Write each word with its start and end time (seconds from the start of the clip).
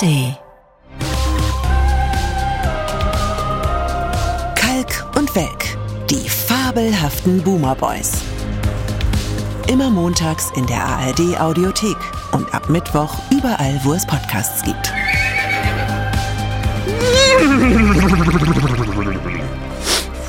ARD. 0.00 0.34
Kalk 4.54 5.16
und 5.16 5.34
Welk, 5.34 5.76
die 6.08 6.26
fabelhaften 6.28 7.42
Boomer 7.42 7.74
Boys. 7.74 8.12
Immer 9.68 9.90
montags 9.90 10.50
in 10.56 10.66
der 10.66 10.82
ARD 10.82 11.38
Audiothek 11.38 11.96
und 12.32 12.52
ab 12.54 12.70
Mittwoch 12.70 13.14
überall, 13.30 13.78
wo 13.84 13.92
es 13.92 14.06
Podcasts 14.06 14.62
gibt. 14.62 14.90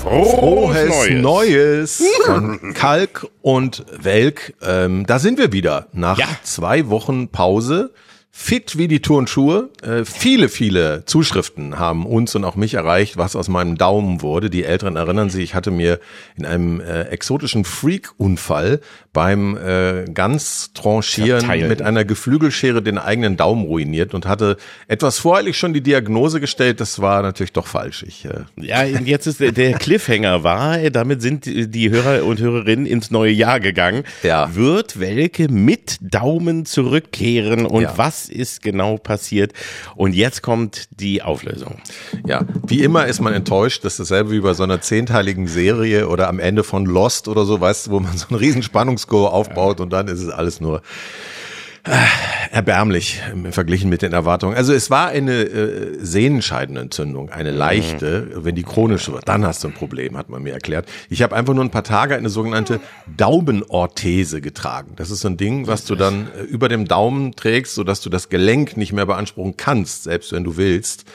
Frohes 0.01 0.89
Neues, 1.21 1.21
Neues 1.21 2.03
von 2.25 2.73
Kalk 2.73 3.27
und 3.41 3.85
Welk. 4.01 4.53
Ähm, 4.61 5.05
da 5.05 5.19
sind 5.19 5.38
wir 5.38 5.51
wieder 5.51 5.88
nach 5.93 6.17
Ja. 6.17 6.25
zwei 6.43 6.89
Wochen 6.89 7.29
Pause. 7.29 7.93
Fit 8.33 8.77
wie 8.77 8.87
die 8.87 9.01
Turnschuhe. 9.01 9.69
Äh, 9.83 10.05
viele, 10.05 10.47
viele 10.47 11.03
Zuschriften 11.05 11.77
haben 11.77 12.05
uns 12.05 12.33
und 12.33 12.45
auch 12.45 12.55
mich 12.55 12.75
erreicht, 12.75 13.17
was 13.17 13.35
aus 13.35 13.49
meinem 13.49 13.77
Daumen 13.77 14.21
wurde. 14.21 14.49
Die 14.49 14.63
Älteren 14.63 14.95
erinnern 14.95 15.29
sich, 15.29 15.43
ich 15.43 15.54
hatte 15.55 15.69
mir 15.69 15.99
in 16.37 16.45
einem 16.45 16.79
äh, 16.79 17.04
exotischen 17.09 17.65
Freak-Unfall 17.65 18.79
beim 19.11 19.57
äh, 19.57 20.05
ganz 20.13 20.71
Tranchieren 20.73 21.41
Zerteilen. 21.41 21.67
mit 21.67 21.81
einer 21.81 22.05
Geflügelschere 22.05 22.81
den 22.81 22.97
eigenen 22.97 23.35
Daumen 23.35 23.65
ruiniert 23.65 24.13
und 24.13 24.25
hatte 24.25 24.55
etwas 24.87 25.19
voreilig 25.19 25.57
schon 25.57 25.73
die 25.73 25.82
Diagnose 25.82 26.39
gestellt. 26.39 26.79
Das 26.79 27.01
war 27.01 27.21
natürlich 27.21 27.51
doch 27.51 27.68
falsch. 27.68 28.04
Ich, 28.07 28.23
äh, 28.25 28.45
Ja, 28.55 28.83
jetzt 28.85 29.27
ist 29.27 29.41
der- 29.41 29.51
der 29.51 29.73
Cliffhanger 29.73 30.43
war, 30.43 30.77
damit 30.89 31.21
sind 31.21 31.45
die 31.45 31.89
Hörer 31.89 32.23
und 32.23 32.39
Hörerinnen 32.39 32.85
ins 32.85 33.11
neue 33.11 33.31
Jahr 33.33 33.59
gegangen. 33.59 34.03
Ja. 34.23 34.55
Wird 34.55 34.99
Welke 35.02 35.49
mit 35.52 35.97
Daumen 35.99 36.66
zurückkehren 36.66 37.66
und 37.66 37.81
Ja. 37.83 37.93
was 37.97 38.20
ist 38.30 38.61
genau 38.61 38.98
passiert? 38.98 39.53
Und 39.95 40.14
jetzt 40.14 40.41
kommt 40.41 40.88
die 41.00 41.22
Auflösung. 41.22 41.81
Ja, 42.25 42.45
wie 42.67 42.83
immer 42.83 43.05
ist 43.05 43.22
man 43.22 43.33
enttäuscht. 43.33 43.83
Das 43.86 43.94
ist 43.94 44.00
dasselbe 44.00 44.31
wie 44.31 44.39
bei 44.39 44.53
so 44.53 44.63
einer 44.63 44.81
zehnteiligen 44.81 45.47
Serie 45.47 46.08
oder 46.08 46.28
am 46.28 46.39
Ende 46.39 46.63
von 46.63 46.86
Lost 46.86 47.28
oder 47.28 47.45
so, 47.45 47.59
weißt 47.59 47.88
du, 47.88 47.91
wo 47.91 48.00
man 48.00 48.17
so 48.17 48.28
einen 48.30 48.38
riesen 48.38 48.63
Spannungskurve 48.63 49.31
aufbaut 49.31 49.80
und 49.80 49.91
dann 49.91 50.08
ist 50.08 50.22
es 50.22 50.30
alles 50.30 50.61
nur 50.61 50.81
erbärmlich 52.51 53.21
im 53.31 53.51
verglichen 53.51 53.89
mit 53.89 54.01
den 54.01 54.13
Erwartungen. 54.13 54.55
Also 54.55 54.73
es 54.73 54.89
war 54.89 55.07
eine 55.07 55.43
äh, 55.43 55.97
Sehnenscheidenentzündung, 55.99 57.29
eine 57.29 57.51
leichte. 57.51 58.43
Wenn 58.43 58.55
die 58.55 58.63
chronisch 58.63 59.09
wird, 59.09 59.27
dann 59.27 59.45
hast 59.45 59.63
du 59.63 59.69
ein 59.69 59.73
Problem, 59.73 60.17
hat 60.17 60.29
man 60.29 60.43
mir 60.43 60.53
erklärt. 60.53 60.88
Ich 61.09 61.23
habe 61.23 61.35
einfach 61.35 61.53
nur 61.53 61.63
ein 61.63 61.71
paar 61.71 61.83
Tage 61.83 62.15
eine 62.15 62.29
sogenannte 62.29 62.79
Daumenorthese 63.17 64.41
getragen. 64.41 64.93
Das 64.95 65.09
ist 65.09 65.21
so 65.21 65.29
ein 65.29 65.38
Ding, 65.38 65.67
was 65.67 65.85
du 65.85 65.95
dann 65.95 66.27
äh, 66.38 66.43
über 66.43 66.69
dem 66.69 66.88
Daumen 66.88 67.35
trägst, 67.35 67.73
sodass 67.73 68.01
du 68.01 68.09
das 68.09 68.29
Gelenk 68.29 68.77
nicht 68.77 68.93
mehr 68.93 69.05
beanspruchen 69.05 69.57
kannst, 69.57 70.03
selbst 70.03 70.31
wenn 70.33 70.43
du 70.43 70.57
willst. 70.57 71.05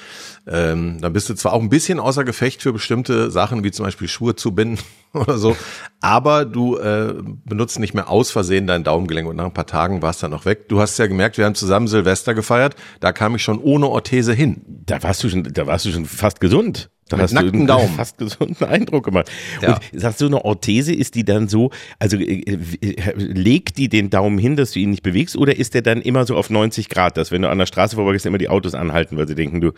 Ähm, 0.48 0.98
dann 1.00 1.12
bist 1.12 1.28
du 1.28 1.34
zwar 1.34 1.52
auch 1.52 1.60
ein 1.60 1.68
bisschen 1.68 1.98
außer 1.98 2.22
Gefecht 2.22 2.62
für 2.62 2.72
bestimmte 2.72 3.30
Sachen, 3.32 3.64
wie 3.64 3.72
zum 3.72 3.84
Beispiel 3.84 4.06
Schuhe 4.06 4.36
zu 4.36 4.54
binden 4.54 4.78
oder 5.12 5.38
so, 5.38 5.56
aber 6.00 6.44
du 6.44 6.76
äh, 6.76 7.14
benutzt 7.44 7.80
nicht 7.80 7.94
mehr 7.94 8.08
aus 8.08 8.30
Versehen 8.30 8.66
dein 8.68 8.84
Daumengelenk 8.84 9.28
und 9.28 9.36
nach 9.36 9.46
ein 9.46 9.54
paar 9.54 9.66
Tagen 9.66 10.02
war 10.02 10.10
es 10.10 10.18
dann 10.18 10.32
auch 10.34 10.44
weg. 10.44 10.68
Du 10.68 10.80
hast 10.80 10.98
ja 10.98 11.08
gemerkt, 11.08 11.36
wir 11.36 11.46
haben 11.46 11.56
zusammen 11.56 11.88
Silvester 11.88 12.34
gefeiert, 12.34 12.76
da 13.00 13.12
kam 13.12 13.34
ich 13.34 13.42
schon 13.42 13.58
ohne 13.58 13.88
Orthese 13.88 14.32
hin. 14.32 14.62
Da 14.66 15.02
warst 15.02 15.24
du 15.24 15.28
schon, 15.28 15.42
da 15.42 15.66
warst 15.66 15.84
du 15.84 15.90
schon 15.90 16.06
fast 16.06 16.40
gesund. 16.40 16.90
Da 17.08 17.16
Mit 17.16 17.24
hast 17.24 17.32
nackten 17.32 17.52
du 17.52 17.58
einen 17.58 17.66
Daumen. 17.68 17.88
fast 17.96 18.18
gesunden 18.18 18.66
Eindruck 18.66 19.04
gemacht. 19.04 19.30
Ja. 19.62 19.74
Und 19.74 20.00
sagst 20.00 20.20
du, 20.20 20.26
eine 20.26 20.44
Orthese 20.44 20.92
ist 20.92 21.14
die 21.14 21.24
dann 21.24 21.46
so, 21.46 21.70
also 22.00 22.16
äh, 22.16 22.40
äh, 22.40 23.12
legt 23.16 23.78
die 23.78 23.88
den 23.88 24.10
Daumen 24.10 24.38
hin, 24.38 24.56
dass 24.56 24.72
du 24.72 24.80
ihn 24.80 24.90
nicht 24.90 25.04
bewegst, 25.04 25.36
oder 25.36 25.56
ist 25.56 25.74
der 25.74 25.82
dann 25.82 26.02
immer 26.02 26.26
so 26.26 26.36
auf 26.36 26.50
90 26.50 26.88
Grad, 26.88 27.16
dass 27.16 27.30
wenn 27.30 27.42
du 27.42 27.48
an 27.48 27.58
der 27.58 27.66
Straße 27.66 27.94
vorbeigehst, 27.94 28.26
immer 28.26 28.38
die 28.38 28.48
Autos 28.48 28.74
anhalten, 28.74 29.16
weil 29.16 29.28
sie 29.28 29.36
denken, 29.36 29.60
du, 29.60 29.70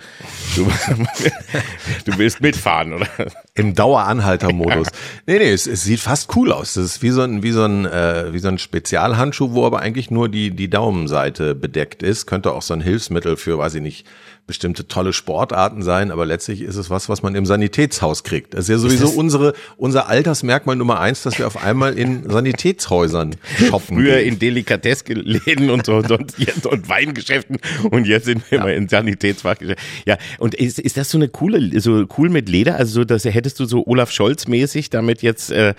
du, 0.56 0.64
du 2.06 2.18
willst 2.18 2.40
mitfahren, 2.40 2.94
oder? 2.94 3.06
Im 3.54 3.74
Daueranhaltermodus. 3.74 4.88
Nee, 5.26 5.38
nee, 5.38 5.50
es, 5.50 5.66
es 5.66 5.82
sieht 5.82 6.00
fast 6.00 6.34
cool 6.34 6.50
aus. 6.50 6.74
Das 6.74 6.84
ist 6.84 7.02
wie 7.02 7.10
so 7.10 7.20
ein, 7.20 7.42
wie 7.42 7.52
so 7.52 7.64
ein, 7.64 7.84
äh, 7.84 8.32
wie 8.32 8.38
so 8.38 8.48
ein 8.48 8.56
Spezialhandschuh, 8.56 9.52
wo 9.52 9.66
aber 9.66 9.80
eigentlich 9.80 10.10
nur 10.10 10.30
die, 10.30 10.50
die 10.50 10.70
Daumenseite 10.70 11.54
bedeckt 11.54 12.02
ist. 12.02 12.24
Könnte 12.24 12.52
auch 12.52 12.62
so 12.62 12.72
ein 12.72 12.80
Hilfsmittel 12.80 13.36
für, 13.36 13.58
weiß 13.58 13.74
ich 13.74 13.82
nicht, 13.82 14.06
bestimmte 14.48 14.88
tolle 14.88 15.12
Sportarten 15.12 15.82
sein, 15.82 16.10
aber 16.10 16.26
letztlich 16.26 16.62
ist 16.62 16.74
es 16.74 16.90
was, 16.90 17.08
was 17.08 17.22
man 17.22 17.36
im 17.36 17.46
Sanitätshaus 17.46 18.24
kriegt. 18.24 18.54
Das 18.54 18.62
ist 18.62 18.70
ja 18.70 18.78
sowieso 18.78 19.10
unsere, 19.10 19.52
unser 19.76 20.08
Altersmerkmal 20.08 20.74
Nummer 20.74 20.98
eins, 20.98 21.22
dass 21.22 21.38
wir 21.38 21.46
auf 21.46 21.62
einmal 21.62 21.96
in 21.96 22.28
Sanitätshäusern 22.30 23.36
shoppen. 23.68 23.98
Früher 23.98 24.16
gehen. 24.16 24.34
in 24.34 24.38
Delikatessläden 24.40 25.70
und 25.70 25.86
so 25.86 25.96
und, 25.96 26.38
jetzt 26.38 26.66
und 26.66 26.88
Weingeschäften 26.88 27.58
und 27.90 28.06
jetzt 28.06 28.24
sind 28.24 28.50
wir 28.50 28.60
mal 28.60 28.72
in 28.72 28.88
Sanitätsfachgeschäften. 28.88 29.84
Ja, 30.06 30.16
und 30.38 30.54
ist, 30.54 30.78
ist 30.78 30.96
das 30.96 31.10
so 31.10 31.18
eine 31.18 31.28
coole, 31.28 31.78
so 31.80 32.06
cool 32.16 32.30
mit 32.30 32.48
Leder? 32.48 32.76
Also 32.76 33.00
so, 33.00 33.04
dass 33.04 33.24
hättest 33.24 33.60
du 33.60 33.66
so 33.66 33.86
Olaf 33.86 34.10
Scholz 34.10 34.48
mäßig 34.48 34.88
damit 34.88 35.20
jetzt 35.20 35.50
äh, 35.50 35.74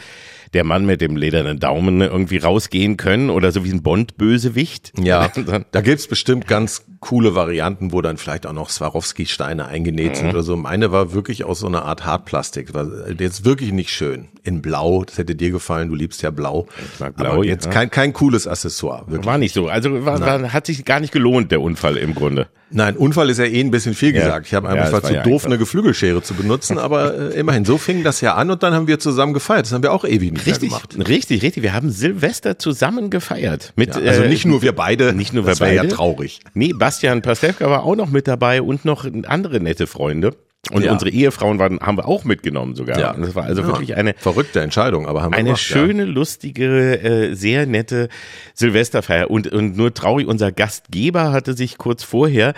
der 0.53 0.63
Mann 0.63 0.85
mit 0.85 1.01
dem 1.01 1.15
ledernen 1.15 1.59
Daumen 1.59 2.01
irgendwie 2.01 2.37
rausgehen 2.37 2.97
können 2.97 3.29
oder 3.31 3.51
so 3.51 3.65
wie 3.65 3.71
ein 3.71 3.81
Bond-Bösewicht? 3.81 4.93
Ja, 5.01 5.31
da 5.71 5.81
gibt's 5.81 6.07
bestimmt 6.07 6.47
ganz 6.47 6.85
coole 6.99 7.33
Varianten, 7.33 7.91
wo 7.93 8.01
dann 8.01 8.17
vielleicht 8.17 8.45
auch 8.45 8.53
noch 8.53 8.69
Swarovski-Steine 8.69 9.65
eingenäht 9.67 10.11
Mhm. 10.11 10.15
sind 10.15 10.29
oder 10.31 10.43
so. 10.43 10.57
Meine 10.57 10.91
war 10.91 11.13
wirklich 11.13 11.43
aus 11.45 11.59
so 11.59 11.67
einer 11.67 11.85
Art 11.85 12.05
Hartplastik. 12.05 12.73
War 12.73 12.87
jetzt 13.17 13.45
wirklich 13.45 13.71
nicht 13.71 13.91
schön. 13.91 14.27
In 14.43 14.61
Blau, 14.61 15.03
das 15.05 15.17
hätte 15.17 15.35
dir 15.35 15.51
gefallen, 15.51 15.89
du 15.89 15.95
liebst 15.95 16.21
ja 16.21 16.31
Blau. 16.31 16.67
Ich 16.93 16.99
mag 16.99 17.15
Blau, 17.15 17.33
Aber 17.33 17.45
jetzt 17.45 17.65
ja. 17.65 17.71
kein, 17.71 17.89
kein 17.91 18.13
cooles 18.13 18.47
Accessoire. 18.47 19.03
Wirklich. 19.07 19.25
War 19.25 19.37
nicht 19.37 19.53
so. 19.53 19.67
Also 19.67 20.05
war, 20.05 20.19
war, 20.19 20.53
hat 20.53 20.65
sich 20.65 20.83
gar 20.85 20.99
nicht 20.99 21.13
gelohnt, 21.13 21.51
der 21.51 21.61
Unfall 21.61 21.97
im 21.97 22.15
Grunde. 22.15 22.47
Nein, 22.71 22.95
Unfall 22.97 23.29
ist 23.31 23.39
ja 23.39 23.45
eh 23.45 23.59
ein 23.61 23.71
bisschen 23.71 23.95
viel 23.95 24.13
Ja. 24.13 24.19
gesagt. 24.25 24.45
Ich 24.47 24.53
habe 24.53 24.67
Ja, 24.67 24.73
einfach 24.73 24.87
es 24.87 24.93
war 24.93 25.01
war 25.03 25.09
zu 25.09 25.15
ja 25.15 25.23
doof, 25.23 25.33
einfach- 25.33 25.45
eine 25.47 25.57
Geflügelschere 25.57 26.21
zu 26.21 26.35
benutzen, 26.35 26.77
aber 26.77 27.31
äh, 27.33 27.39
immerhin, 27.39 27.65
so 27.65 27.77
fing 27.79 28.03
das 28.03 28.21
ja 28.21 28.35
an 28.35 28.51
und 28.51 28.61
dann 28.61 28.73
haben 28.73 28.85
wir 28.87 28.99
zusammen 28.99 29.33
gefeiert. 29.33 29.65
Das 29.65 29.73
haben 29.73 29.81
wir 29.83 29.91
auch 29.91 30.05
ewig 30.05 30.31
nicht 30.33 30.45
Richtig, 30.45 30.69
gemacht. 30.69 30.95
richtig, 31.07 31.41
richtig. 31.41 31.63
Wir 31.63 31.73
haben 31.73 31.89
Silvester 31.89 32.59
zusammen 32.59 33.09
gefeiert. 33.09 33.73
Mit, 33.75 33.95
Ja, 33.95 34.01
also 34.01 34.21
äh, 34.23 34.29
nicht 34.29 34.45
nur 34.45 34.61
wir 34.61 34.73
beide, 34.73 35.13
nicht 35.13 35.33
nur 35.33 35.45
wir 35.45 35.49
das 35.51 35.59
wäre 35.61 35.73
ja 35.73 35.81
beide. 35.81 35.95
traurig. 35.95 36.41
Nee, 36.53 36.73
Bastian 36.89 37.21
Pastewka 37.21 37.69
war 37.69 37.83
auch 37.83 37.95
noch 37.95 38.09
mit 38.09 38.27
dabei 38.27 38.63
und 38.63 38.83
noch 38.83 39.05
andere 39.27 39.59
nette 39.59 39.85
Freunde. 39.85 40.35
Und 40.71 40.83
Ja. 40.83 40.91
unsere 40.91 41.09
Ehefrauen 41.11 41.57
waren, 41.57 41.79
haben 41.79 41.97
wir 41.97 42.07
auch 42.07 42.25
mitgenommen 42.25 42.75
sogar. 42.75 42.99
Ja. 42.99 43.11
Und 43.11 43.21
das 43.21 43.33
war 43.35 43.43
also 43.45 43.61
Ja, 43.61 43.67
wirklich 43.67 43.95
eine, 43.95 44.13
verrückte 44.17 44.59
Entscheidung, 44.59 45.07
aber 45.07 45.21
haben 45.21 45.31
wir 45.31 45.37
eine 45.37 45.49
gemacht, 45.51 45.69
ja. 45.69 45.75
schöne, 45.77 46.03
lustige, 46.05 46.99
äh, 47.01 47.33
sehr 47.35 47.65
nette 47.67 48.09
Silvesterfeier. 48.55 49.29
Und, 49.31 49.47
und 49.47 49.77
nur 49.77 49.93
traurig, 49.93 50.27
unser 50.27 50.51
Gastgeber 50.51 51.31
hatte 51.31 51.53
sich 51.53 51.77
kurz 51.77 52.03
vorher 52.03 52.53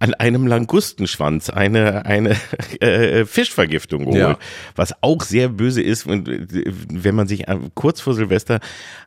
an 0.00 0.14
einem 0.14 0.46
Langustenschwanz 0.46 1.48
eine, 1.50 2.06
eine 2.06 2.36
äh, 2.80 3.24
Fischvergiftung 3.26 4.00
geholt. 4.06 4.16
Ja. 4.18 4.38
Was 4.74 4.94
auch 5.02 5.22
sehr 5.22 5.48
böse 5.50 5.80
ist, 5.82 6.08
wenn, 6.08 7.14
man 7.14 7.28
sich 7.28 7.46
äh, 7.48 7.56
kurz 7.74 8.00
vor 8.00 8.14
Silvester 8.14 8.58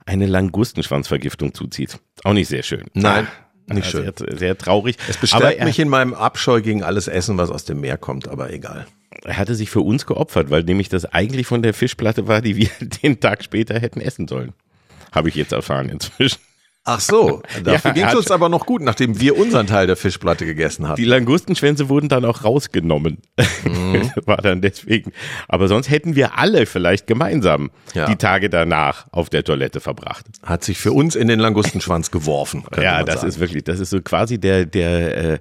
eine 0.06 0.26
Langustenschwanzvergiftung 0.28 1.54
zuzieht. 1.54 2.00
Auch 2.24 2.34
nicht 2.34 2.48
sehr 2.48 2.64
schön. 2.64 2.86
Nein, 2.94 3.28
Ah, 3.28 3.47
nicht 3.76 3.90
schön. 3.90 4.12
Sehr, 4.16 4.38
sehr 4.38 4.58
traurig. 4.58 4.98
Es 5.10 5.18
bestärkt 5.18 5.60
er, 5.60 5.66
mich 5.66 5.80
in 5.80 5.90
meinem 5.90 6.14
Abscheu 6.14 6.62
gegen 6.62 6.84
alles 6.84 7.08
Essen, 7.08 7.38
was 7.38 7.50
aus 7.50 7.66
dem 7.66 7.82
Meer 7.82 7.98
kommt, 7.98 8.28
aber 8.28 8.52
egal. 8.52 8.88
er 9.24 9.38
hatte 9.38 9.56
sich 9.56 9.70
für 9.70 9.82
uns 9.82 10.06
geopfert, 10.06 10.50
weil 10.50 10.64
nämlich 10.64 10.90
das 10.90 11.06
eigentlich 11.06 11.48
von 11.48 11.62
der 11.62 11.74
Fischplatte 11.74 12.28
war, 12.28 12.42
die 12.42 12.56
wir 12.56 12.70
den 13.04 13.20
Tag 13.20 13.44
später 13.44 13.80
hätten 13.80 14.02
essen 14.02 14.28
sollen. 14.28 14.54
Habe 15.12 15.30
ich 15.30 15.36
jetzt 15.36 15.52
erfahren 15.52 15.90
inzwischen. 15.90 16.40
Ach 16.90 17.02
so, 17.02 17.42
dafür 17.66 17.90
Ja, 17.92 17.94
ging 17.94 18.06
es 18.06 18.16
uns 18.16 18.32
aber 18.32 18.48
noch 18.48 18.66
gut, 18.66 18.82
nachdem 18.82 19.20
wir 19.20 19.38
unseren 19.38 19.68
Teil 19.68 19.88
der 19.88 19.98
Fischplatte 19.98 20.46
gegessen 20.46 20.88
hatten. 20.88 20.96
Die 20.96 21.04
Langustenschwänze 21.06 21.90
wurden 21.90 22.08
dann 22.08 22.24
auch 22.24 22.46
rausgenommen. 22.46 23.18
Mhm. 23.66 24.10
War 24.26 24.38
dann 24.38 24.62
deswegen. 24.62 25.12
Aber 25.50 25.68
sonst 25.68 25.90
hätten 25.90 26.16
wir 26.16 26.38
alle 26.38 26.66
vielleicht 26.66 27.06
gemeinsam 27.06 27.72
Ja. 27.94 28.06
die 28.08 28.16
Tage 28.16 28.50
danach 28.50 29.08
auf 29.12 29.30
der 29.30 29.44
Toilette 29.44 29.82
verbracht. 29.82 30.26
Hat 30.44 30.64
sich 30.64 30.78
für 30.78 30.94
uns 30.94 31.16
in 31.18 31.28
den 31.28 31.40
Langustenschwanz 31.40 32.10
geworfen. 32.10 32.64
Ja, 32.82 33.04
das 33.04 33.16
sagen. 33.18 33.28
ist 33.28 33.40
wirklich, 33.40 33.66
das 33.66 33.82
ist 33.82 33.90
so 33.90 34.02
quasi 34.02 34.40
der, 34.40 34.66
der, 34.66 35.18
äh, 35.34 35.40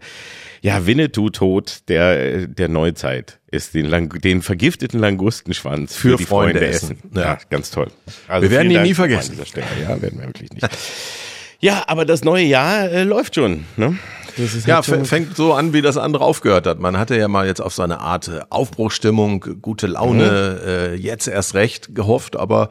ja, 0.62 0.84
Winnetou-Tod 0.84 1.88
der, 1.88 2.48
der 2.48 2.68
Neuzeit. 2.68 3.38
Ist 3.48 3.74
den, 3.74 3.86
Lang 3.86 4.20
den 4.20 4.42
vergifteten 4.42 4.98
Langustenschwanz 4.98 5.94
für, 5.94 6.10
Für 6.12 6.16
die 6.16 6.24
Freunde 6.24 6.58
Freunde, 6.58 6.66
essen. 6.68 6.98
essen. 6.98 7.10
Ja. 7.14 7.22
Ja, 7.22 7.38
ganz 7.48 7.70
toll. 7.70 7.86
Also 8.26 8.42
Wir 8.42 8.50
werden 8.50 8.70
ihn 8.70 8.74
Dank 8.74 8.86
nie 8.88 8.94
vergessen. 8.94 9.30
An 9.30 9.36
dieser 9.36 9.46
Stelle. 9.46 9.66
Ja, 9.82 10.02
werden 10.02 10.18
wir 10.18 10.26
wirklich 10.26 10.50
nicht. 10.52 10.68
Ja, 11.60 11.84
aber 11.86 12.04
das 12.04 12.22
neue 12.24 12.44
Jahr 12.44 12.90
äh, 12.90 13.04
läuft 13.04 13.34
schon. 13.36 13.64
Ne? 13.76 13.96
Das 14.36 14.54
ist 14.54 14.66
Ja, 14.66 14.76
halt 14.76 14.84
so- 14.84 14.94
f- 14.96 15.08
fängt 15.08 15.36
so 15.36 15.54
an, 15.54 15.72
wie 15.72 15.80
das 15.82 15.96
andere 15.96 16.24
aufgehört 16.24 16.66
hat. 16.66 16.78
Man 16.78 16.98
hatte 16.98 17.16
ja 17.16 17.28
mal 17.28 17.46
jetzt 17.46 17.60
auf 17.60 17.72
so 17.74 17.82
eine 17.82 18.00
Art 18.00 18.28
äh, 18.28 18.40
Aufbruchstimmung, 18.50 19.44
gute 19.62 19.86
Laune, 19.86 20.60
äh, 20.66 20.94
jetzt 20.94 21.26
erst 21.28 21.54
recht 21.54 21.94
gehofft, 21.94 22.36
aber 22.36 22.68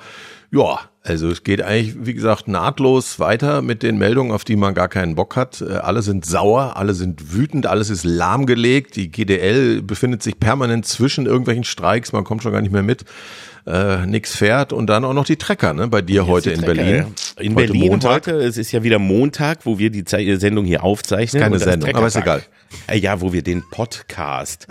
ja, 0.52 0.80
also 1.04 1.30
es 1.30 1.44
geht 1.44 1.62
eigentlich, 1.62 1.96
wie 2.06 2.14
gesagt, 2.14 2.48
nahtlos 2.48 3.20
weiter 3.20 3.62
mit 3.62 3.84
den 3.84 3.98
Meldungen, 3.98 4.32
auf 4.32 4.44
die 4.46 4.56
man 4.56 4.74
gar 4.76 4.88
keinen 4.88 5.16
Bock 5.16 5.36
hat. 5.36 5.62
Äh, 5.62 5.74
alle 5.78 6.02
sind 6.04 6.24
sauer, 6.26 6.74
alle 6.78 6.94
sind 6.94 7.34
wütend, 7.34 7.66
alles 7.66 7.90
ist 7.90 8.04
lahmgelegt. 8.06 8.96
Die 8.96 9.10
GDL 9.12 9.82
befindet 9.82 10.22
sich 10.24 10.40
permanent 10.40 10.86
zwischen 10.86 11.26
irgendwelchen 11.26 11.64
Streiks, 11.64 12.14
man 12.14 12.24
kommt 12.24 12.44
schon 12.44 12.52
gar 12.52 12.62
nicht 12.62 12.72
mehr 12.72 12.84
mit. 12.84 13.04
Äh, 13.68 14.06
nix 14.06 14.36
fährt 14.36 14.74
und 14.74 14.88
dann 14.88 15.04
auch 15.06 15.14
noch 15.14 15.26
die 15.26 15.38
Trecker, 15.38 15.74
ne? 15.74 15.88
Bei 15.88 16.02
dir 16.02 16.28
heute 16.28 16.52
in 16.52 16.60
Trecker, 16.62 16.74
Berlin. 16.76 16.96
ja. 17.38 17.42
In 17.44 17.56
heute 17.56 17.72
Berlin 17.74 17.92
Montag. 17.92 18.28
heute, 18.28 18.32
es 18.38 18.58
ist 18.58 18.72
ja 18.72 18.84
wieder 18.84 19.00
Montag, 19.00 19.60
wo 19.66 19.80
wir 19.80 19.90
die 19.90 20.04
Ze 20.06 20.38
Sendung 20.38 20.66
hier 20.66 20.84
aufzeichnen. 20.84 21.42
Keine 21.42 21.56
das 21.56 21.64
Sendung, 21.64 21.96
aber 21.96 22.08
ist 22.08 22.16
egal. 22.16 22.44
Äh, 22.88 22.98
Ja, 22.98 23.22
wo 23.22 23.32
wir 23.34 23.42
den 23.42 23.64
Podcast. 23.72 24.68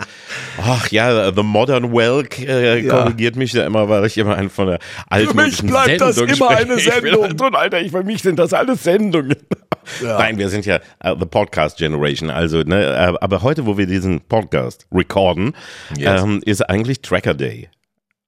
Ach 0.61 0.89
ja, 0.91 1.33
The 1.33 1.43
Modern 1.43 1.91
Welk 1.93 2.39
äh, 2.39 2.81
Ja. 2.85 3.03
korrigiert 3.03 3.35
mich 3.35 3.51
da 3.51 3.65
immer, 3.65 3.89
weil 3.89 4.05
ich 4.05 4.17
immer 4.17 4.35
einen 4.35 4.49
von 4.49 4.67
der 4.67 4.79
altmodischen 5.09 5.67
bleibt 5.69 5.99
das 6.01 6.15
Sendung 6.15 6.35
immer 6.35 6.51
spreche. 6.51 6.71
eine 6.71 6.79
Ich 6.79 6.85
bin 6.85 6.93
Sendung. 7.03 7.23
halt 7.23 7.39
so 7.39 7.45
ein 7.45 7.55
Alter, 7.55 7.81
ich, 7.81 7.91
für 7.91 8.03
mich 8.03 8.21
sind 8.21 8.39
das 8.39 8.53
alles 8.53 8.83
Sendungen. 8.83 9.35
Nein, 10.01 10.37
wir 10.37 10.49
sind 10.49 10.65
ja 10.65 10.77
äh, 11.03 11.15
The 11.19 11.25
Podcast 11.25 11.77
Generation. 11.77 12.29
Also, 12.29 12.59
ne, 12.63 12.83
äh, 12.85 13.13
aber 13.21 13.41
heute, 13.43 13.65
wo 13.65 13.77
wir 13.77 13.85
diesen 13.87 14.21
Podcast 14.21 14.87
recorden, 14.91 15.53
Yes. 15.97 16.21
ähm, 16.23 16.41
ist 16.45 16.61
eigentlich 16.67 17.01
Tracker 17.01 17.33
Day. 17.33 17.69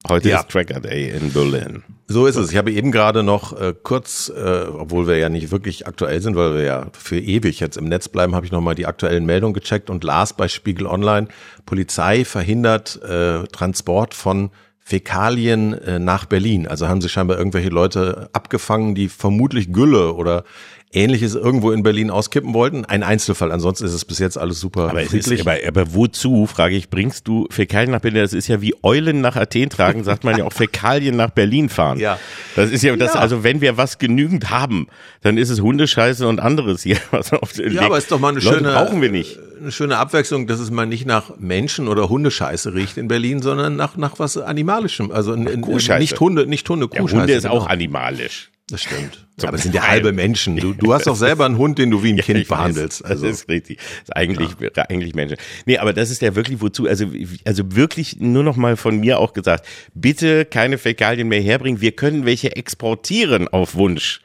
Heute 0.06 0.28
Ja. 0.28 0.40
ist 0.40 0.48
Tracker 0.48 0.80
Day 0.80 1.10
in 1.10 1.32
Berlin. 1.32 1.82
So 2.06 2.26
ist 2.26 2.36
es. 2.36 2.50
Ich 2.52 2.56
habe 2.56 2.70
eben 2.70 2.92
gerade 2.92 3.22
noch 3.24 3.58
äh, 3.60 3.74
kurz, 3.82 4.28
äh, 4.34 4.66
obwohl 4.68 5.06
wir 5.08 5.16
ja 5.18 5.28
nicht 5.28 5.50
wirklich 5.50 5.86
aktuell 5.86 6.20
sind, 6.22 6.36
weil 6.36 6.54
wir 6.54 6.62
ja 6.62 6.86
für 6.92 7.18
ewig 7.18 7.58
jetzt 7.60 7.76
im 7.76 7.86
Netz 7.86 8.08
bleiben, 8.08 8.34
habe 8.34 8.46
ich 8.46 8.52
nochmal 8.52 8.76
die 8.76 8.86
aktuellen 8.86 9.26
Meldungen 9.26 9.54
gecheckt 9.54 9.90
und 9.90 10.04
las 10.04 10.32
bei 10.34 10.46
Spiegel 10.48 10.86
Online, 10.86 11.26
Polizei 11.66 12.24
verhindert 12.24 13.02
äh, 13.02 13.42
Transport 13.48 14.14
von 14.14 14.50
Fäkalien 14.78 15.74
äh, 15.74 15.98
nach 15.98 16.24
Berlin. 16.24 16.66
Also 16.66 16.88
haben 16.88 17.02
sie 17.02 17.10
scheinbar 17.10 17.36
irgendwelche 17.36 17.68
Leute 17.68 18.30
abgefangen, 18.32 18.94
die 18.94 19.08
vermutlich 19.10 19.70
Gülle 19.72 20.14
oder 20.14 20.44
ähnliches 20.92 21.34
irgendwo 21.34 21.70
in 21.70 21.82
Berlin 21.82 22.10
auskippen 22.10 22.54
wollten. 22.54 22.84
Ein 22.84 23.02
Einzelfall, 23.02 23.52
ansonsten 23.52 23.84
ist 23.84 23.92
es 23.92 24.04
bis 24.04 24.18
jetzt 24.18 24.38
alles 24.38 24.58
super 24.60 24.88
Aber, 24.88 25.02
ist, 25.02 25.40
aber, 25.40 25.56
aber 25.66 25.94
wozu, 25.94 26.46
frage 26.46 26.76
ich, 26.76 26.88
bringst 26.88 27.28
du 27.28 27.46
Fäkalien 27.50 27.90
nach 27.90 28.00
Berlin? 28.00 28.22
Das 28.22 28.32
ist 28.32 28.48
ja 28.48 28.60
wie 28.62 28.74
Eulen 28.82 29.20
nach 29.20 29.36
Athen 29.36 29.68
tragen, 29.68 30.02
sagt 30.04 30.24
man 30.24 30.38
ja 30.38 30.44
auch 30.44 30.52
Fäkalien 30.54 31.16
nach 31.16 31.30
Berlin 31.30 31.68
fahren. 31.68 31.98
Ja. 31.98 32.18
Das 32.56 32.70
ist 32.70 32.82
ja, 32.82 32.96
das, 32.96 33.14
Ja. 33.14 33.20
also 33.20 33.44
wenn 33.44 33.60
wir 33.60 33.76
was 33.76 33.98
genügend 33.98 34.50
haben, 34.50 34.86
dann 35.22 35.36
ist 35.36 35.50
es 35.50 35.60
Hundescheiße 35.60 36.26
und 36.26 36.40
anderes 36.40 36.82
hier. 36.82 36.96
Was 37.10 37.32
auf 37.32 37.52
den 37.52 37.66
Ja, 37.72 37.80
Weg- 37.80 37.86
aber 37.86 37.98
ist 37.98 38.10
doch 38.10 38.18
mal 38.20 38.28
eine 38.30 38.40
Leute, 38.40 38.58
schöne, 38.58 38.72
brauchen 38.72 39.02
wir 39.02 39.10
nicht. 39.10 39.38
eine 39.60 39.72
schöne 39.72 39.98
Abwechslung, 39.98 40.46
dass 40.46 40.60
es 40.60 40.70
mal 40.70 40.86
nicht 40.86 41.06
nach 41.06 41.36
Menschen 41.38 41.88
oder 41.88 42.08
Hundescheiße 42.08 42.74
riecht 42.74 42.96
in 42.96 43.08
Berlin, 43.08 43.42
sondern 43.42 43.76
nach, 43.76 43.96
nach 43.96 44.18
was 44.18 44.36
Animalischem. 44.36 45.10
Also 45.10 45.32
in, 45.32 45.46
in, 45.46 45.60
nicht 45.60 46.20
Hunde, 46.20 46.46
nicht 46.46 46.68
Hunde, 46.68 46.88
Kuhscheiße. 46.88 47.20
Hunde 47.20 47.32
ist 47.32 47.46
auch 47.46 47.64
genau. 47.64 47.72
animalisch. 47.72 48.50
Das 48.70 48.82
stimmt. 48.82 49.24
Ja, 49.40 49.50
aber 49.50 49.56
es 49.56 49.62
sind 49.62 49.74
ja 49.76 49.86
halbe 49.86 50.10
Menschen. 50.10 50.56
Du, 50.56 50.72
du 50.72 50.92
hast 50.92 51.06
doch 51.06 51.14
selber 51.14 51.46
einen 51.46 51.58
Hund, 51.58 51.78
den 51.78 51.92
du 51.92 52.02
wie 52.02 52.12
ein 52.12 52.16
Kind 52.16 52.40
Ich 52.40 52.50
weiß, 52.50 52.58
behandelst. 52.58 53.04
Also, 53.04 53.24
Das 53.24 53.42
ist 53.42 53.48
richtig. 53.48 53.78
Das 53.78 53.86
ist 54.08 54.16
eigentlich, 54.16 54.50
eigentlich 54.88 55.14
Menschen. 55.14 55.36
Nee, 55.64 55.78
aber 55.78 55.92
das 55.92 56.10
ist 56.10 56.22
ja 56.22 56.34
wirklich 56.34 56.60
wozu, 56.60 56.88
also, 56.88 57.06
also 57.44 57.76
wirklich 57.76 58.16
nur 58.18 58.42
noch 58.42 58.56
mal 58.56 58.76
von 58.76 58.98
mir 58.98 59.20
auch 59.20 59.34
gesagt, 59.34 59.64
bitte 59.94 60.44
keine 60.44 60.76
Fäkalien 60.76 61.28
mehr 61.28 61.40
herbringen. 61.40 61.80
Wir 61.80 61.92
können 61.92 62.24
welche 62.24 62.56
exportieren 62.56 63.46
auf 63.46 63.76
Wunsch. 63.76 64.22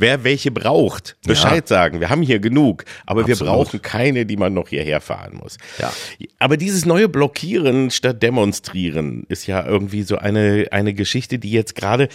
Wer 0.00 0.22
welche 0.22 0.52
braucht, 0.52 1.16
Bescheid 1.26 1.66
sagen. 1.66 1.98
Wir 1.98 2.08
haben 2.08 2.22
hier 2.22 2.38
genug, 2.38 2.84
aber 3.04 3.26
wir 3.26 3.32
Absolut. 3.32 3.52
brauchen 3.52 3.82
keine, 3.82 4.26
die 4.26 4.36
man 4.36 4.54
noch 4.54 4.68
hierher 4.68 5.00
fahren 5.00 5.36
muss. 5.42 5.58
Ja. 5.80 5.92
Aber 6.38 6.56
dieses 6.56 6.86
neue 6.86 7.08
Blockieren 7.08 7.90
statt 7.90 8.22
Demonstrieren 8.22 9.24
ist 9.28 9.48
ja 9.48 9.66
irgendwie 9.66 10.04
so 10.04 10.16
eine, 10.16 10.68
eine 10.70 10.94
Geschichte, 10.94 11.40
die 11.40 11.50
jetzt 11.50 11.74
gerade 11.74 12.08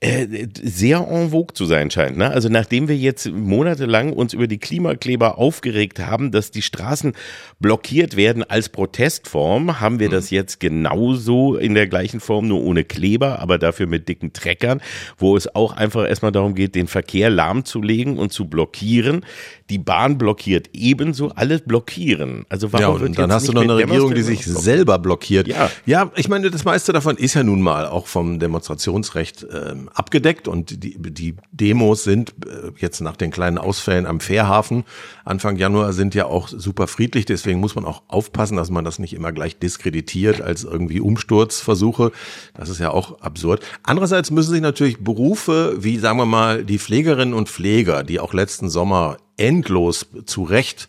äh, 0.00 0.48
sehr 0.60 1.06
en 1.08 1.30
vogue 1.30 1.54
zu 1.54 1.66
sein 1.66 1.92
scheint. 1.92 2.16
Ne? 2.16 2.28
Also 2.28 2.48
nachdem 2.48 2.88
wir 2.88 2.96
jetzt 2.96 3.30
monatelang 3.30 4.12
uns 4.12 4.34
über 4.34 4.48
die 4.48 4.58
Klimakleber 4.58 5.38
aufgeregt 5.38 6.00
haben, 6.00 6.32
dass 6.32 6.50
die 6.50 6.62
Straßen 6.62 7.12
blockiert 7.60 8.16
werden 8.16 8.42
als 8.42 8.70
Protestform, 8.70 9.78
haben 9.78 10.00
wir 10.00 10.08
das 10.08 10.30
jetzt 10.30 10.58
genauso 10.58 11.54
in 11.54 11.74
der 11.74 11.86
gleichen 11.86 12.18
Form, 12.18 12.48
nur 12.48 12.60
ohne 12.60 12.82
Kleber, 12.82 13.38
aber 13.38 13.58
dafür 13.58 13.86
mit 13.86 14.08
dicken 14.08 14.32
Treckern, 14.32 14.80
wo 15.16 15.36
es 15.36 15.54
auch 15.54 15.76
einfach 15.76 16.08
erstmal 16.08 16.32
darum 16.32 16.56
geht, 16.56 16.74
den 16.74 16.88
Verkehr 16.88 17.19
lahmzulegen 17.28 18.16
und 18.16 18.32
zu 18.32 18.48
blockieren. 18.48 19.26
Die 19.68 19.78
Bahn 19.78 20.16
blockiert 20.16 20.70
ebenso, 20.72 21.30
alles 21.30 21.60
blockieren. 21.60 22.46
Also 22.48 22.72
warum 22.72 22.94
ja, 22.94 23.00
wird 23.00 23.10
und 23.10 23.18
dann 23.18 23.30
jetzt 23.30 23.34
hast 23.34 23.48
du 23.48 23.52
noch 23.52 23.62
eine 23.62 23.76
Regierung, 23.76 24.14
die 24.14 24.22
sich 24.22 24.44
selber 24.44 24.98
blockiert. 24.98 25.46
Ja. 25.46 25.70
ja, 25.86 26.10
ich 26.16 26.28
meine, 26.28 26.50
das 26.50 26.64
meiste 26.64 26.92
davon 26.92 27.16
ist 27.16 27.34
ja 27.34 27.42
nun 27.42 27.60
mal 27.60 27.86
auch 27.86 28.06
vom 28.06 28.38
Demonstrationsrecht 28.38 29.46
ähm, 29.52 29.88
abgedeckt 29.92 30.48
und 30.48 30.82
die, 30.82 30.96
die 30.98 31.36
Demos 31.52 32.04
sind 32.04 32.34
äh, 32.46 32.70
jetzt 32.78 33.00
nach 33.00 33.16
den 33.16 33.30
kleinen 33.30 33.58
Ausfällen 33.58 34.06
am 34.06 34.20
Fährhafen 34.20 34.84
Anfang 35.30 35.56
Januar 35.56 35.92
sind 35.92 36.16
ja 36.16 36.26
auch 36.26 36.48
super 36.48 36.88
friedlich. 36.88 37.24
Deswegen 37.24 37.60
muss 37.60 37.76
man 37.76 37.84
auch 37.84 38.02
aufpassen, 38.08 38.56
dass 38.56 38.68
man 38.68 38.84
das 38.84 38.98
nicht 38.98 39.14
immer 39.14 39.30
gleich 39.30 39.58
diskreditiert 39.58 40.40
als 40.40 40.64
irgendwie 40.64 41.00
Umsturzversuche. 41.00 42.10
Das 42.54 42.68
ist 42.68 42.80
ja 42.80 42.90
auch 42.90 43.20
absurd. 43.20 43.64
Andererseits 43.84 44.32
müssen 44.32 44.50
sich 44.50 44.60
natürlich 44.60 44.98
Berufe 44.98 45.76
wie, 45.78 45.98
sagen 45.98 46.18
wir 46.18 46.26
mal, 46.26 46.64
die 46.64 46.78
Pflegerinnen 47.10 47.34
und 47.34 47.48
Pfleger, 47.48 48.04
die 48.04 48.20
auch 48.20 48.32
letzten 48.32 48.70
Sommer 48.70 49.16
endlos 49.36 50.06
zu 50.26 50.44
Recht 50.44 50.86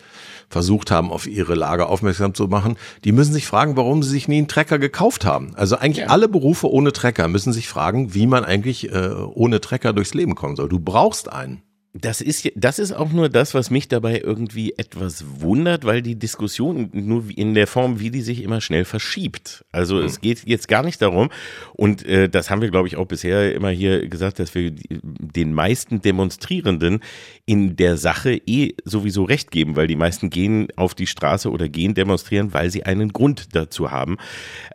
versucht 0.50 0.91
haben, 0.91 1.09
auf 1.09 1.25
ihre 1.25 1.56
Lage 1.56 1.88
aufmerksam 1.88 2.35
zu 2.35 2.47
machen, 2.47 2.77
die 3.03 3.12
müssen 3.12 3.33
sich 3.33 3.47
fragen, 3.47 3.75
warum 3.75 4.03
sie 4.03 4.12
sich 4.12 4.27
nie 4.27 4.38
einen 4.38 4.47
Trecker 4.47 4.77
gekauft 4.77 5.25
haben. 5.25 5.56
Also 5.56 5.77
eigentlich 5.77 6.12
alle 6.12 6.27
Berufe 6.27 6.69
ohne 6.69 6.94
Trecker 6.94 7.27
müssen 7.27 7.53
sich 7.53 7.68
fragen, 7.68 8.13
wie 8.13 8.27
man 8.27 8.45
eigentlich 8.45 8.91
äh, 8.91 9.09
ohne 9.33 9.62
Trecker 9.62 9.94
durchs 9.94 10.13
Leben 10.13 10.35
kommen 10.35 10.56
soll. 10.56 10.69
Du 10.69 10.79
brauchst 10.79 11.31
einen. 11.31 11.63
Das 11.93 12.21
ist, 12.21 12.49
das 12.55 12.79
ist 12.79 12.93
auch 12.93 13.11
nur 13.11 13.27
das, 13.27 13.53
was 13.53 13.69
mich 13.69 13.89
dabei 13.89 14.21
irgendwie 14.21 14.73
etwas 14.77 15.25
wundert, 15.41 15.83
weil 15.83 16.01
die 16.01 16.15
Diskussion 16.15 16.89
nur 16.93 17.25
in 17.35 17.53
der 17.53 17.67
Form, 17.67 17.99
wie 17.99 18.11
die 18.11 18.21
sich 18.21 18.43
immer 18.43 18.61
schnell 18.61 18.85
verschiebt. 18.85 19.65
Also 19.73 19.99
es 19.99 20.21
geht 20.21 20.43
jetzt 20.45 20.69
gar 20.69 20.83
nicht 20.83 21.01
darum, 21.01 21.29
und 21.73 22.05
äh, 22.05 22.29
das 22.29 22.49
haben 22.49 22.61
wir, 22.61 22.71
glaube 22.71 22.88
ich, 22.88 22.95
auch 22.95 23.07
bisher 23.07 23.53
immer 23.53 23.71
hier 23.71 24.07
gesagt, 24.07 24.39
dass 24.39 24.55
wir 24.55 24.71
den 24.71 25.53
meisten 25.53 26.01
Demonstrierenden 26.01 27.01
in 27.45 27.75
der 27.75 27.97
Sache 27.97 28.39
eh 28.45 28.73
sowieso 28.85 29.25
recht 29.25 29.51
geben, 29.51 29.75
weil 29.75 29.87
die 29.87 29.97
meisten 29.97 30.29
gehen 30.29 30.69
auf 30.77 30.95
die 30.95 31.07
Straße 31.07 31.51
oder 31.51 31.67
gehen 31.67 31.94
demonstrieren, 31.94 32.53
weil 32.53 32.69
sie 32.69 32.83
einen 32.83 33.11
Grund 33.11 33.53
dazu 33.53 33.91
haben. 33.91 34.17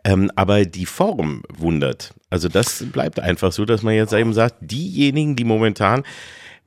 Ähm, 0.03 0.31
aber 0.35 0.65
die 0.65 0.85
Form 0.85 1.41
wundert. 1.51 2.13
Also 2.29 2.47
das 2.47 2.85
bleibt 2.91 3.19
einfach 3.19 3.51
so, 3.51 3.65
dass 3.65 3.81
man 3.81 3.95
jetzt 3.95 4.13
eben 4.13 4.33
sagt, 4.33 4.57
diejenigen, 4.61 5.35
die 5.35 5.45
momentan 5.45 6.03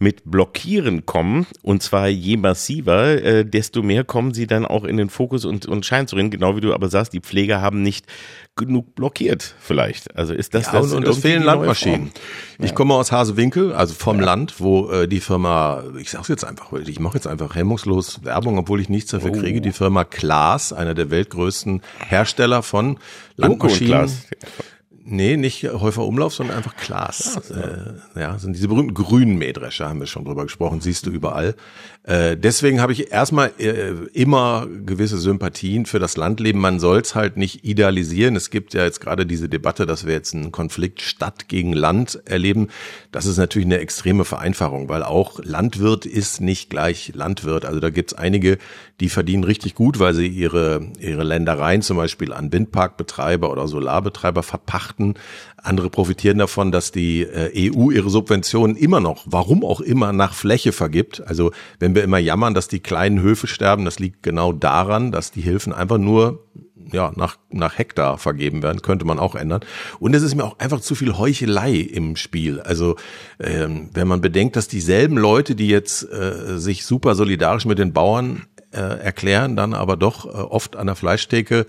mit 0.03 0.23
Blockieren 0.25 1.05
kommen, 1.05 1.47
und 1.63 1.83
zwar 1.83 2.09
je 2.09 2.39
massiver, 2.39 3.23
äh, 3.23 3.45
desto 3.45 3.83
mehr 3.83 4.03
kommen 4.03 4.33
sie 4.33 4.47
dann 4.47 4.65
auch 4.65 4.85
in 4.85 4.97
den 4.97 5.11
Fokus 5.11 5.45
und, 5.45 5.67
und 5.67 5.85
scheinen 5.85 6.09
zu 6.09 6.17
reden, 6.17 6.31
genau 6.31 6.57
wie 6.57 6.63
du 6.63 6.73
aber 6.73 6.89
sagst, 6.89 7.13
die 7.13 7.21
Pfleger 7.21 7.61
haben 7.61 7.83
nicht 7.83 8.07
genug 8.57 8.95
blockiert 8.95 9.55
vielleicht. 9.61 10.17
Also 10.17 10.33
ist 10.33 10.55
das 10.55 10.67
Ja, 10.67 10.73
das 10.73 10.93
und, 10.93 11.05
und 11.05 11.09
es 11.09 11.19
fehlen 11.19 11.43
Landmaschinen. 11.43 12.11
Form? 12.11 12.65
Ich 12.65 12.75
komme 12.75 12.95
aus 12.95 13.13
Hasewinkel, 13.13 13.73
also 13.75 13.93
vom 13.95 14.19
Land, 14.19 14.55
wo 14.59 14.91
äh, 14.91 15.07
die 15.07 15.21
Firma, 15.21 15.85
ich 15.99 16.11
sag's 16.11 16.29
jetzt 16.29 16.45
einfach, 16.45 16.73
ich 16.73 16.99
mache 16.99 17.15
jetzt 17.17 17.27
einfach 17.27 17.55
hemmungslos 17.55 18.25
Werbung, 18.25 18.59
obwohl 18.59 18.81
ich 18.81 18.89
nichts 18.89 19.11
dafür 19.11 19.31
Oh. 19.31 19.39
kriege, 19.39 19.61
die 19.61 19.73
Firma 19.73 20.05
Klaas, 20.05 20.73
einer 20.73 20.95
der 20.95 21.11
weltgrößten 21.11 21.83
Hersteller 22.09 22.63
von 22.63 22.99
Landmaschinen. 23.37 24.11
Nee, 25.11 25.37
nicht 25.37 25.65
Häufer 25.65 26.05
Umlauf, 26.05 26.35
sondern 26.35 26.57
einfach 26.57 26.77
Klaas. 26.77 27.51
Äh, 27.51 28.21
ja, 28.21 28.39
sind 28.39 28.55
diese 28.55 28.69
berühmten 28.69 28.95
grünen 28.95 29.37
Mähdrescher, 29.37 29.89
haben 29.89 29.99
wir 29.99 30.07
schon 30.07 30.25
drüber 30.25 30.45
gesprochen, 30.45 30.81
siehst 30.81 31.05
du 31.07 31.11
überall. 31.11 31.57
Äh, 32.05 32.37
deswegen 32.37 32.81
habe 32.81 32.93
ich 32.93 33.13
erstmal 33.13 33.53
äh, 33.59 33.91
immer 34.15 34.67
gewisse 34.87 35.19
Sympathien 35.19 35.85
für 35.85 35.99
das 35.99 36.17
Landleben. 36.17 36.61
Man 36.61 36.81
soll 36.81 37.01
es 37.01 37.15
halt 37.15 37.37
nicht 37.37 37.65
idealisieren. 37.65 38.37
Es 38.37 38.51
gibt 38.51 38.73
ja 38.73 38.85
jetzt 38.85 39.01
gerade 39.01 39.27
diese 39.27 39.49
Debatte, 39.49 39.85
dass 39.85 40.07
wir 40.07 40.15
jetzt 40.15 40.35
einen 40.35 40.51
Konflikt 40.51 41.03
Stadt 41.03 41.49
gegen 41.49 41.73
Land 41.73 42.23
erleben. 42.25 42.69
Das 43.13 43.27
ist 43.27 43.37
natürlich 43.37 43.67
eine 43.67 43.81
extreme 43.81 44.25
Vereinfachung, 44.25 44.89
weil 44.89 45.03
auch 45.03 45.41
Landwirt 45.43 46.07
ist 46.07 46.41
nicht 46.41 46.71
gleich 46.71 47.13
Landwirt. 47.15 47.65
Also 47.65 47.81
da 47.81 47.91
gibt 47.91 48.13
es 48.13 48.19
einige, 48.19 48.59
die 49.01 49.09
verdienen 49.09 49.45
richtig 49.45 49.75
gut, 49.75 49.99
weil 49.99 50.15
sie 50.15 50.29
ihre, 50.29 50.89
ihre 50.99 51.25
Ländereien 51.25 51.83
zum 51.83 51.97
Beispiel 51.97 52.33
an 52.33 52.53
Windparkbetreiber 52.53 53.51
oder 53.51 53.67
Solarbetreiber 53.67 54.43
verpachten. 54.43 55.00
Andere 55.57 55.91
profitieren 55.91 56.39
davon, 56.39 56.73
dass 56.73 56.93
die 56.93 57.23
äh, 57.23 57.73
EU 57.73 57.91
ihre 57.91 58.11
Subventionen 58.11 58.77
immer 58.77 59.01
noch, 59.01 59.25
warum 59.27 59.65
auch 59.65 59.81
immer, 59.81 60.13
nach 60.13 60.35
Fläche 60.35 60.73
vergibt. 60.73 61.23
Also 61.27 61.53
wenn 61.79 61.95
wir 61.95 62.03
immer 62.03 62.19
jammern, 62.19 62.55
dass 62.55 62.69
die 62.69 62.81
kleinen 62.81 63.21
Höfe 63.21 63.47
sterben, 63.47 63.85
das 63.85 63.99
liegt 63.99 64.23
genau 64.23 64.53
daran, 64.53 65.13
dass 65.13 65.31
die 65.31 65.43
Hilfen 65.43 65.73
einfach 65.73 65.99
nur 65.99 66.45
ja, 66.93 67.13
nach, 67.15 67.39
nach 67.51 67.79
Hektar 67.79 68.19
vergeben 68.19 68.63
werden, 68.63 68.83
könnte 68.83 69.05
man 69.05 69.19
auch 69.19 69.35
ändern. 69.35 69.61
Und 69.99 70.15
es 70.15 70.23
ist 70.23 70.35
mir 70.35 70.45
auch 70.45 70.59
einfach 70.59 70.81
zu 70.81 70.95
viel 70.95 71.17
Heuchelei 71.17 71.75
im 71.75 72.17
Spiel. 72.17 72.61
Also 72.61 72.97
ähm, 73.39 73.91
wenn 73.93 74.09
man 74.09 74.21
bedenkt, 74.21 74.57
dass 74.57 74.69
dieselben 74.69 75.17
Leute, 75.17 75.55
die 75.55 75.69
jetzt 75.69 76.03
äh, 76.11 76.59
sich 76.59 76.85
super 76.85 77.15
solidarisch 77.15 77.65
mit 77.65 77.79
den 77.79 77.93
Bauern 77.93 78.47
äh, 78.73 78.81
erklären, 78.81 79.57
dann 79.57 79.75
aber 79.75 79.97
doch 79.97 80.27
äh, 80.27 80.29
oft 80.29 80.77
an 80.77 80.87
der 80.87 80.97
Fleischtheke 80.97 81.67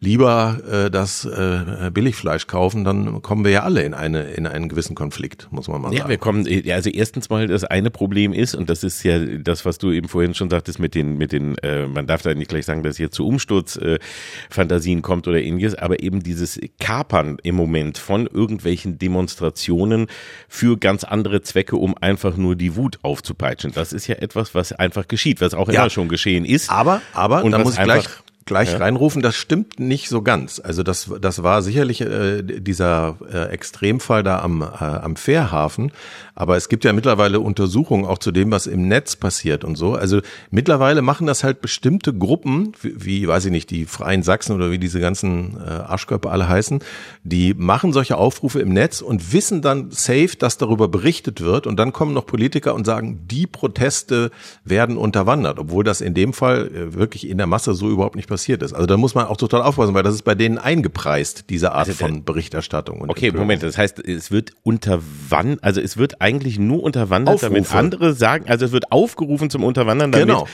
lieber 0.00 0.60
äh, 0.70 0.90
das 0.90 1.24
äh, 1.24 1.90
Billigfleisch 1.92 2.46
kaufen, 2.46 2.84
dann 2.84 3.22
kommen 3.22 3.44
wir 3.44 3.52
ja 3.52 3.62
alle 3.62 3.82
in 3.82 3.94
eine 3.94 4.24
in 4.24 4.46
einen 4.46 4.68
gewissen 4.68 4.94
Konflikt, 4.94 5.48
muss 5.50 5.68
man 5.68 5.80
mal 5.80 5.92
ja, 5.92 5.98
sagen. 5.98 6.08
Ja, 6.08 6.10
wir 6.10 6.18
kommen 6.18 6.46
äh, 6.46 6.70
also 6.72 6.90
erstens 6.90 7.30
mal 7.30 7.46
das 7.46 7.64
eine 7.64 7.90
Problem 7.90 8.32
ist 8.34 8.54
und 8.54 8.68
das 8.68 8.84
ist 8.84 9.02
ja 9.04 9.18
das, 9.18 9.64
was 9.64 9.78
du 9.78 9.90
eben 9.90 10.08
vorhin 10.08 10.34
schon 10.34 10.50
sagtest 10.50 10.78
mit 10.78 10.94
den 10.94 11.16
mit 11.16 11.32
den 11.32 11.56
äh, 11.58 11.86
man 11.86 12.06
darf 12.06 12.22
da 12.22 12.34
nicht 12.34 12.48
gleich 12.48 12.66
sagen, 12.66 12.82
dass 12.82 12.98
hier 12.98 13.10
zu 13.10 13.26
Umsturzfantasien 13.26 14.98
äh, 14.98 15.02
kommt 15.02 15.28
oder 15.28 15.40
ähnliches, 15.40 15.74
aber 15.74 16.02
eben 16.02 16.22
dieses 16.22 16.60
Kapern 16.78 17.38
im 17.42 17.54
Moment 17.54 17.96
von 17.96 18.26
irgendwelchen 18.26 18.98
Demonstrationen 18.98 20.08
für 20.46 20.76
ganz 20.76 21.04
andere 21.04 21.40
Zwecke, 21.40 21.76
um 21.76 21.96
einfach 21.98 22.36
nur 22.36 22.54
die 22.54 22.76
Wut 22.76 22.98
aufzupeitschen. 23.00 23.72
Das 23.72 23.94
ist 23.94 24.06
ja 24.08 24.16
etwas, 24.16 24.54
was 24.54 24.72
einfach 24.72 25.08
geschieht, 25.08 25.40
was 25.40 25.54
auch 25.54 25.68
ja, 25.68 25.80
immer 25.80 25.90
schon 25.90 26.08
geschehen 26.08 26.44
ist. 26.44 26.70
Aber 26.70 27.00
aber 27.14 27.44
und 27.44 27.52
da 27.52 27.58
muss 27.58 27.78
ich 27.78 27.82
gleich 27.82 28.06
gleich 28.46 28.72
ja. 28.72 28.78
reinrufen, 28.78 29.22
das 29.22 29.34
stimmt 29.34 29.80
nicht 29.80 30.08
so 30.08 30.22
ganz. 30.22 30.60
Also 30.62 30.84
das, 30.84 31.10
das 31.20 31.42
war 31.42 31.62
sicherlich 31.62 32.00
äh, 32.00 32.42
dieser 32.42 33.16
äh, 33.30 33.48
Extremfall 33.48 34.22
da 34.22 34.38
am, 34.38 34.62
äh, 34.62 34.64
am 34.64 35.16
Fährhafen, 35.16 35.90
aber 36.36 36.56
es 36.56 36.68
gibt 36.68 36.84
ja 36.84 36.92
mittlerweile 36.92 37.40
Untersuchungen 37.40 38.04
auch 38.04 38.18
zu 38.18 38.30
dem, 38.30 38.52
was 38.52 38.68
im 38.68 38.86
Netz 38.86 39.16
passiert 39.16 39.64
und 39.64 39.74
so. 39.74 39.94
Also 39.94 40.20
mittlerweile 40.50 41.02
machen 41.02 41.26
das 41.26 41.42
halt 41.42 41.60
bestimmte 41.60 42.14
Gruppen, 42.14 42.72
wie, 42.80 43.04
wie 43.04 43.28
weiß 43.28 43.46
ich 43.46 43.50
nicht, 43.50 43.70
die 43.70 43.84
Freien 43.84 44.22
Sachsen 44.22 44.54
oder 44.54 44.70
wie 44.70 44.78
diese 44.78 45.00
ganzen 45.00 45.56
äh, 45.56 45.68
Arschkörper 45.68 46.30
alle 46.30 46.48
heißen, 46.48 46.78
die 47.24 47.52
machen 47.52 47.92
solche 47.92 48.16
Aufrufe 48.16 48.60
im 48.60 48.72
Netz 48.72 49.00
und 49.00 49.32
wissen 49.32 49.60
dann 49.60 49.90
safe, 49.90 50.36
dass 50.38 50.56
darüber 50.56 50.86
berichtet 50.86 51.40
wird 51.40 51.66
und 51.66 51.76
dann 51.78 51.92
kommen 51.92 52.14
noch 52.14 52.26
Politiker 52.26 52.74
und 52.74 52.84
sagen, 52.84 53.26
die 53.28 53.48
Proteste 53.48 54.30
werden 54.64 54.96
unterwandert, 54.96 55.58
obwohl 55.58 55.82
das 55.82 56.00
in 56.00 56.14
dem 56.14 56.32
Fall 56.32 56.68
äh, 56.68 56.94
wirklich 56.94 57.28
in 57.28 57.38
der 57.38 57.48
Masse 57.48 57.74
so 57.74 57.90
überhaupt 57.90 58.14
nicht 58.14 58.28
passiert 58.28 58.35
ist. 58.44 58.72
Also 58.72 58.86
da 58.86 58.96
muss 58.96 59.14
man 59.14 59.26
auch 59.26 59.36
total 59.36 59.62
aufpassen, 59.62 59.94
weil 59.94 60.02
das 60.02 60.14
ist 60.14 60.22
bei 60.22 60.34
denen 60.34 60.58
eingepreist, 60.58 61.50
diese 61.50 61.72
Art 61.72 61.88
also, 61.88 62.06
von 62.06 62.24
Berichterstattung. 62.24 63.02
okay, 63.08 63.26
Empörung. 63.26 63.46
Moment, 63.46 63.62
das 63.62 63.78
heißt, 63.78 64.00
es 64.00 64.30
wird 64.30 64.52
unterwandert, 64.62 65.62
also 65.62 65.80
es 65.80 65.96
wird 65.96 66.20
eigentlich 66.20 66.58
nur 66.58 66.82
unterwandert, 66.82 67.36
Aufrufe. 67.36 67.52
damit 67.52 67.74
andere 67.74 68.12
sagen, 68.14 68.46
also 68.48 68.64
es 68.64 68.72
wird 68.72 68.92
aufgerufen 68.92 69.50
zum 69.50 69.64
Unterwandern, 69.64 70.12
damit 70.12 70.28
genau. 70.28 70.46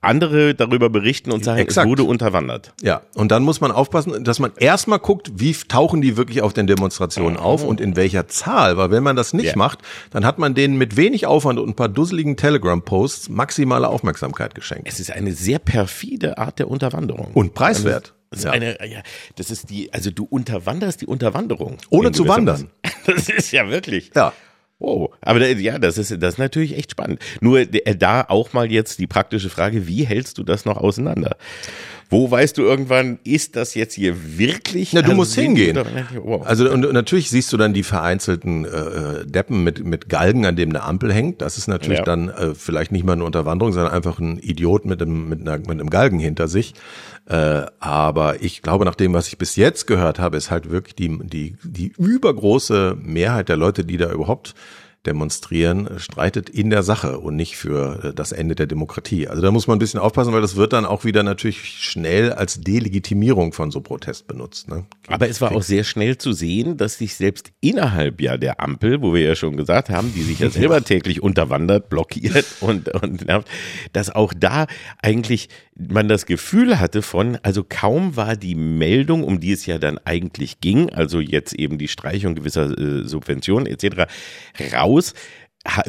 andere 0.00 0.54
darüber 0.54 0.90
berichten 0.90 1.32
und 1.32 1.44
sagen, 1.44 1.60
Exakt. 1.60 1.86
es 1.86 1.90
wurde 1.90 2.04
unterwandert. 2.04 2.72
Ja, 2.82 3.02
und 3.14 3.30
dann 3.30 3.42
muss 3.42 3.60
man 3.60 3.72
aufpassen, 3.72 4.24
dass 4.24 4.38
man 4.38 4.52
erstmal 4.56 4.98
guckt, 4.98 5.32
wie 5.36 5.52
tauchen 5.52 6.00
die 6.00 6.16
wirklich 6.16 6.42
auf 6.42 6.52
den 6.52 6.66
Demonstrationen 6.66 7.36
oh. 7.36 7.40
auf 7.40 7.64
und 7.64 7.80
in 7.80 7.96
welcher 7.96 8.28
Zahl, 8.28 8.76
weil 8.76 8.90
wenn 8.90 9.02
man 9.02 9.16
das 9.16 9.32
nicht 9.32 9.46
ja. 9.46 9.56
macht, 9.56 9.80
dann 10.10 10.24
hat 10.24 10.38
man 10.38 10.54
denen 10.54 10.76
mit 10.76 10.96
wenig 10.96 11.26
Aufwand 11.26 11.58
und 11.58 11.68
ein 11.68 11.74
paar 11.74 11.88
dusseligen 11.88 12.36
Telegram-Posts 12.36 13.28
maximale 13.28 13.88
Aufmerksamkeit 13.88 14.54
geschenkt. 14.54 14.88
Es 14.88 15.00
ist 15.00 15.10
eine 15.10 15.32
sehr 15.32 15.58
perfide 15.58 16.38
Art 16.38 16.58
der 16.58 16.68
Unterwanderung. 16.68 17.25
Und 17.34 17.54
preiswert. 17.54 18.14
Das 18.30 18.40
ist 18.40 18.44
ja. 18.44 18.50
eine, 18.50 18.78
ja, 18.86 19.02
das 19.36 19.50
ist 19.50 19.70
die, 19.70 19.92
also 19.92 20.10
du 20.10 20.24
unterwanderst 20.24 21.00
die 21.00 21.06
Unterwanderung. 21.06 21.78
Ohne 21.90 22.12
zu 22.12 22.26
wandern. 22.28 22.70
Das 23.06 23.28
ist 23.28 23.52
ja 23.52 23.70
wirklich. 23.70 24.10
Ja. 24.16 24.32
Oh, 24.78 25.10
aber 25.20 25.46
ja, 25.48 25.78
das 25.78 25.96
ist 25.96 26.10
das 26.20 26.34
ist 26.34 26.38
natürlich 26.38 26.76
echt 26.76 26.90
spannend. 26.90 27.22
Nur 27.40 27.60
äh, 27.60 27.96
da 27.96 28.22
auch 28.22 28.52
mal 28.52 28.70
jetzt 28.70 28.98
die 28.98 29.06
praktische 29.06 29.48
Frage, 29.48 29.86
wie 29.86 30.04
hältst 30.04 30.38
du 30.38 30.42
das 30.42 30.64
noch 30.64 30.76
auseinander? 30.76 31.36
Wo 32.08 32.30
weißt 32.30 32.56
du 32.56 32.62
irgendwann, 32.62 33.18
ist 33.24 33.56
das 33.56 33.74
jetzt 33.74 33.94
hier 33.94 34.38
wirklich? 34.38 34.92
Na, 34.92 35.02
du 35.02 35.12
musst 35.12 35.34
hingehen. 35.34 35.76
Wow. 36.22 36.46
Also 36.46 36.70
und, 36.70 36.92
natürlich 36.92 37.30
siehst 37.30 37.52
du 37.52 37.56
dann 37.56 37.74
die 37.74 37.82
vereinzelten 37.82 38.64
äh, 38.64 39.26
Deppen 39.26 39.64
mit 39.64 39.84
mit 39.84 40.08
Galgen, 40.08 40.46
an 40.46 40.54
dem 40.54 40.70
eine 40.70 40.82
Ampel 40.82 41.12
hängt. 41.12 41.42
Das 41.42 41.58
ist 41.58 41.66
natürlich 41.66 41.98
ja. 41.98 42.04
dann 42.04 42.28
äh, 42.28 42.54
vielleicht 42.54 42.92
nicht 42.92 43.04
mal 43.04 43.14
eine 43.14 43.24
Unterwanderung, 43.24 43.72
sondern 43.72 43.92
einfach 43.92 44.20
ein 44.20 44.38
Idiot 44.38 44.84
mit 44.84 45.02
einem 45.02 45.28
mit, 45.28 45.40
einer, 45.40 45.58
mit 45.58 45.70
einem 45.70 45.90
Galgen 45.90 46.20
hinter 46.20 46.46
sich. 46.46 46.74
Äh, 47.28 47.62
aber 47.80 48.40
ich 48.40 48.62
glaube, 48.62 48.84
nach 48.84 48.94
dem, 48.94 49.12
was 49.12 49.26
ich 49.26 49.36
bis 49.36 49.56
jetzt 49.56 49.86
gehört 49.86 50.20
habe, 50.20 50.36
ist 50.36 50.52
halt 50.52 50.70
wirklich 50.70 50.94
die, 50.94 51.18
die, 51.24 51.56
die 51.64 51.92
übergroße 51.98 52.96
Mehrheit 53.00 53.48
der 53.48 53.56
Leute, 53.56 53.84
die 53.84 53.96
da 53.96 54.12
überhaupt 54.12 54.54
demonstrieren, 55.06 55.88
streitet 55.98 56.50
in 56.50 56.70
der 56.70 56.82
Sache 56.82 57.18
und 57.18 57.36
nicht 57.36 57.56
für 57.56 58.04
äh, 58.04 58.14
das 58.14 58.32
Ende 58.32 58.54
der 58.54 58.66
Demokratie. 58.66 59.28
Also 59.28 59.42
da 59.42 59.50
muss 59.50 59.66
man 59.66 59.76
ein 59.76 59.78
bisschen 59.78 60.00
aufpassen, 60.00 60.32
weil 60.32 60.40
das 60.40 60.56
wird 60.56 60.72
dann 60.72 60.84
auch 60.84 61.04
wieder 61.04 61.22
natürlich 61.22 61.60
schnell 61.64 62.32
als 62.32 62.60
Delegitimierung 62.60 63.52
von 63.52 63.70
so 63.70 63.80
Protest 63.80 64.26
benutzt. 64.26 64.68
Ne? 64.68 64.84
Aber 65.08 65.28
es 65.28 65.40
war 65.40 65.52
auch 65.52 65.62
sehr 65.62 65.84
schnell 65.84 66.18
zu 66.18 66.32
sehen, 66.32 66.76
dass 66.76 66.98
sich 66.98 67.14
selbst 67.14 67.52
innerhalb 67.60 68.20
ja 68.20 68.36
der 68.36 68.60
Ampel, 68.60 69.00
wo 69.00 69.14
wir 69.14 69.22
ja 69.22 69.34
schon 69.34 69.56
gesagt 69.56 69.88
haben, 69.88 70.12
die 70.14 70.22
sich 70.22 70.40
ja 70.40 70.50
selber 70.50 70.82
täglich 70.82 71.22
unterwandert, 71.22 71.88
blockiert 71.88 72.46
und, 72.60 72.88
und 72.88 73.26
nervt, 73.26 73.48
dass 73.92 74.10
auch 74.10 74.32
da 74.36 74.66
eigentlich 75.00 75.48
man 75.78 76.08
das 76.08 76.26
Gefühl 76.26 76.80
hatte 76.80 77.02
von, 77.02 77.38
also 77.42 77.64
kaum 77.68 78.16
war 78.16 78.36
die 78.36 78.54
Meldung, 78.54 79.24
um 79.24 79.40
die 79.40 79.52
es 79.52 79.66
ja 79.66 79.78
dann 79.78 79.98
eigentlich 80.04 80.60
ging, 80.60 80.90
also 80.90 81.20
jetzt 81.20 81.52
eben 81.52 81.76
die 81.76 81.88
Streichung 81.88 82.34
gewisser 82.34 82.76
äh, 82.78 83.04
Subventionen 83.04 83.66
etc., 83.66 84.10
raus, 84.72 84.95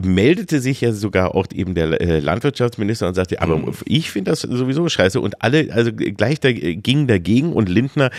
meldete 0.01 0.59
sich 0.59 0.81
ja 0.81 0.91
sogar 0.91 1.35
auch 1.35 1.45
eben 1.53 1.75
der 1.75 2.01
äh, 2.01 2.19
Landwirtschaftsminister 2.19 3.07
und 3.07 3.13
sagte, 3.13 3.41
aber 3.41 3.57
mhm. 3.57 3.73
ich 3.85 4.11
finde 4.11 4.31
das 4.31 4.41
sowieso 4.41 4.87
scheiße 4.87 5.21
und 5.21 5.41
alle, 5.41 5.71
also 5.71 5.91
gleich 5.93 6.39
da, 6.39 6.51
gingen 6.51 7.07
dagegen 7.07 7.53
und 7.53 7.69
Lindner 7.69 8.09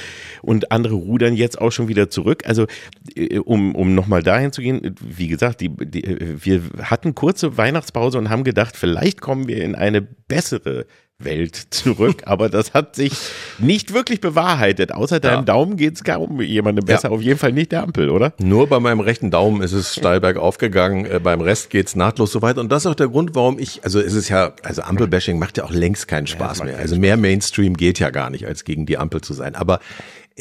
und 0.42 0.71
andere 0.73 0.95
rudern 0.95 1.35
jetzt 1.35 1.61
auch 1.61 1.71
schon 1.71 1.88
wieder 1.88 2.11
zurück. 2.11 2.42
Also 2.47 2.66
äh, 3.14 3.38
um, 3.38 3.75
um 3.75 3.95
nochmal 3.95 4.23
dahin 4.23 4.52
zu 4.52 4.62
gehen, 4.62 4.95
wie 5.00 5.28
gesagt, 5.28 5.61
die, 5.61 5.68
die, 5.68 6.37
wir 6.45 6.62
hatten 6.83 7.14
kurze 7.14 7.57
Weihnachtspause 7.57 8.18
und 8.18 8.30
haben 8.30 8.45
gedacht, 8.45 8.76
vielleicht 8.76 9.21
kommen 9.21 9.49
wir 9.49 9.62
in 9.62 9.75
eine 9.75 10.00
bessere 10.00 10.87
Welt 11.21 11.57
zurück, 11.71 12.23
aber 12.27 12.49
das 12.49 12.75
hat 12.75 12.95
sich 12.95 13.13
nicht 13.59 13.93
wirklich 13.93 14.21
bewahrheitet. 14.21 14.93
Außer 14.93 15.19
deinem 15.19 15.41
ja. 15.41 15.43
Daumen 15.43 15.77
geht's 15.77 16.05
kaum 16.05 16.41
jemandem 16.41 16.85
besser. 16.85 17.09
Ja. 17.09 17.15
Auf 17.17 17.23
jeden 17.23 17.41
Fall 17.41 17.51
nicht 17.53 17.73
der 17.73 17.83
Ampel, 17.83 18.11
oder? 18.11 18.35
Nur 18.39 18.69
bei 18.69 18.79
meinem 18.79 19.01
rechten 19.01 19.33
Daumen 19.33 19.61
ist 19.61 19.73
es 19.73 19.97
steil 19.97 20.21
bergauf 20.21 20.59
gegangen. 20.59 21.07
Äh, 21.07 21.19
beim 21.19 21.41
Rest 21.41 21.71
geht's 21.71 21.97
nahtlos 21.97 22.31
so 22.31 22.41
weiter. 22.41 22.61
Und 22.61 22.71
das 22.71 22.85
ist 22.85 22.87
auch 22.87 22.95
der 22.95 23.09
Grund, 23.09 23.35
warum 23.35 23.59
ich, 23.59 23.83
also 23.83 23.99
es 23.99 24.15
ist 24.15 24.29
ja, 24.29 24.53
also 24.63 24.83
Ampelbashing 24.83 25.41
macht 25.41 25.59
ja 25.59 25.65
auch 25.65 25.73
längst 25.73 26.07
keinen 26.07 26.29
Spaß 26.29 26.61
ja, 26.61 26.67
mehr. 26.67 26.79
Also 26.79 26.97
mehr 26.97 27.17
Mainstream 27.17 27.77
geht 27.77 27.99
ja 27.99 28.11
gar 28.11 28.31
nicht, 28.31 28.47
als 28.47 28.63
gegen 28.63 28.87
die 28.87 28.97
Ampel 28.97 29.21
zu 29.21 29.35
sein. 29.35 29.57
Aber 29.57 29.81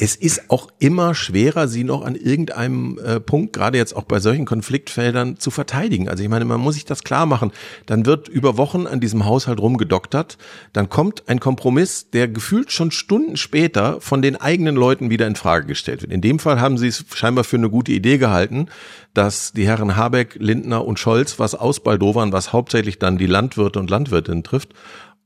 es 0.00 0.14
ist 0.14 0.48
auch 0.48 0.68
immer 0.78 1.12
schwerer, 1.12 1.66
sie 1.66 1.82
noch 1.82 2.04
an 2.04 2.14
irgendeinem 2.14 3.00
äh, 3.04 3.18
Punkt, 3.18 3.52
gerade 3.52 3.78
jetzt 3.78 3.96
auch 3.96 4.04
bei 4.04 4.20
solchen 4.20 4.44
Konfliktfeldern, 4.44 5.38
zu 5.40 5.50
verteidigen. 5.50 6.08
Also 6.08 6.22
ich 6.22 6.28
meine, 6.28 6.44
man 6.44 6.60
muss 6.60 6.76
sich 6.76 6.84
das 6.84 7.02
klar 7.02 7.26
machen. 7.26 7.50
Dann 7.86 8.06
wird 8.06 8.28
über 8.28 8.56
Wochen 8.56 8.86
an 8.86 9.00
diesem 9.00 9.24
Haushalt 9.24 9.58
rumgedoktert. 9.58 10.38
Dann 10.72 10.88
kommt 10.88 11.28
ein 11.28 11.40
Kompromiss, 11.40 12.10
der 12.10 12.28
gefühlt 12.28 12.70
schon 12.70 12.92
Stunden 12.92 13.36
später 13.36 14.00
von 14.00 14.22
den 14.22 14.36
eigenen 14.36 14.76
Leuten 14.76 15.10
wieder 15.10 15.26
in 15.26 15.34
Frage 15.34 15.66
gestellt 15.66 16.02
wird. 16.02 16.12
In 16.12 16.20
dem 16.20 16.38
Fall 16.38 16.60
haben 16.60 16.78
sie 16.78 16.86
es 16.86 17.04
scheinbar 17.12 17.42
für 17.42 17.56
eine 17.56 17.68
gute 17.68 17.90
Idee 17.90 18.18
gehalten, 18.18 18.68
dass 19.14 19.52
die 19.52 19.66
Herren 19.66 19.96
Habeck, 19.96 20.36
Lindner 20.38 20.84
und 20.84 21.00
Scholz 21.00 21.40
was 21.40 21.56
ausbaldowern, 21.56 22.32
was 22.32 22.52
hauptsächlich 22.52 23.00
dann 23.00 23.18
die 23.18 23.26
Landwirte 23.26 23.80
und 23.80 23.90
Landwirtinnen 23.90 24.44
trifft 24.44 24.74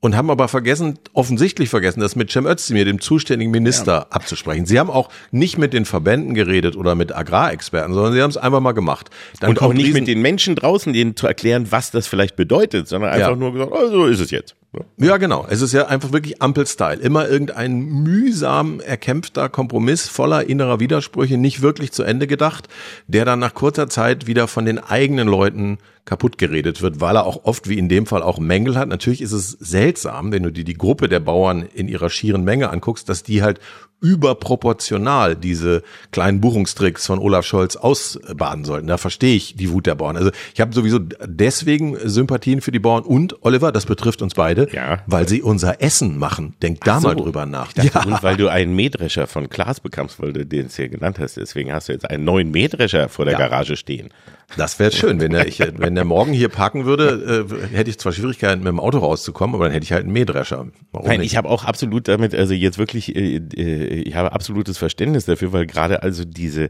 und 0.03 0.17
haben 0.17 0.29
aber 0.29 0.49
vergessen, 0.49 0.99
offensichtlich 1.13 1.69
vergessen, 1.69 2.01
das 2.01 2.17
mit 2.17 2.29
Cem 2.29 2.45
Özdemir, 2.45 2.83
dem 2.83 2.99
zuständigen 2.99 3.51
Minister, 3.51 3.93
ja. 3.93 4.07
abzusprechen. 4.09 4.65
Sie 4.65 4.77
haben 4.77 4.89
auch 4.89 5.07
nicht 5.31 5.57
mit 5.57 5.71
den 5.71 5.85
Verbänden 5.85 6.33
geredet 6.33 6.75
oder 6.75 6.93
mit 6.93 7.15
Agrarexperten, 7.15 7.93
sondern 7.93 8.11
sie 8.11 8.21
haben 8.21 8.29
es 8.29 8.35
einfach 8.35 8.59
mal 8.59 8.73
gemacht. 8.73 9.09
Dann 9.39 9.51
und 9.51 9.61
auch 9.61 9.71
nicht 9.71 9.93
mit 9.93 10.07
den 10.07 10.21
Menschen 10.21 10.55
draußen, 10.55 10.91
denen 10.91 11.15
zu 11.15 11.25
erklären, 11.25 11.71
was 11.71 11.89
das 11.91 12.05
vielleicht 12.05 12.35
bedeutet, 12.35 12.89
sondern 12.89 13.11
einfach 13.11 13.29
ja. 13.29 13.35
nur 13.37 13.53
gesagt, 13.53 13.71
oh, 13.71 13.89
so 13.91 14.05
ist 14.05 14.19
es 14.19 14.29
jetzt. 14.29 14.57
Ja, 14.97 15.17
genau. 15.17 15.45
Es 15.49 15.61
ist 15.61 15.73
ja 15.73 15.87
einfach 15.87 16.11
wirklich 16.11 16.41
Ampel-Style. 16.41 16.99
Immer 16.99 17.27
irgendein 17.27 17.79
mühsam 17.79 18.79
erkämpfter 18.79 19.49
Kompromiss 19.49 20.07
voller 20.07 20.47
innerer 20.47 20.79
Widersprüche, 20.79 21.37
nicht 21.37 21.61
wirklich 21.61 21.91
zu 21.91 22.03
Ende 22.03 22.25
gedacht, 22.25 22.67
der 23.07 23.25
dann 23.25 23.39
nach 23.39 23.53
kurzer 23.53 23.87
Zeit 23.87 24.25
wieder 24.25 24.47
von 24.47 24.65
den 24.65 24.79
eigenen 24.79 25.27
Leuten 25.27 25.77
kaputt 26.05 26.37
geredet 26.37 26.81
wird, 26.81 26.99
weil 26.99 27.15
er 27.15 27.25
auch 27.25 27.45
oft, 27.45 27.69
wie 27.69 27.77
in 27.77 27.87
dem 27.87 28.05
Fall, 28.05 28.23
auch 28.23 28.39
Mängel 28.39 28.75
hat. 28.75 28.89
Natürlich 28.89 29.21
ist 29.21 29.31
es 29.31 29.51
seltsam, 29.51 30.31
wenn 30.31 30.43
du 30.43 30.51
dir 30.51 30.65
die 30.65 30.73
Gruppe 30.73 31.07
der 31.07 31.19
Bauern 31.21 31.61
in 31.61 31.87
ihrer 31.87 32.09
schieren 32.09 32.43
Menge 32.43 32.69
anguckst, 32.69 33.07
dass 33.07 33.23
die 33.23 33.41
halt 33.41 33.59
überproportional 34.03 35.35
diese 35.35 35.81
kleinen 36.11 36.41
Buchungstricks 36.41 37.05
von 37.07 37.19
Olaf 37.19 37.45
Scholz 37.45 37.77
ausbaden 37.77 38.65
sollten. 38.65 38.87
Da 38.87 38.97
verstehe 38.97 39.35
ich 39.35 39.55
die 39.55 39.71
Wut 39.71 39.85
der 39.85 39.95
Bauern. 39.95 40.17
Also 40.17 40.31
ich 40.53 40.59
habe 40.59 40.75
sowieso 40.75 40.99
deswegen 40.99 41.97
Sympathien 42.03 42.59
für 42.59 42.71
die 42.71 42.79
Bauern 42.79 43.03
und 43.03 43.43
Oliver, 43.45 43.71
das 43.71 43.85
betrifft 43.85 44.21
uns 44.21 44.33
beide, 44.33 44.67
ja. 44.73 44.99
weil 45.07 45.27
sie 45.29 45.41
unser 45.41 45.81
Essen 45.81 46.17
machen. 46.17 46.53
Denk 46.61 46.81
da 46.81 46.99
so. 46.99 47.07
mal 47.07 47.15
drüber 47.15 47.45
nach. 47.45 47.71
Dachte, 47.71 47.91
ja. 47.93 48.03
Und 48.03 48.21
weil 48.21 48.35
du 48.35 48.49
einen 48.49 48.75
Mähdrescher 48.75 49.25
von 49.25 49.49
Klaas 49.49 49.79
bekamst, 49.79 50.21
weil 50.21 50.33
du 50.33 50.45
den 50.45 50.65
es 50.65 50.75
hier 50.75 50.89
genannt 50.89 51.17
hast. 51.19 51.37
Deswegen 51.37 51.71
hast 51.71 51.87
du 51.87 51.93
jetzt 51.93 52.09
einen 52.09 52.25
neuen 52.25 52.51
Mähdrescher 52.51 53.07
vor 53.07 53.23
der 53.23 53.35
ja. 53.35 53.39
Garage 53.39 53.77
stehen. 53.77 54.09
Das 54.57 54.77
wäre 54.79 54.91
schön, 54.91 55.19
wenn 55.19 55.33
er, 55.33 55.47
ich, 55.47 55.59
wenn 55.59 55.97
er 55.97 56.05
morgen 56.05 56.31
hier 56.31 56.49
parken 56.49 56.85
würde, 56.85 57.47
äh, 57.49 57.75
hätte 57.75 57.89
ich 57.89 57.97
zwar 57.97 58.11
Schwierigkeiten 58.11 58.59
mit 58.63 58.69
dem 58.69 58.79
Auto 58.79 58.99
rauszukommen, 58.99 59.55
aber 59.55 59.65
dann 59.65 59.73
hätte 59.73 59.83
ich 59.83 59.91
halt 59.91 60.03
einen 60.03 60.13
Mähdrescher. 60.13 60.67
Warum 60.91 61.07
Nein, 61.07 61.19
nicht? 61.19 61.31
ich 61.31 61.37
habe 61.37 61.49
auch 61.49 61.63
absolut 61.65 62.07
damit, 62.07 62.35
also 62.35 62.53
jetzt 62.53 62.77
wirklich, 62.77 63.15
äh, 63.15 63.37
äh, 63.37 64.01
ich 64.01 64.15
habe 64.15 64.31
absolutes 64.31 64.77
Verständnis 64.77 65.25
dafür, 65.25 65.53
weil 65.53 65.65
gerade 65.65 66.03
also 66.03 66.25
diese, 66.25 66.69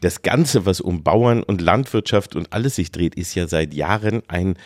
das 0.00 0.22
Ganze, 0.22 0.66
was 0.66 0.80
um 0.80 1.02
Bauern 1.02 1.42
und 1.42 1.60
Landwirtschaft 1.60 2.34
und 2.34 2.52
alles 2.52 2.76
sich 2.76 2.90
dreht, 2.90 3.14
ist 3.14 3.34
ja 3.34 3.46
seit 3.46 3.74
Jahren 3.74 4.22
ein 4.28 4.56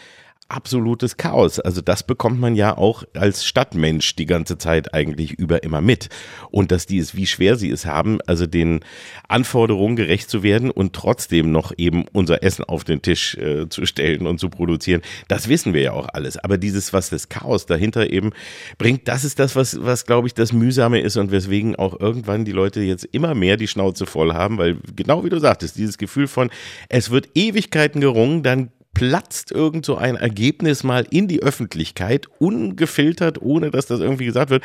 absolutes 0.55 1.17
Chaos. 1.17 1.59
Also 1.59 1.81
das 1.81 2.05
bekommt 2.05 2.39
man 2.39 2.55
ja 2.55 2.77
auch 2.77 3.03
als 3.15 3.45
Stadtmensch 3.45 4.15
die 4.15 4.27
ganze 4.27 4.57
Zeit 4.57 4.95
eigentlich 4.95 5.33
über 5.33 5.65
immer 5.65 5.81
mit. 5.81 6.09
Und 6.51 6.71
dass 6.71 6.87
die 6.87 6.99
es, 6.99 7.17
wie 7.17 7.27
schwer 7.27 7.57
sie 7.57 7.71
es 7.71 7.87
haben, 7.87 8.21
also 8.27 8.47
den 8.47 8.81
Anforderungen 9.29 9.97
gerecht 9.97 10.31
zu 10.31 10.43
werden 10.45 10.71
und 10.71 10.93
trotzdem 10.93 11.51
noch 11.51 11.73
eben 11.77 12.05
unser 12.13 12.43
Essen 12.45 12.65
auf 12.65 12.85
den 12.85 13.03
Tisch 13.03 13.37
äh, 13.37 13.69
zu 13.69 13.85
stellen 13.85 14.27
und 14.29 14.39
zu 14.39 14.49
produzieren, 14.49 15.03
das 15.27 15.49
wissen 15.49 15.75
wir 15.75 15.83
ja 15.83 15.93
auch 15.93 16.09
alles. 16.13 16.37
Aber 16.39 16.57
dieses, 16.57 16.93
was 16.93 17.11
das 17.11 17.29
Chaos 17.29 17.67
dahinter 17.67 18.11
eben 18.11 18.31
bringt, 18.79 19.09
das 19.09 19.25
ist 19.25 19.41
das, 19.41 19.57
was, 19.57 19.83
was 19.83 20.07
glaube 20.07 20.29
ich, 20.29 20.35
das 20.35 20.53
Mühsame 20.53 21.01
ist 21.01 21.17
und 21.17 21.33
weswegen 21.33 21.75
auch 21.75 21.99
irgendwann 21.99 22.45
die 22.45 22.53
Leute 22.53 22.81
jetzt 22.81 23.09
immer 23.11 23.35
mehr 23.35 23.57
die 23.57 23.69
Schnauze 23.69 24.07
voll 24.07 24.33
haben, 24.33 24.59
weil 24.59 24.77
genau 24.95 25.25
wie 25.25 25.31
du 25.31 25.41
sagtest, 25.41 25.77
dieses 25.77 25.99
Gefühl 25.99 26.29
von, 26.29 26.51
es 26.89 27.11
wird 27.11 27.31
Ewigkeiten 27.35 28.01
gerungen, 28.01 28.43
dann 28.45 28.71
platzt 28.95 29.51
irgend 29.53 29.85
so 29.85 29.97
ein 29.97 30.17
Ergebnis 30.17 30.85
mal 30.85 31.05
in 31.11 31.29
die 31.29 31.43
Öffentlichkeit, 31.43 32.29
ungefiltert, 32.39 33.43
ohne 33.43 33.71
dass 33.71 33.87
das 33.87 34.01
irgendwie 34.01 34.25
gesagt 34.25 34.51
wird, 34.51 34.63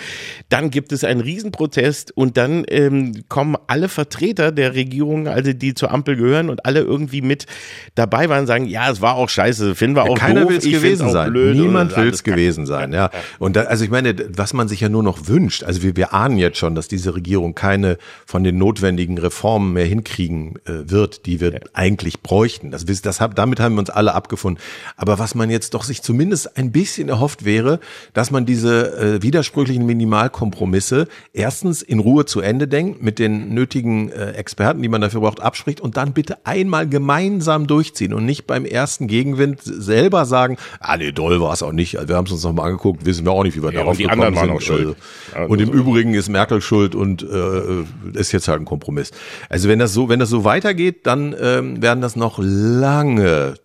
dann 0.50 0.70
gibt 0.70 0.92
es 0.92 1.04
einen 1.04 1.22
Riesenprotest 1.22 2.16
und 2.16 2.38
dann 2.38 2.64
ähm, 2.70 3.24
kommen 3.28 3.58
alle 3.68 3.90
Vertreter 3.90 4.52
der 4.52 4.76
Regierung, 4.76 5.28
also 5.28 5.52
die 5.54 5.74
zur 5.74 5.92
Ampel 5.92 6.16
gehören 6.16 6.50
und 6.50 6.66
alle 6.66 6.82
irgendwie 6.82 7.22
mit 7.22 7.48
dabei 7.96 8.30
waren, 8.30 8.48
sagen, 8.48 8.66
ja, 8.66 8.90
es 8.92 9.02
war 9.02 9.16
auch 9.16 9.30
scheiße, 9.30 9.76
finden 9.76 9.96
wir 9.96 10.04
auch 10.04 10.16
Keiner 10.16 10.48
will 10.48 10.58
es 10.58 10.64
gewesen 10.64 11.10
sein. 11.10 11.34
Niemand 11.34 11.98
will 11.98 12.10
es 12.10 12.24
gewesen 12.24 12.66
sein, 12.66 12.94
ja. 12.94 13.10
Und 13.40 13.56
da, 13.56 13.64
also 13.64 13.84
ich 13.84 13.90
meine, 13.90 14.16
was 14.36 14.54
man 14.54 14.68
sich 14.68 14.82
ja 14.82 14.90
nur 14.90 15.04
noch 15.04 15.28
wünscht, 15.28 15.64
also 15.64 15.82
wir, 15.82 15.96
wir 15.96 16.14
ahnen 16.14 16.38
jetzt 16.38 16.58
schon, 16.58 16.76
dass 16.76 16.88
diese 16.88 17.16
Regierung 17.16 17.56
keine 17.56 17.98
von 18.26 18.44
den 18.44 18.58
notwendigen 18.58 19.18
Reformen 19.18 19.74
mehr 19.74 19.86
hinkriegen 19.86 20.56
äh, 20.66 20.90
wird, 20.90 21.26
die 21.26 21.42
wir 21.42 21.54
ja. 21.54 21.60
eigentlich 21.74 22.22
bräuchten. 22.22 22.70
Das, 22.72 22.86
das, 22.86 23.02
das, 23.02 23.20
damit 23.36 23.60
haben 23.60 23.76
wir 23.76 23.80
uns 23.80 23.90
alle 23.90 24.14
abgefunden. 24.20 24.62
Aber 24.98 25.18
was 25.18 25.34
man 25.34 25.50
jetzt 25.50 25.74
doch 25.74 25.84
sich 25.84 26.02
zumindest 26.02 26.58
ein 26.58 26.72
bisschen 26.72 27.08
erhofft 27.08 27.46
wäre, 27.46 27.80
dass 28.14 28.32
man 28.32 28.46
diese 28.46 28.98
äh, 28.98 29.22
widersprüchlichen 29.24 29.86
Minimalkompromisse 29.86 31.08
erstens 31.34 31.82
in 31.82 32.00
Ruhe 32.00 32.26
zu 32.26 32.42
Ende 32.42 32.68
denkt, 32.68 33.02
mit 33.02 33.18
den 33.18 33.54
nötigen 33.54 34.12
äh, 34.12 34.32
Experten, 34.32 34.82
die 34.82 34.90
man 34.90 35.02
dafür 35.02 35.22
braucht, 35.22 35.40
abspricht 35.42 35.80
und 35.80 35.96
dann 35.96 36.14
bitte 36.14 36.46
einmal 36.46 36.88
gemeinsam 36.88 37.66
durchziehen 37.66 38.14
und 38.14 38.26
nicht 38.26 38.46
beim 38.46 38.66
ersten 38.66 39.08
Gegenwind 39.08 39.62
selber 39.64 40.26
sagen, 40.26 40.58
ah 40.80 40.98
nee, 40.98 41.12
doll 41.12 41.40
war 41.40 41.54
es 41.54 41.64
auch 41.64 41.72
nicht. 41.72 41.94
Wir 42.08 42.16
haben 42.16 42.26
es 42.26 42.32
uns 42.32 42.44
noch 42.44 42.54
mal 42.54 42.66
angeguckt, 42.66 43.06
wissen 43.06 43.26
wir 43.26 43.32
auch 43.32 43.44
nicht, 43.44 43.56
wie 43.56 43.64
wir 43.64 43.72
ja, 43.72 43.80
darauf 43.80 43.98
die 43.98 44.04
gekommen 44.04 44.22
anderen 44.22 44.36
waren 44.36 44.48
sind. 44.48 44.56
Auch 44.58 44.62
schuld. 44.62 44.98
Also, 45.34 45.54
und 45.54 45.62
im 45.62 45.70
Übrigen 45.70 46.14
ist 46.14 46.30
Merkel 46.30 46.62
schuld 46.62 46.96
und 46.96 47.24
äh, 47.24 48.18
ist 48.18 48.32
jetzt 48.32 48.48
halt 48.48 48.62
ein 48.62 48.66
Kompromiss. 48.66 49.12
Also 49.50 49.70
wenn 49.70 49.80
das 49.80 49.94
so, 49.94 50.10
wenn 50.10 50.20
das 50.20 50.30
so 50.30 50.44
weitergeht, 50.44 51.06
dann 51.06 51.36
ähm, 51.40 51.82
werden 51.82 52.02
das 52.02 52.16
noch 52.16 52.40
lange 52.42 53.56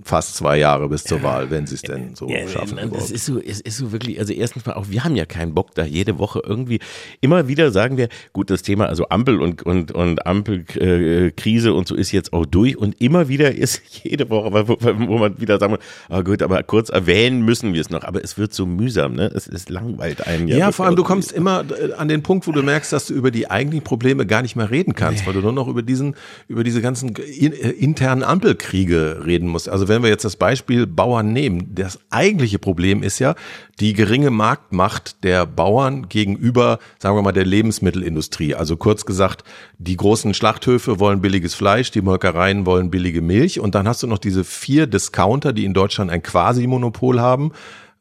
fast 0.00 0.36
zwei 0.36 0.56
Jahre 0.56 0.88
bis 0.88 1.04
zur 1.04 1.22
Wahl, 1.22 1.50
wenn 1.50 1.66
sie 1.66 1.74
es 1.74 1.82
denn 1.82 2.14
so 2.14 2.26
ja, 2.26 2.48
schaffen. 2.48 2.78
Ja, 2.78 2.86
das 2.86 3.10
ist 3.10 3.26
so, 3.26 3.38
es 3.38 3.60
ist 3.60 3.76
so 3.76 3.92
wirklich, 3.92 4.18
also 4.18 4.32
erstens 4.32 4.64
mal 4.64 4.72
auch, 4.72 4.86
wir 4.88 5.04
haben 5.04 5.16
ja 5.16 5.26
keinen 5.26 5.52
Bock 5.52 5.74
da 5.74 5.84
jede 5.84 6.18
Woche 6.18 6.40
irgendwie, 6.42 6.78
immer 7.20 7.46
wieder 7.46 7.70
sagen 7.72 7.98
wir, 7.98 8.08
gut, 8.32 8.48
das 8.48 8.62
Thema, 8.62 8.86
also 8.86 9.10
Ampel 9.10 9.38
und, 9.38 9.62
und, 9.62 9.92
und 9.92 10.24
Ampelkrise 10.24 11.68
äh, 11.68 11.72
und 11.72 11.86
so 11.86 11.94
ist 11.94 12.10
jetzt 12.10 12.32
auch 12.32 12.46
durch 12.46 12.78
und 12.78 13.02
immer 13.02 13.28
wieder 13.28 13.54
ist 13.54 13.82
jede 14.02 14.30
Woche, 14.30 14.66
wo, 14.66 14.78
wo 14.80 15.18
man 15.18 15.38
wieder 15.38 15.58
sagen, 15.58 15.76
ah 16.08 16.22
gut, 16.22 16.42
aber 16.42 16.62
kurz 16.62 16.88
erwähnen 16.88 17.42
müssen 17.42 17.74
wir 17.74 17.82
es 17.82 17.90
noch, 17.90 18.04
aber 18.04 18.24
es 18.24 18.38
wird 18.38 18.54
so 18.54 18.64
mühsam, 18.64 19.12
ne? 19.12 19.30
Es 19.34 19.46
ist 19.46 19.68
langweilt 19.68 20.26
einen 20.26 20.48
ja. 20.48 20.56
Ja, 20.56 20.72
vor 20.72 20.86
allem 20.86 20.96
du 20.96 21.04
kommst 21.04 21.32
immer 21.32 21.64
äh, 21.70 21.92
an 21.92 22.08
den 22.08 22.22
Punkt, 22.22 22.46
wo 22.46 22.52
du 22.52 22.62
merkst, 22.62 22.94
dass 22.94 23.08
du 23.08 23.14
über 23.14 23.30
die 23.30 23.50
eigentlichen 23.50 23.84
Probleme 23.84 24.24
gar 24.24 24.40
nicht 24.40 24.56
mehr 24.56 24.70
reden 24.70 24.94
kannst, 24.94 25.20
nee. 25.20 25.26
weil 25.26 25.34
du 25.34 25.40
nur 25.40 25.52
noch 25.52 25.68
über 25.68 25.82
diesen, 25.82 26.16
über 26.48 26.64
diese 26.64 26.80
ganzen 26.80 27.14
äh, 27.14 27.46
internen 27.72 28.22
Ampelkriege 28.22 29.22
reden 29.26 29.48
musst. 29.48 29.68
Also 29.68 29.81
also 29.82 29.92
wenn 29.92 30.04
wir 30.04 30.10
jetzt 30.10 30.24
das 30.24 30.36
Beispiel 30.36 30.86
Bauern 30.86 31.32
nehmen, 31.32 31.74
das 31.74 31.98
eigentliche 32.08 32.60
Problem 32.60 33.02
ist 33.02 33.18
ja 33.18 33.34
die 33.80 33.94
geringe 33.94 34.30
Marktmacht 34.30 35.24
der 35.24 35.44
Bauern 35.44 36.08
gegenüber, 36.08 36.78
sagen 37.00 37.16
wir 37.16 37.22
mal, 37.22 37.32
der 37.32 37.44
Lebensmittelindustrie. 37.44 38.54
Also 38.54 38.76
kurz 38.76 39.04
gesagt, 39.06 39.42
die 39.78 39.96
großen 39.96 40.34
Schlachthöfe 40.34 41.00
wollen 41.00 41.20
billiges 41.20 41.56
Fleisch, 41.56 41.90
die 41.90 42.00
Molkereien 42.00 42.64
wollen 42.64 42.92
billige 42.92 43.22
Milch 43.22 43.58
und 43.58 43.74
dann 43.74 43.88
hast 43.88 44.04
du 44.04 44.06
noch 44.06 44.18
diese 44.18 44.44
vier 44.44 44.86
Discounter, 44.86 45.52
die 45.52 45.64
in 45.64 45.74
Deutschland 45.74 46.12
ein 46.12 46.22
Quasi-Monopol 46.22 47.18
haben 47.20 47.50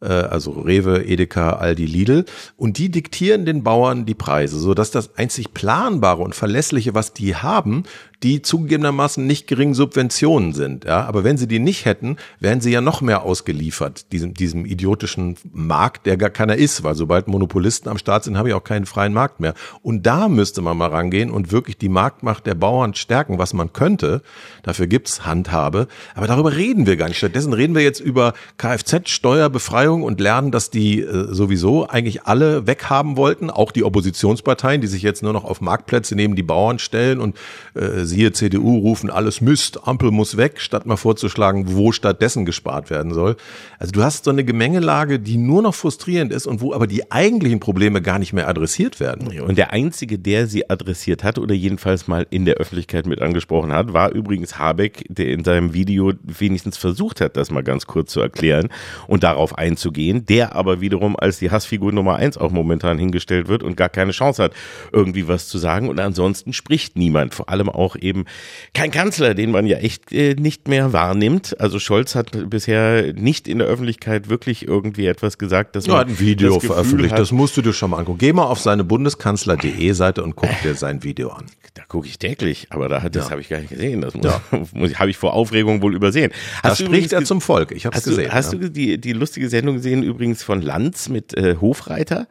äh, 0.01 0.05
also 0.05 0.51
Rewe, 0.51 1.03
Edeka, 1.03 1.53
Aldi, 1.53 1.85
Lidl. 1.85 2.25
Und 2.57 2.77
die 2.77 2.89
diktieren 2.89 3.45
den 3.45 3.63
Bauern 3.63 4.05
die 4.05 4.15
Preise, 4.15 4.59
so 4.59 4.73
dass 4.73 4.91
das 4.91 5.17
einzig 5.17 5.53
planbare 5.53 6.21
und 6.21 6.35
verlässliche, 6.35 6.93
was 6.93 7.13
die 7.13 7.35
haben, 7.35 7.83
die 8.23 8.41
zugegebenermaßen 8.41 9.25
nicht 9.25 9.47
geringen 9.47 9.73
Subventionen 9.73 10.53
sind. 10.53 10.85
Ja, 10.85 11.05
aber 11.05 11.23
wenn 11.23 11.37
sie 11.37 11.47
die 11.47 11.59
nicht 11.59 11.85
hätten, 11.85 12.17
wären 12.39 12.61
sie 12.61 12.71
ja 12.71 12.81
noch 12.81 13.01
mehr 13.01 13.23
ausgeliefert 13.23 14.11
diesem 14.11 14.33
diesem 14.33 14.65
idiotischen 14.65 15.37
Markt, 15.51 16.05
der 16.05 16.17
gar 16.17 16.29
keiner 16.29 16.55
ist, 16.55 16.83
weil 16.83 16.95
sobald 16.95 17.27
Monopolisten 17.27 17.89
am 17.89 17.97
Start 17.97 18.23
sind, 18.23 18.37
habe 18.37 18.49
ich 18.49 18.55
auch 18.55 18.63
keinen 18.63 18.85
freien 18.85 19.13
Markt 19.13 19.39
mehr. 19.39 19.53
Und 19.81 20.05
da 20.05 20.27
müsste 20.27 20.61
man 20.61 20.77
mal 20.77 20.89
rangehen 20.89 21.31
und 21.31 21.51
wirklich 21.51 21.77
die 21.77 21.89
Marktmacht 21.89 22.45
der 22.45 22.55
Bauern 22.55 22.93
stärken, 22.93 23.39
was 23.39 23.53
man 23.53 23.73
könnte. 23.73 24.21
Dafür 24.63 24.87
gibt's 24.87 25.25
Handhabe, 25.25 25.87
aber 26.15 26.27
darüber 26.27 26.55
reden 26.55 26.85
wir 26.85 26.97
gar 26.97 27.07
nicht. 27.07 27.17
Stattdessen 27.17 27.53
reden 27.53 27.75
wir 27.75 27.81
jetzt 27.81 27.99
über 27.99 28.33
Kfz-Steuerbefreiung 28.57 30.03
und 30.03 30.19
lernen, 30.19 30.51
dass 30.51 30.69
die 30.69 31.01
äh, 31.01 31.33
sowieso 31.33 31.87
eigentlich 31.87 32.23
alle 32.23 32.67
weghaben 32.67 33.17
wollten, 33.17 33.49
auch 33.49 33.71
die 33.71 33.83
Oppositionsparteien, 33.83 34.81
die 34.81 34.87
sich 34.87 35.01
jetzt 35.01 35.23
nur 35.23 35.33
noch 35.33 35.43
auf 35.43 35.61
Marktplätze 35.61 36.15
neben 36.15 36.35
die 36.35 36.43
Bauern 36.43 36.79
stellen 36.79 37.19
und 37.19 37.35
äh, 37.73 38.03
siehe 38.11 38.31
CDU, 38.31 38.77
rufen 38.77 39.09
alles 39.09 39.41
Mist, 39.41 39.87
Ampel 39.87 40.11
muss 40.11 40.37
weg, 40.37 40.61
statt 40.61 40.85
mal 40.85 40.97
vorzuschlagen, 40.97 41.75
wo 41.75 41.91
stattdessen 41.91 42.45
gespart 42.45 42.89
werden 42.89 43.13
soll. 43.13 43.37
Also 43.79 43.91
du 43.91 44.03
hast 44.03 44.25
so 44.25 44.31
eine 44.31 44.43
Gemengelage, 44.43 45.19
die 45.19 45.37
nur 45.37 45.61
noch 45.61 45.73
frustrierend 45.73 46.31
ist 46.31 46.45
und 46.45 46.61
wo 46.61 46.73
aber 46.73 46.87
die 46.87 47.11
eigentlichen 47.11 47.59
Probleme 47.59 48.01
gar 48.01 48.19
nicht 48.19 48.33
mehr 48.33 48.47
adressiert 48.47 48.99
werden. 48.99 49.39
Und 49.41 49.57
der 49.57 49.73
Einzige, 49.73 50.19
der 50.19 50.47
sie 50.47 50.69
adressiert 50.69 51.23
hat 51.23 51.39
oder 51.39 51.55
jedenfalls 51.55 52.07
mal 52.07 52.27
in 52.29 52.45
der 52.45 52.55
Öffentlichkeit 52.55 53.05
mit 53.05 53.21
angesprochen 53.21 53.71
hat, 53.71 53.93
war 53.93 54.11
übrigens 54.11 54.59
Habeck, 54.59 55.05
der 55.09 55.29
in 55.29 55.43
seinem 55.43 55.73
Video 55.73 56.13
wenigstens 56.23 56.77
versucht 56.77 57.21
hat, 57.21 57.37
das 57.37 57.49
mal 57.49 57.63
ganz 57.63 57.87
kurz 57.87 58.11
zu 58.11 58.19
erklären 58.19 58.69
und 59.07 59.23
darauf 59.23 59.57
einzugehen, 59.57 60.25
der 60.25 60.55
aber 60.55 60.81
wiederum 60.81 61.15
als 61.17 61.39
die 61.39 61.49
Hassfigur 61.49 61.91
Nummer 61.91 62.17
eins 62.17 62.37
auch 62.37 62.51
momentan 62.51 62.99
hingestellt 62.99 63.47
wird 63.47 63.63
und 63.63 63.77
gar 63.77 63.89
keine 63.89 64.11
Chance 64.11 64.43
hat, 64.43 64.53
irgendwie 64.91 65.27
was 65.27 65.47
zu 65.47 65.57
sagen. 65.57 65.89
Und 65.89 65.99
ansonsten 65.99 66.53
spricht 66.53 66.97
niemand, 66.97 67.33
vor 67.33 67.49
allem 67.49 67.69
auch 67.69 67.95
eben 68.01 68.25
kein 68.73 68.91
Kanzler, 68.91 69.33
den 69.33 69.51
man 69.51 69.65
ja 69.65 69.77
echt 69.77 70.11
äh, 70.11 70.35
nicht 70.35 70.67
mehr 70.67 70.93
wahrnimmt. 70.93 71.59
Also 71.59 71.79
Scholz 71.79 72.15
hat 72.15 72.49
bisher 72.49 73.13
nicht 73.13 73.47
in 73.47 73.59
der 73.59 73.67
Öffentlichkeit 73.67 74.29
wirklich 74.29 74.67
irgendwie 74.67 75.05
etwas 75.05 75.37
gesagt, 75.37 75.75
dass 75.75 75.87
man 75.87 75.95
ja, 75.95 75.99
hat 76.01 76.07
ein 76.09 76.19
Video 76.19 76.55
das 76.55 76.65
veröffentlicht. 76.65 77.13
Hat, 77.13 77.19
das 77.19 77.31
musst 77.31 77.57
du 77.57 77.61
dir 77.61 77.73
schon 77.73 77.91
mal 77.91 77.97
angucken. 77.97 78.19
Geh 78.19 78.33
mal 78.33 78.45
auf 78.45 78.59
seine 78.59 78.83
Bundeskanzler.de 78.83 79.91
Seite 79.93 80.23
und 80.23 80.35
guck 80.35 80.49
dir 80.63 80.75
sein 80.75 81.03
Video 81.03 81.29
an. 81.29 81.45
Da 81.73 81.83
gucke 81.85 82.07
ich 82.07 82.19
täglich, 82.19 82.67
aber 82.69 82.89
da, 82.89 83.07
das 83.07 83.25
ja. 83.25 83.31
habe 83.31 83.41
ich 83.41 83.47
gar 83.47 83.59
nicht 83.59 83.69
gesehen. 83.69 84.01
Das 84.01 84.13
ja. 84.21 84.41
habe 84.99 85.09
ich 85.09 85.17
vor 85.17 85.33
Aufregung 85.33 85.81
wohl 85.81 85.95
übersehen. 85.95 86.31
Hast 86.63 86.81
da 86.81 86.85
spricht 86.85 87.13
er 87.13 87.23
zum 87.23 87.39
Volk. 87.39 87.71
Ich 87.71 87.85
habe 87.85 87.97
es 87.97 88.03
gesehen. 88.03 88.25
Du, 88.25 88.33
hast 88.33 88.51
ja. 88.53 88.59
du 88.59 88.69
die, 88.69 88.99
die 88.99 89.13
lustige 89.13 89.47
Sendung 89.47 89.75
gesehen 89.77 90.03
übrigens 90.03 90.43
von 90.43 90.61
Lanz 90.61 91.07
mit 91.07 91.37
äh, 91.37 91.55
Hofreiter? 91.61 92.27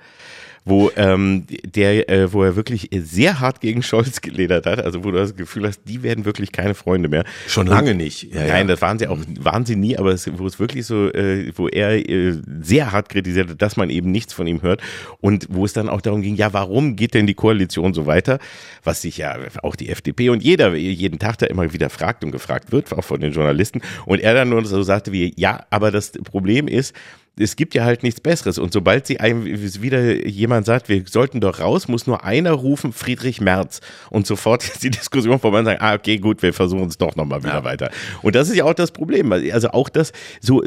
Wo 0.64 0.90
ähm, 0.96 1.46
der, 1.64 2.09
äh, 2.09 2.33
wo 2.33 2.42
er 2.42 2.57
wirklich 2.57 2.90
sehr 2.92 3.40
hart 3.40 3.61
gegen 3.61 3.83
Scholz 3.83 4.20
geledert 4.20 4.66
hat, 4.66 4.83
also 4.83 5.05
wo 5.05 5.11
du 5.11 5.18
das 5.18 5.35
Gefühl 5.35 5.66
hast, 5.66 5.83
die 5.87 6.03
werden 6.03 6.25
wirklich 6.25 6.53
keine 6.53 6.75
Freunde 6.75 7.09
mehr. 7.09 7.25
Schon 7.46 7.66
lange 7.66 7.92
Und, 7.92 7.99
nicht. 7.99 8.35
Ja, 8.35 8.46
nein, 8.46 8.66
ja. 8.66 8.75
das 8.75 8.83
waren 8.83 8.99
sie 8.99 9.09
auch, 9.09 9.18
waren 9.40 9.64
sie 9.64 9.77
nie, 9.77 9.96
aber 9.96 10.12
es, 10.12 10.31
wo 10.38 10.46
es 10.46 10.59
wirklich 10.59 10.87
so, 10.87 11.09
äh, 11.12 11.53
wo 11.57 11.68
er 11.68 12.09
äh, 12.09 12.38
sehr 12.62 12.92
hart 12.92 13.09
kritisiert 13.09 13.51
hat, 13.51 13.62
dass 13.62 13.77
man 13.77 13.90
eben 13.90 14.11
nichts 14.11 14.33
von 14.33 14.46
ihm 14.46 14.62
hört 14.62 14.83
und 15.20 15.46
wo 15.51 15.64
es 15.64 15.73
dann 15.73 15.88
auch 15.88 16.01
darum 16.01 16.23
ging, 16.23 16.37
ja, 16.37 16.53
warum 16.53 16.96
geht 16.96 17.14
denn 17.14 17.27
die 17.27 17.35
Koalition 17.35 17.94
so 17.94 18.07
weiter? 18.07 18.38
Was 18.85 19.03
sich 19.03 19.18
ja 19.18 19.37
auch 19.62 19.77
die 19.77 19.88
FDP 19.88 20.31
und 20.31 20.42
jeder 20.42 20.75
jeden 20.75 21.18
Tag 21.18 21.38
da 21.38 21.46
immer 21.46 21.73
wieder 21.73 21.90
fragt 21.90 22.25
und 22.25 22.31
gefragt 22.33 22.73
wird, 22.73 22.92
auch 22.92 23.05
von 23.05 23.20
den 23.20 23.33
Journalisten. 23.33 23.81
Und 24.07 24.20
er 24.20 24.35
dann 24.35 24.49
nur 24.49 24.64
so 24.64 24.83
sagte 24.83 25.12
wie, 25.12 25.33
ja, 25.37 25.66
aber 25.70 25.90
das 25.90 26.12
Problem 26.12 26.68
ist, 26.68 26.94
es 27.40 27.57
gibt 27.57 27.74
ja 27.74 27.85
halt 27.85 28.03
nichts 28.03 28.20
Besseres. 28.20 28.59
Und 28.59 28.72
sobald 28.72 29.07
sie 29.07 29.20
einem 29.20 29.44
wieder 29.46 30.26
jemand 30.26 30.66
sagt, 30.66 30.88
wir 30.88 31.03
sollten 31.07 31.40
doch 31.40 31.61
raus, 31.61 31.88
muss 31.88 32.07
nur 32.07 32.24
einer 32.24 32.53
rufen, 32.53 32.92
Friedrich 32.92 33.40
Merz. 33.40 33.81
Und 34.11 34.26
sofort 34.26 34.62
ist 34.68 34.83
die 34.83 34.90
Diskussion 34.90 35.38
vorbei 35.38 35.61
und 35.61 35.64
sagen, 35.64 35.81
ah, 35.81 35.94
okay, 35.94 36.18
gut, 36.18 36.42
wir 36.42 36.53
versuchen 36.53 36.88
es 36.88 36.98
doch 36.98 37.16
nochmal 37.16 37.42
wieder 37.42 37.55
ja. 37.55 37.64
weiter. 37.64 37.90
Und 38.22 38.35
das 38.35 38.48
ist 38.48 38.57
ja 38.57 38.64
auch 38.64 38.74
das 38.74 38.90
Problem. 38.90 39.33
Also 39.33 39.70
auch 39.70 39.88
das, 39.88 40.12
so, 40.40 40.62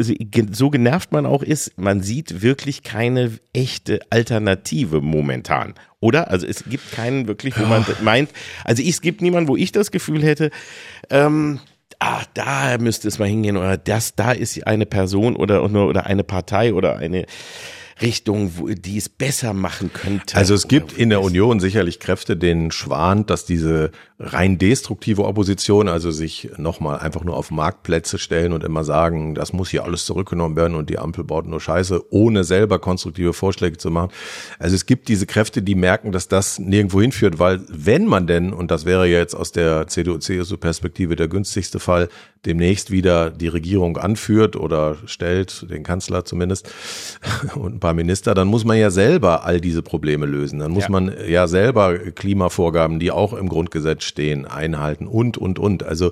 so 0.52 0.70
genervt 0.70 1.12
man 1.12 1.26
auch 1.26 1.44
ist, 1.44 1.78
man 1.78 2.02
sieht 2.02 2.42
wirklich 2.42 2.84
keine 2.84 3.32
echte 3.54 4.00
Alternative 4.10 5.02
momentan. 5.02 5.76
Oder? 6.00 6.30
Also 6.30 6.46
es 6.46 6.66
gibt 6.66 6.92
keinen 6.92 7.28
wirklich, 7.28 7.58
wo 7.58 7.66
man 7.66 7.86
meint, 8.02 8.30
also 8.66 8.84
es 8.84 9.00
gibt 9.00 9.22
niemanden, 9.22 9.48
wo 9.48 9.56
ich 9.56 9.72
das 9.72 9.90
Gefühl 9.90 10.22
hätte, 10.22 10.52
ähm, 11.10 11.60
ah, 12.04 12.22
da 12.34 12.78
müsste 12.78 13.08
es 13.08 13.20
mal 13.20 13.28
hingehen 13.28 13.58
oder 13.58 13.78
das, 13.78 14.16
da 14.16 14.32
ist 14.32 14.66
eine 14.68 14.86
Person 14.86 15.36
oder, 15.36 15.64
oder 15.64 16.06
eine 16.06 16.24
Partei 16.24 16.74
oder 16.74 16.98
eine 16.98 17.26
Richtung, 18.02 18.52
die 18.76 18.98
es 18.98 19.08
besser 19.08 19.54
machen 19.54 19.92
könnte. 19.94 20.36
Also 20.36 20.54
es 20.56 20.68
gibt 20.68 20.94
in 20.94 21.10
der 21.10 21.22
Union 21.22 21.60
sicherlich 21.60 22.00
Kräfte, 22.00 22.36
denen 22.36 22.72
schwant, 22.72 23.30
dass 23.30 23.46
diese 23.46 23.92
rein 24.24 24.58
destruktive 24.58 25.26
Opposition, 25.26 25.88
also 25.88 26.12
sich 26.12 26.50
nochmal 26.58 27.00
einfach 27.00 27.24
nur 27.24 27.36
auf 27.36 27.52
Marktplätze 27.52 28.18
stellen 28.18 28.54
und 28.54 28.64
immer 28.64 28.84
sagen, 28.84 29.36
das 29.36 29.54
muss 29.54 29.70
hier 29.70 29.84
alles 29.84 30.06
zurückgenommen 30.06 30.56
werden 30.56 30.76
und 30.76 30.90
die 30.90 30.98
Ampel 30.98 31.24
baut 31.24 31.46
nur 31.46 31.60
Scheiße, 31.60 32.06
ohne 32.12 32.44
selber 32.44 32.80
konstruktive 32.80 33.34
Vorschläge 33.34 33.78
zu 33.78 33.92
machen. 33.92 34.12
Also 34.60 34.76
es 34.76 34.86
gibt 34.86 35.10
diese 35.10 35.26
Kräfte, 35.26 35.62
die 35.62 35.76
merken, 35.76 36.12
dass 36.12 36.28
das 36.28 36.60
nirgendwo 36.60 37.02
hinführt, 37.02 37.40
weil 37.40 37.62
wenn 37.70 38.06
man 38.06 38.28
denn, 38.28 38.54
und 38.54 38.72
das 38.72 38.86
wäre 38.86 39.08
jetzt 39.08 39.36
aus 39.36 39.52
der 39.52 39.88
CDU-CSU-Perspektive 39.88 41.16
der 41.16 41.28
günstigste 41.28 41.80
Fall, 41.80 42.10
demnächst 42.46 42.92
wieder 42.92 43.30
die 43.30 43.48
Regierung 43.48 43.98
anführt 43.98 44.56
oder 44.56 44.98
stellt, 45.06 45.70
den 45.70 45.84
Kanzler 45.84 46.26
zumindest 46.26 46.70
und 47.56 47.76
ein 47.76 47.80
paar 47.80 47.94
Minister, 47.94 48.34
dann 48.34 48.48
muss 48.48 48.66
man 48.66 48.78
ja 48.78 48.90
selber 48.90 49.46
all 49.46 49.62
diese 49.62 49.82
Probleme 49.82 50.26
lösen. 50.26 50.60
Dann 50.60 50.72
muss 50.72 50.84
ja. 50.84 50.90
man 50.90 51.14
ja 51.28 51.48
selber 51.48 51.98
Klimavorgaben, 51.98 53.00
die 53.00 53.12
auch 53.12 53.34
im 53.34 53.48
Grundgesetz 53.48 54.04
stehen, 54.14 54.46
einhalten 54.46 55.08
und, 55.08 55.38
und, 55.38 55.60
und. 55.60 55.84
Also 55.84 56.12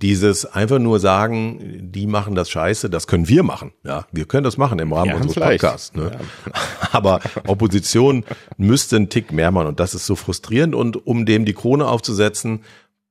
dieses 0.00 0.46
einfach 0.46 0.78
nur 0.78 0.98
sagen, 0.98 1.90
die 1.92 2.06
machen 2.06 2.34
das 2.34 2.48
scheiße, 2.48 2.88
das 2.88 3.06
können 3.06 3.28
wir 3.28 3.42
machen. 3.42 3.72
Ja, 3.84 4.06
wir 4.12 4.24
können 4.24 4.44
das 4.44 4.56
machen 4.56 4.78
im 4.78 4.92
Rahmen 4.92 5.10
ja, 5.10 5.16
unseres 5.16 5.34
Podcasts. 5.34 5.94
Ne? 5.94 6.12
Ja. 6.12 6.52
Aber 6.92 7.20
Opposition 7.46 8.24
müsste 8.56 8.96
einen 8.96 9.10
Tick 9.10 9.32
mehr 9.32 9.50
machen 9.50 9.66
und 9.66 9.80
das 9.80 9.94
ist 9.94 10.06
so 10.06 10.16
frustrierend 10.16 10.74
und 10.74 11.06
um 11.06 11.26
dem 11.26 11.44
die 11.44 11.52
Krone 11.52 11.86
aufzusetzen, 11.86 12.60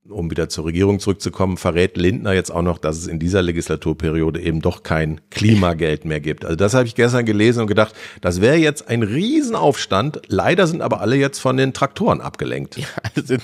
um 0.10 0.32
wieder 0.32 0.50
zur 0.50 0.65
Regierung 0.65 1.00
zurückzukommen, 1.00 1.58
verrät 1.58 1.98
Lindner 1.98 2.34
jetzt 2.34 2.52
auch 2.52 2.62
noch, 2.62 2.78
dass 2.78 2.98
es 2.98 3.08
in 3.08 3.19
dieser 3.19 3.41
Legislaturperiode 3.41 4.41
eben 4.41 4.62
doch 4.62 4.84
kein 4.84 5.22
Klimageld 5.30 6.06
mehr 6.06 6.19
gibt. 6.19 6.45
Also 6.45 6.56
das 6.56 6.74
habe 6.74 6.88
ich 6.88 6.95
gestern 6.95 7.26
gelesen 7.26 7.62
und 7.62 7.67
gedacht, 7.67 7.95
das 8.22 8.41
wäre 8.41 8.56
jetzt 8.56 8.88
ein 8.89 9.04
Riesenaufstand. 9.04 10.22
Leider 10.28 10.67
sind 10.67 10.82
aber 10.82 11.02
alle 11.02 11.15
jetzt 11.15 11.39
von 11.39 11.58
den 11.58 11.74
Traktoren 11.74 12.22
abgelenkt. 12.22 12.78
Ja, 12.78 12.86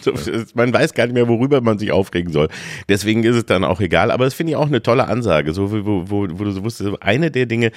so, 0.02 0.14
man 0.54 0.74
weiß 0.74 0.94
gar 0.94 1.06
nicht 1.06 1.14
mehr, 1.14 1.28
worüber 1.28 1.62
man 1.62 1.78
sich 1.78 1.92
aufregen 1.92 2.32
soll. 2.32 2.48
Deswegen 2.90 3.24
ist 3.24 3.36
es 3.36 3.46
dann 3.46 3.64
auch 3.64 3.82
egal. 3.82 4.12
Aber 4.12 4.26
das 4.26 4.34
finde 4.34 4.52
ich 4.52 4.58
auch 4.58 4.68
eine 4.68 4.82
tolle 4.82 5.08
Ansage. 5.08 5.54
So, 5.54 5.72
wo, 5.72 6.10
wo, 6.10 6.28
wo 6.32 6.44
du 6.44 6.52
so 6.52 6.64
wusstest, 6.64 7.02
eine 7.02 7.32
der 7.32 7.46
Dinge, 7.46 7.72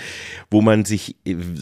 wo 0.51 0.61
man 0.61 0.85
sich 0.85 1.17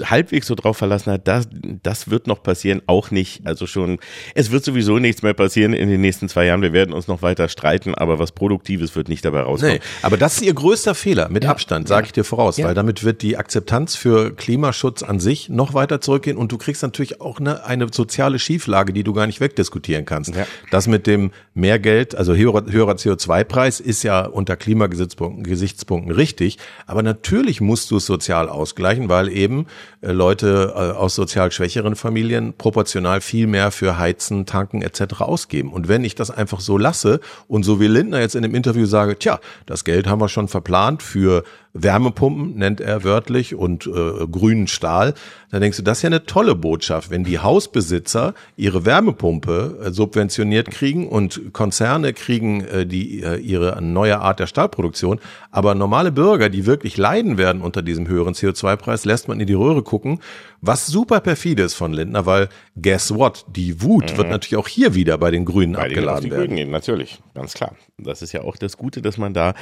halbwegs 0.04 0.46
so 0.46 0.54
drauf 0.54 0.76
verlassen 0.76 1.12
hat, 1.12 1.26
das, 1.26 1.48
das 1.82 2.10
wird 2.10 2.26
noch 2.26 2.42
passieren, 2.42 2.82
auch 2.86 3.10
nicht. 3.10 3.46
Also 3.46 3.66
schon, 3.66 3.98
es 4.34 4.50
wird 4.50 4.64
sowieso 4.64 4.98
nichts 4.98 5.22
mehr 5.22 5.34
passieren 5.34 5.72
in 5.72 5.88
den 5.88 6.00
nächsten 6.00 6.28
zwei 6.28 6.46
Jahren. 6.46 6.62
Wir 6.62 6.72
werden 6.72 6.92
uns 6.92 7.08
noch 7.08 7.15
noch 7.16 7.22
weiter 7.22 7.48
streiten, 7.48 7.94
aber 7.94 8.18
was 8.18 8.32
Produktives 8.32 8.94
wird 8.94 9.08
nicht 9.08 9.24
dabei 9.24 9.40
rauskommen. 9.40 9.76
Nee, 9.76 9.80
aber 10.02 10.16
das 10.16 10.36
ist 10.36 10.42
ihr 10.42 10.54
größter 10.54 10.94
Fehler, 10.94 11.28
mit 11.28 11.44
ja, 11.44 11.50
Abstand, 11.50 11.88
sage 11.88 12.02
ja. 12.02 12.06
ich 12.06 12.12
dir 12.12 12.24
voraus, 12.24 12.56
ja. 12.56 12.66
weil 12.66 12.74
damit 12.74 13.04
wird 13.04 13.22
die 13.22 13.36
Akzeptanz 13.36 13.96
für 13.96 14.34
Klimaschutz 14.34 15.02
an 15.02 15.20
sich 15.20 15.48
noch 15.48 15.74
weiter 15.74 16.00
zurückgehen 16.00 16.36
und 16.36 16.52
du 16.52 16.58
kriegst 16.58 16.82
natürlich 16.82 17.20
auch 17.20 17.40
eine, 17.40 17.64
eine 17.64 17.86
soziale 17.90 18.38
Schieflage, 18.38 18.92
die 18.92 19.02
du 19.02 19.12
gar 19.12 19.26
nicht 19.26 19.40
wegdiskutieren 19.40 20.04
kannst. 20.04 20.32
Das 20.70 20.86
mit 20.86 21.06
dem 21.06 21.30
mehr 21.54 21.78
Geld, 21.78 22.14
also 22.14 22.34
höherer, 22.34 22.64
höherer 22.70 22.92
CO2-Preis 22.92 23.80
ist 23.80 24.02
ja 24.02 24.26
unter 24.26 24.56
Klimagesichtspunkten 24.56 26.12
richtig, 26.12 26.58
aber 26.86 27.02
natürlich 27.02 27.60
musst 27.60 27.90
du 27.90 27.96
es 27.96 28.06
sozial 28.06 28.48
ausgleichen, 28.48 29.08
weil 29.08 29.28
eben 29.28 29.66
äh, 30.02 30.12
Leute 30.12 30.72
äh, 30.74 30.78
aus 30.96 31.14
sozial 31.14 31.50
schwächeren 31.52 31.96
Familien 31.96 32.54
proportional 32.54 33.20
viel 33.20 33.46
mehr 33.46 33.70
für 33.70 33.98
Heizen, 33.98 34.46
Tanken 34.46 34.82
etc. 34.82 35.20
ausgeben. 35.20 35.72
Und 35.72 35.88
wenn 35.88 36.04
ich 36.04 36.14
das 36.14 36.30
einfach 36.30 36.60
so 36.60 36.78
lasse, 36.78 37.05
Masse 37.06 37.20
und 37.48 37.64
so 37.64 37.80
wie 37.80 37.86
Lindner 37.86 38.20
jetzt 38.20 38.34
in 38.34 38.42
dem 38.42 38.54
Interview 38.54 38.86
sage, 38.86 39.18
tja, 39.18 39.40
das 39.66 39.84
Geld 39.84 40.06
haben 40.06 40.20
wir 40.20 40.28
schon 40.28 40.48
verplant 40.48 41.02
für 41.02 41.44
Wärmepumpen, 41.82 42.56
nennt 42.56 42.80
er 42.80 43.04
wörtlich, 43.04 43.54
und 43.54 43.86
äh, 43.86 44.26
grünen 44.26 44.66
Stahl, 44.66 45.14
dann 45.50 45.60
denkst 45.60 45.76
du, 45.76 45.82
das 45.82 45.98
ist 45.98 46.02
ja 46.02 46.08
eine 46.08 46.26
tolle 46.26 46.54
Botschaft, 46.54 47.10
wenn 47.10 47.24
die 47.24 47.38
Hausbesitzer 47.38 48.34
ihre 48.56 48.84
Wärmepumpe 48.84 49.80
äh, 49.84 49.90
subventioniert 49.90 50.70
kriegen 50.70 51.08
und 51.08 51.52
Konzerne 51.52 52.12
kriegen 52.12 52.64
äh, 52.64 52.86
die 52.86 53.22
äh, 53.22 53.36
ihre 53.36 53.80
neue 53.80 54.20
Art 54.20 54.40
der 54.40 54.46
Stahlproduktion, 54.46 55.20
aber 55.50 55.74
normale 55.74 56.12
Bürger, 56.12 56.48
die 56.48 56.66
wirklich 56.66 56.96
leiden 56.96 57.38
werden 57.38 57.62
unter 57.62 57.82
diesem 57.82 58.08
höheren 58.08 58.34
CO2-Preis, 58.34 59.04
lässt 59.04 59.28
man 59.28 59.40
in 59.40 59.46
die 59.46 59.54
Röhre 59.54 59.82
gucken, 59.82 60.20
was 60.60 60.86
super 60.86 61.20
perfide 61.20 61.62
ist 61.62 61.74
von 61.74 61.92
Lindner, 61.92 62.26
weil 62.26 62.48
guess 62.80 63.14
what, 63.14 63.44
die 63.48 63.82
Wut 63.82 64.12
mhm. 64.12 64.16
wird 64.16 64.30
natürlich 64.30 64.56
auch 64.56 64.68
hier 64.68 64.94
wieder 64.94 65.16
bei 65.18 65.30
den 65.30 65.44
Grünen 65.44 65.74
bei 65.74 65.86
abgeladen 65.86 66.24
den, 66.24 66.32
werden. 66.32 66.56
Grünen, 66.56 66.70
natürlich, 66.70 67.20
ganz 67.34 67.54
klar. 67.54 67.76
Das 67.98 68.22
ist 68.22 68.32
ja 68.32 68.42
auch 68.42 68.56
das 68.56 68.76
Gute, 68.76 69.00
dass 69.00 69.16
man 69.16 69.32
da 69.32 69.54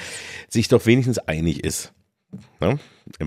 sich 0.49 0.69
doch 0.69 0.87
wenigstens 0.87 1.19
einig 1.19 1.65
ist. 1.65 1.93
Ne? 2.61 2.79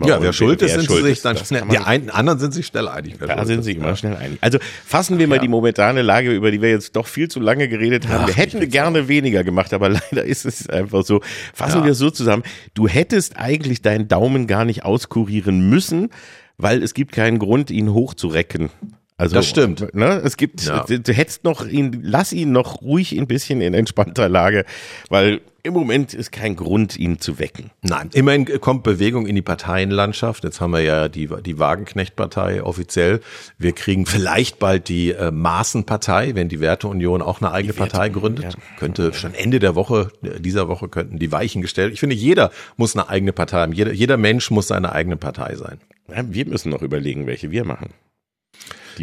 ja, 0.05 0.21
wer 0.21 0.33
schuld 0.33 0.61
ist, 0.61 0.73
sind 0.73 0.89
sie 0.89 1.01
sich 1.01 1.21
dann 1.21 1.37
schnell, 1.37 1.63
die 1.69 1.77
einen, 1.77 2.09
anderen 2.09 2.39
sind 2.39 2.53
sich 2.53 2.65
schnell 2.65 2.87
einig. 2.87 3.17
Da 3.19 3.45
sind 3.45 3.63
sich 3.63 3.77
immer 3.77 3.95
schnell 3.95 4.15
einig. 4.15 4.39
Also 4.41 4.57
fassen 4.85 5.19
wir 5.19 5.27
mal 5.27 5.35
ja. 5.35 5.41
die 5.41 5.47
momentane 5.47 6.01
Lage, 6.01 6.31
über 6.31 6.51
die 6.51 6.61
wir 6.61 6.69
jetzt 6.69 6.95
doch 6.95 7.07
viel 7.07 7.29
zu 7.29 7.39
lange 7.39 7.67
geredet 7.67 8.07
haben. 8.07 8.23
Ach, 8.23 8.27
wir 8.27 8.35
hätten 8.35 8.67
gerne 8.69 9.03
auch. 9.03 9.07
weniger 9.07 9.43
gemacht, 9.43 9.73
aber 9.73 9.89
leider 10.11 10.23
ist 10.23 10.45
es 10.45 10.67
einfach 10.69 11.03
so. 11.03 11.21
Fassen 11.53 11.79
ja. 11.79 11.85
wir 11.85 11.91
es 11.91 11.99
so 11.99 12.09
zusammen. 12.09 12.43
Du 12.73 12.87
hättest 12.87 13.37
eigentlich 13.37 13.81
deinen 13.81 14.07
Daumen 14.07 14.47
gar 14.47 14.65
nicht 14.65 14.83
auskurieren 14.83 15.69
müssen, 15.69 16.09
weil 16.57 16.81
es 16.81 16.93
gibt 16.93 17.11
keinen 17.11 17.37
Grund, 17.37 17.69
ihn 17.69 17.93
hochzurecken. 17.93 18.69
Also, 19.19 19.33
das 19.33 19.47
stimmt. 19.47 19.95
Ne, 19.95 20.21
es 20.23 20.37
gibt, 20.37 20.63
ja. 20.63 20.83
du 20.83 21.11
hättest 21.11 21.43
noch 21.43 21.67
ihn, 21.67 22.01
lass 22.03 22.31
ihn 22.33 22.51
noch 22.51 22.81
ruhig 22.83 23.17
ein 23.17 23.25
bisschen 23.25 23.61
in 23.61 23.73
entspannter 23.73 24.29
Lage, 24.29 24.63
weil 25.09 25.41
im 25.63 25.73
Moment 25.73 26.13
ist 26.13 26.31
kein 26.31 26.55
Grund, 26.55 26.97
ihn 26.97 27.19
zu 27.19 27.39
wecken. 27.39 27.71
Nein, 27.81 28.11
immerhin 28.13 28.45
kommt 28.61 28.83
Bewegung 28.83 29.25
in 29.25 29.35
die 29.35 29.41
Parteienlandschaft. 29.41 30.43
Jetzt 30.43 30.61
haben 30.61 30.71
wir 30.71 30.81
ja 30.81 31.09
die, 31.09 31.27
die 31.43 31.57
Wagenknecht-Partei 31.57 32.63
offiziell. 32.63 33.19
Wir 33.57 33.73
kriegen 33.73 34.05
vielleicht 34.05 34.59
bald 34.59 34.87
die 34.87 35.11
äh, 35.11 35.31
Maßenpartei, 35.31 36.35
wenn 36.35 36.47
die 36.47 36.59
Werteunion 36.59 37.23
auch 37.23 37.41
eine 37.41 37.51
eigene 37.51 37.73
Partei 37.73 38.09
gründet. 38.09 38.53
Ja. 38.53 38.59
Könnte 38.77 39.13
schon 39.13 39.33
Ende 39.33 39.59
der 39.59 39.73
Woche, 39.73 40.11
dieser 40.21 40.67
Woche 40.67 40.89
könnten 40.89 41.17
die 41.17 41.31
Weichen 41.31 41.63
gestellt. 41.63 41.91
Ich 41.91 41.99
finde, 41.99 42.15
jeder 42.15 42.51
muss 42.77 42.95
eine 42.95 43.09
eigene 43.09 43.33
Partei 43.33 43.57
haben. 43.57 43.73
Jeder, 43.73 43.91
jeder 43.91 44.17
Mensch 44.17 44.51
muss 44.51 44.67
seine 44.67 44.93
eigene 44.93 45.17
Partei 45.17 45.55
sein. 45.55 45.79
Ja, 46.07 46.23
wir 46.25 46.45
müssen 46.45 46.69
noch 46.69 46.83
überlegen, 46.83 47.27
welche 47.27 47.51
wir 47.51 47.65
machen. 47.65 47.89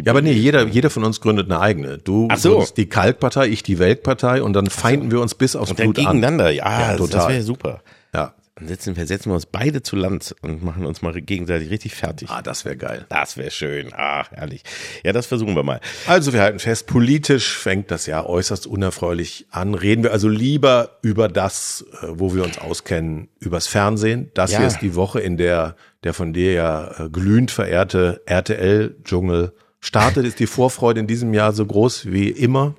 Ja, 0.03 0.11
aber 0.11 0.21
nee, 0.21 0.31
jeder, 0.31 0.67
jeder 0.67 0.89
von 0.89 1.03
uns 1.03 1.21
gründet 1.21 1.51
eine 1.51 1.59
eigene. 1.59 1.97
Du 1.97 2.27
Ach 2.31 2.37
so. 2.37 2.65
die 2.75 2.87
Kaltpartei, 2.87 3.47
ich 3.47 3.63
die 3.63 3.79
Weltpartei 3.79 4.41
und 4.41 4.53
dann 4.53 4.67
feinden 4.67 5.11
wir 5.11 5.21
uns 5.21 5.35
bis 5.35 5.55
aufs 5.55 5.71
und 5.71 5.77
Blut 5.77 5.97
dann 5.97 6.05
gegeneinander. 6.05 6.47
an. 6.47 6.55
Ja, 6.55 6.91
ja, 6.91 6.97
total. 6.97 7.19
das 7.19 7.27
wäre 7.29 7.41
super. 7.43 7.81
Ja. 8.13 8.33
Dann 8.57 8.69
setzen 8.69 8.95
wir, 8.95 9.05
setzen 9.05 9.31
wir 9.31 9.35
uns 9.35 9.47
beide 9.47 9.83
zu 9.83 9.97
Land 9.97 10.33
und 10.41 10.63
machen 10.63 10.85
uns 10.85 11.01
mal 11.01 11.11
gegenseitig 11.21 11.69
richtig 11.69 11.93
fertig. 11.93 12.29
Ah, 12.29 12.41
das 12.41 12.63
wäre 12.63 12.77
geil. 12.77 13.05
Das 13.09 13.35
wäre 13.35 13.51
schön. 13.51 13.91
Ah, 13.93 14.25
herrlich. 14.31 14.63
Ja, 15.03 15.11
das 15.11 15.25
versuchen 15.25 15.57
wir 15.57 15.63
mal. 15.63 15.81
Also 16.07 16.31
wir 16.31 16.41
halten 16.41 16.59
fest, 16.59 16.87
politisch 16.87 17.57
fängt 17.57 17.91
das 17.91 18.05
Jahr 18.05 18.29
äußerst 18.29 18.65
unerfreulich 18.65 19.47
an. 19.51 19.73
Reden 19.73 20.03
wir 20.03 20.13
also 20.13 20.29
lieber 20.29 20.99
über 21.01 21.27
das, 21.27 21.83
äh, 22.01 22.07
wo 22.11 22.33
wir 22.33 22.45
uns 22.45 22.57
auskennen, 22.57 23.27
übers 23.39 23.67
Fernsehen. 23.67 24.31
Das 24.35 24.53
ja. 24.53 24.59
hier 24.59 24.67
ist 24.67 24.79
die 24.79 24.95
Woche, 24.95 25.19
in 25.19 25.35
der 25.35 25.75
der 26.05 26.13
von 26.13 26.31
dir 26.31 26.53
ja 26.53 26.91
äh, 26.97 27.09
glühend 27.09 27.51
verehrte 27.51 28.21
RTL-Dschungel 28.25 29.51
startet. 29.85 30.25
Ist 30.25 30.39
die 30.39 30.47
Vorfreude 30.47 30.99
in 30.99 31.07
diesem 31.07 31.33
Jahr 31.33 31.53
so 31.53 31.65
groß 31.65 32.11
wie 32.11 32.29
immer? 32.29 32.75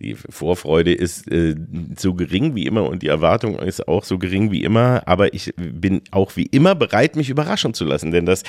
Die 0.00 0.14
Vorfreude 0.14 0.92
ist 0.92 1.30
äh, 1.30 1.54
so 1.96 2.14
gering 2.14 2.54
wie 2.54 2.66
immer 2.66 2.84
und 2.84 3.02
die 3.02 3.08
Erwartung 3.08 3.58
ist 3.58 3.88
auch 3.88 4.04
so 4.04 4.18
gering 4.18 4.50
wie 4.50 4.62
immer, 4.62 5.02
aber 5.06 5.32
ich 5.34 5.52
bin 5.56 6.02
auch 6.10 6.36
wie 6.36 6.46
immer 6.46 6.74
bereit, 6.74 7.16
mich 7.16 7.30
überraschen 7.30 7.74
zu 7.74 7.84
lassen, 7.84 8.10
denn 8.10 8.26
das, 8.26 8.42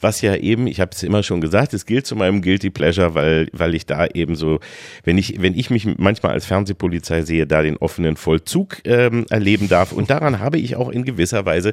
was 0.00 0.20
ja 0.22 0.34
eben, 0.36 0.66
ich 0.66 0.80
habe 0.80 0.92
es 0.94 1.02
immer 1.02 1.22
schon 1.22 1.40
gesagt, 1.40 1.74
es 1.74 1.86
gilt 1.86 2.06
zu 2.06 2.16
meinem 2.16 2.42
Guilty 2.42 2.70
Pleasure, 2.70 3.14
weil, 3.14 3.48
weil 3.52 3.74
ich 3.74 3.86
da 3.86 4.06
eben 4.06 4.34
so, 4.34 4.60
wenn 5.04 5.18
ich, 5.18 5.40
wenn 5.40 5.56
ich 5.58 5.70
mich 5.70 5.86
manchmal 5.98 6.32
als 6.32 6.46
Fernsehpolizei 6.46 7.22
sehe, 7.22 7.46
da 7.46 7.62
den 7.62 7.76
offenen 7.76 8.16
Vollzug 8.16 8.78
ähm, 8.84 9.26
erleben 9.30 9.68
darf 9.68 9.92
und 9.92 10.10
daran 10.10 10.40
habe 10.40 10.58
ich 10.58 10.76
auch 10.76 10.88
in 10.88 11.04
gewisser 11.04 11.44
Weise 11.44 11.72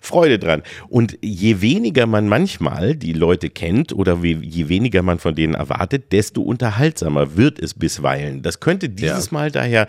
Freude 0.00 0.38
dran. 0.38 0.62
Und 0.88 1.18
je 1.22 1.60
weniger 1.60 2.06
man 2.06 2.28
manchmal 2.28 2.96
die 2.96 3.12
Leute 3.12 3.50
kennt 3.50 3.92
oder 3.92 4.18
je 4.22 4.68
weniger 4.68 5.02
man 5.02 5.18
von 5.18 5.34
denen 5.34 5.54
erwartet, 5.54 6.12
desto 6.12 6.42
unterhaltsamer 6.42 7.36
wird 7.36 7.58
es 7.60 7.74
bisweilen. 7.74 8.42
Das 8.42 8.60
könnte 8.72 8.88
dieses 8.88 9.26
ja. 9.26 9.32
Mal 9.32 9.50
daher 9.50 9.86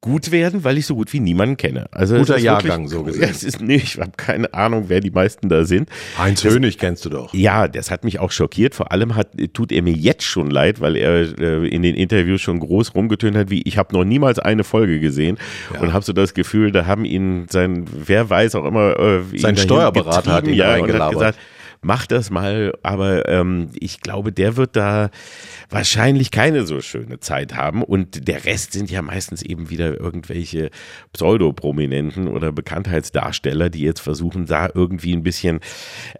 gut 0.00 0.32
werden, 0.32 0.64
weil 0.64 0.78
ich 0.78 0.86
so 0.86 0.96
gut 0.96 1.12
wie 1.12 1.20
niemanden 1.20 1.56
kenne. 1.56 1.86
Also 1.92 2.16
Guter 2.16 2.36
Jahrgang, 2.36 2.88
so 2.88 3.04
gesehen. 3.04 3.22
Es 3.30 3.44
ist, 3.44 3.60
nee, 3.60 3.76
ich 3.76 4.00
habe 4.00 4.10
keine 4.16 4.52
Ahnung, 4.52 4.86
wer 4.88 4.98
die 4.98 5.12
meisten 5.12 5.48
da 5.48 5.64
sind. 5.64 5.88
Heinz 6.18 6.42
das, 6.42 6.52
Hönig 6.52 6.78
kennst 6.78 7.04
du 7.04 7.08
doch. 7.08 7.32
Ja, 7.32 7.68
das 7.68 7.92
hat 7.92 8.02
mich 8.02 8.18
auch 8.18 8.32
schockiert. 8.32 8.74
Vor 8.74 8.90
allem 8.90 9.14
hat, 9.14 9.28
tut 9.52 9.70
er 9.70 9.80
mir 9.80 9.92
jetzt 9.92 10.24
schon 10.24 10.50
leid, 10.50 10.80
weil 10.80 10.96
er 10.96 11.38
äh, 11.38 11.68
in 11.68 11.82
den 11.82 11.94
Interviews 11.94 12.40
schon 12.40 12.58
groß 12.58 12.96
rumgetönt 12.96 13.36
hat, 13.36 13.50
wie 13.50 13.62
ich 13.62 13.78
habe 13.78 13.94
noch 13.94 14.02
niemals 14.02 14.40
eine 14.40 14.64
Folge 14.64 14.98
gesehen 14.98 15.38
ja. 15.72 15.80
und 15.80 15.92
habe 15.92 16.04
so 16.04 16.12
das 16.12 16.34
Gefühl, 16.34 16.72
da 16.72 16.86
haben 16.86 17.04
ihn 17.04 17.46
sein, 17.48 17.84
wer 17.86 18.28
weiß 18.28 18.56
auch 18.56 18.64
immer, 18.64 18.98
äh, 18.98 19.38
sein 19.38 19.56
Steuerberater 19.56 20.32
hat 20.32 20.48
ihn 20.48 20.54
ja, 20.54 20.80
gesagt, 20.80 21.38
mach 21.82 22.06
das 22.06 22.30
mal, 22.30 22.72
aber 22.82 23.28
ähm, 23.28 23.70
ich 23.78 24.00
glaube, 24.00 24.32
der 24.32 24.56
wird 24.56 24.76
da 24.76 25.10
wahrscheinlich 25.68 26.30
keine 26.30 26.64
so 26.66 26.80
schöne 26.80 27.18
Zeit 27.20 27.54
haben 27.56 27.82
und 27.82 28.28
der 28.28 28.44
Rest 28.44 28.72
sind 28.72 28.90
ja 28.90 29.02
meistens 29.02 29.42
eben 29.42 29.70
wieder 29.70 29.98
irgendwelche 29.98 30.70
Pseudoprominenten 31.12 32.28
oder 32.28 32.52
Bekanntheitsdarsteller, 32.52 33.68
die 33.68 33.82
jetzt 33.82 34.00
versuchen, 34.00 34.46
da 34.46 34.68
irgendwie 34.72 35.12
ein 35.12 35.22
bisschen 35.22 35.60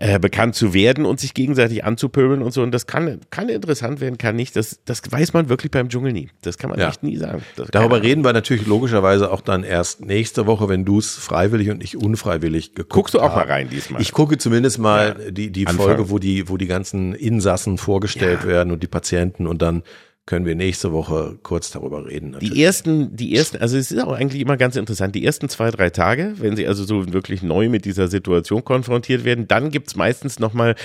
äh, 0.01 0.19
bekannt 0.19 0.55
zu 0.55 0.75
werden 0.75 1.05
und 1.05 1.21
sich 1.21 1.35
gegenseitig 1.35 1.85
anzupöbeln 1.85 2.43
und 2.43 2.53
so 2.53 2.63
und 2.63 2.73
das 2.73 2.87
kann, 2.87 3.21
kann 3.31 3.49
interessant 3.49 4.01
werden, 4.01 4.19
kann 4.19 4.35
nicht, 4.35 4.57
das, 4.57 4.81
das 4.85 5.01
weiß 5.11 5.33
man 5.33 5.49
wirklich 5.49 5.71
beim 5.71 5.89
Dschungel 5.89 6.13
nie, 6.13 6.31
das 6.41 6.59
kann 6.59 6.71
man 6.71 6.81
ja. 6.81 6.89
echt 6.89 7.03
nie 7.03 7.17
sagen. 7.17 7.43
Das 7.57 7.69
Darüber 7.71 8.03
reden 8.03 8.25
wir 8.25 8.33
natürlich 8.33 8.67
logischerweise 8.67 9.31
auch 9.31 9.43
dann 9.43 9.63
erst 9.63 10.05
nächste 10.05 10.47
Woche, 10.47 10.69
wenn 10.69 10.85
du 10.85 10.99
es 10.99 11.15
freiwillig 11.15 11.71
und 11.71 11.85
ich 11.85 11.97
unfreiwillig 11.97 12.75
geguckt 12.75 13.03
Guckst 13.03 13.15
du 13.15 13.21
auch 13.21 13.31
haben. 13.31 13.49
mal 13.49 13.53
rein 13.53 13.69
diesmal? 13.69 14.01
Ich 14.01 14.13
gucke 14.13 14.39
zumindest 14.39 14.79
mal 14.79 15.17
ja. 15.19 15.31
die, 15.31 15.52
die 15.53 15.67
Folge, 15.67 16.11
wo 16.11 16.19
die, 16.19 16.49
wo 16.49 16.57
die 16.57 16.67
ganzen 16.67 17.15
Insassen 17.15 17.79
vorgestellt 17.79 18.41
ja. 18.43 18.49
werden 18.49 18.73
und 18.73 18.83
die 18.83 18.89
Patienten 18.89 19.47
und 19.47 19.63
dann 19.63 19.83
können 20.25 20.47
wir 20.47 20.55
nächste 20.55 20.93
Woche 20.93 21.37
kurz 21.43 21.73
darüber 21.73 22.07
reden. 22.07 22.31
Natürlich. 22.31 22.55
Die 22.55 22.63
ersten, 22.63 23.17
die 23.17 23.35
ersten, 23.35 23.57
also 23.57 23.77
es 23.77 23.91
ist 23.91 24.01
auch 24.01 24.13
eigentlich 24.13 24.41
immer 24.41 24.57
ganz 24.57 24.77
interessant, 24.77 25.17
die 25.17 25.25
ersten 25.25 25.49
zwei, 25.49 25.73
drei 25.73 25.91
Tage, 25.91 26.35
wenn 26.37 26.55
sie 26.55 26.69
also 26.69 26.85
so 26.85 27.13
wirklich 27.13 27.43
neu 27.43 27.69
mit 27.69 27.85
dieser 27.85 28.07
Situation 28.07 28.65
konfrontiert 28.65 29.25
werden, 29.25 29.49
dann 29.49 29.71
gibt's 29.71 29.97
meistens 29.97 30.39
nochmal, 30.39 30.77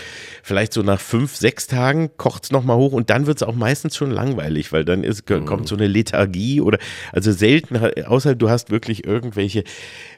vielleicht 0.42 0.74
so 0.74 0.82
nach 0.82 1.00
fünf, 1.00 1.36
sechs 1.36 1.68
Tagen 1.68 2.10
kocht's 2.18 2.52
nochmal 2.52 2.78
hoch 2.78 2.94
und 2.94 3.12
dann 3.12 3.28
wird's 3.28 3.44
auch 3.44 3.54
meistens 3.54 3.96
schon 3.96 4.10
langweilig, 4.10 4.72
weil 4.72 4.84
dann 4.84 5.04
ist, 5.04 5.28
kommt 5.28 5.50
mhm. 5.50 5.68
so 5.68 5.76
eine 5.76 5.86
Lethargie 5.86 6.60
oder, 6.60 6.80
also 7.12 7.32
selten, 7.32 7.78
außer 7.78 8.34
du 8.34 8.50
hast 8.50 8.72
wirklich 8.72 9.06
irgendwelche 9.06 9.64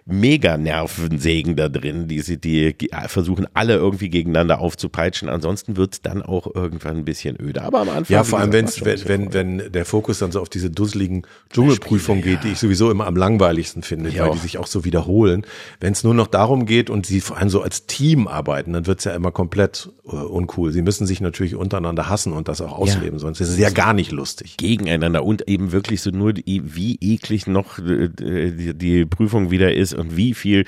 mega 0.05 0.57
Nervensägen 0.57 1.55
da 1.55 1.69
drin, 1.69 2.07
die 2.07 2.21
sie, 2.21 2.39
die 2.39 2.75
versuchen 3.07 3.47
alle 3.53 3.75
irgendwie 3.75 4.09
gegeneinander 4.09 4.59
aufzupeitschen. 4.59 5.29
Ansonsten 5.29 5.77
wird's 5.77 6.01
dann 6.01 6.21
auch 6.21 6.53
irgendwann 6.53 6.97
ein 6.97 7.05
bisschen 7.05 7.39
öde. 7.39 7.61
Aber 7.61 7.81
am 7.81 7.89
Anfang. 7.89 8.13
Ja, 8.13 8.23
vor 8.23 8.39
allem, 8.39 8.51
wenn, 8.51 8.67
wenn, 9.09 9.33
wenn 9.33 9.71
der 9.73 9.83
Fokus 9.83 10.19
dann 10.19 10.31
so 10.31 10.39
auf 10.39 10.47
diese 10.47 10.69
dusseligen 10.69 11.23
Dschungelprüfungen 11.51 12.23
geht, 12.23 12.45
die 12.45 12.49
ich 12.49 12.59
sowieso 12.59 12.89
immer 12.91 13.07
am 13.07 13.17
langweiligsten 13.17 13.83
finde, 13.83 14.09
ja. 14.09 14.23
weil 14.23 14.33
die 14.33 14.37
sich 14.37 14.57
auch 14.57 14.67
so 14.67 14.85
wiederholen. 14.85 15.45
Wenn 15.81 15.91
es 15.91 16.05
nur 16.05 16.13
noch 16.13 16.27
darum 16.27 16.65
geht 16.65 16.89
und 16.89 17.05
sie 17.05 17.19
vor 17.19 17.37
allem 17.37 17.49
so 17.49 17.61
als 17.61 17.87
Team 17.87 18.27
arbeiten, 18.27 18.71
dann 18.71 18.87
wird's 18.87 19.03
ja 19.03 19.13
immer 19.13 19.31
komplett 19.31 19.89
uh, 20.05 20.15
uncool. 20.15 20.71
Sie 20.71 20.81
müssen 20.81 21.05
sich 21.05 21.19
natürlich 21.19 21.55
untereinander 21.55 22.07
hassen 22.07 22.31
und 22.31 22.47
das 22.47 22.61
auch 22.61 22.71
ausleben, 22.71 23.13
ja. 23.13 23.19
sonst 23.19 23.41
ist 23.41 23.49
es 23.49 23.57
ja 23.57 23.71
gar 23.71 23.93
nicht 23.93 24.11
lustig. 24.11 24.55
Gegeneinander 24.57 25.25
und 25.25 25.47
eben 25.49 25.71
wirklich 25.71 26.01
so 26.01 26.11
nur, 26.11 26.33
wie 26.35 26.97
eklig 27.01 27.47
noch 27.47 27.79
äh, 27.79 28.09
die, 28.09 28.73
die 28.73 29.05
Prüfung 29.05 29.51
wieder 29.51 29.73
ist 29.73 29.93
und 29.93 30.15
wie 30.15 30.33
viel 30.33 30.65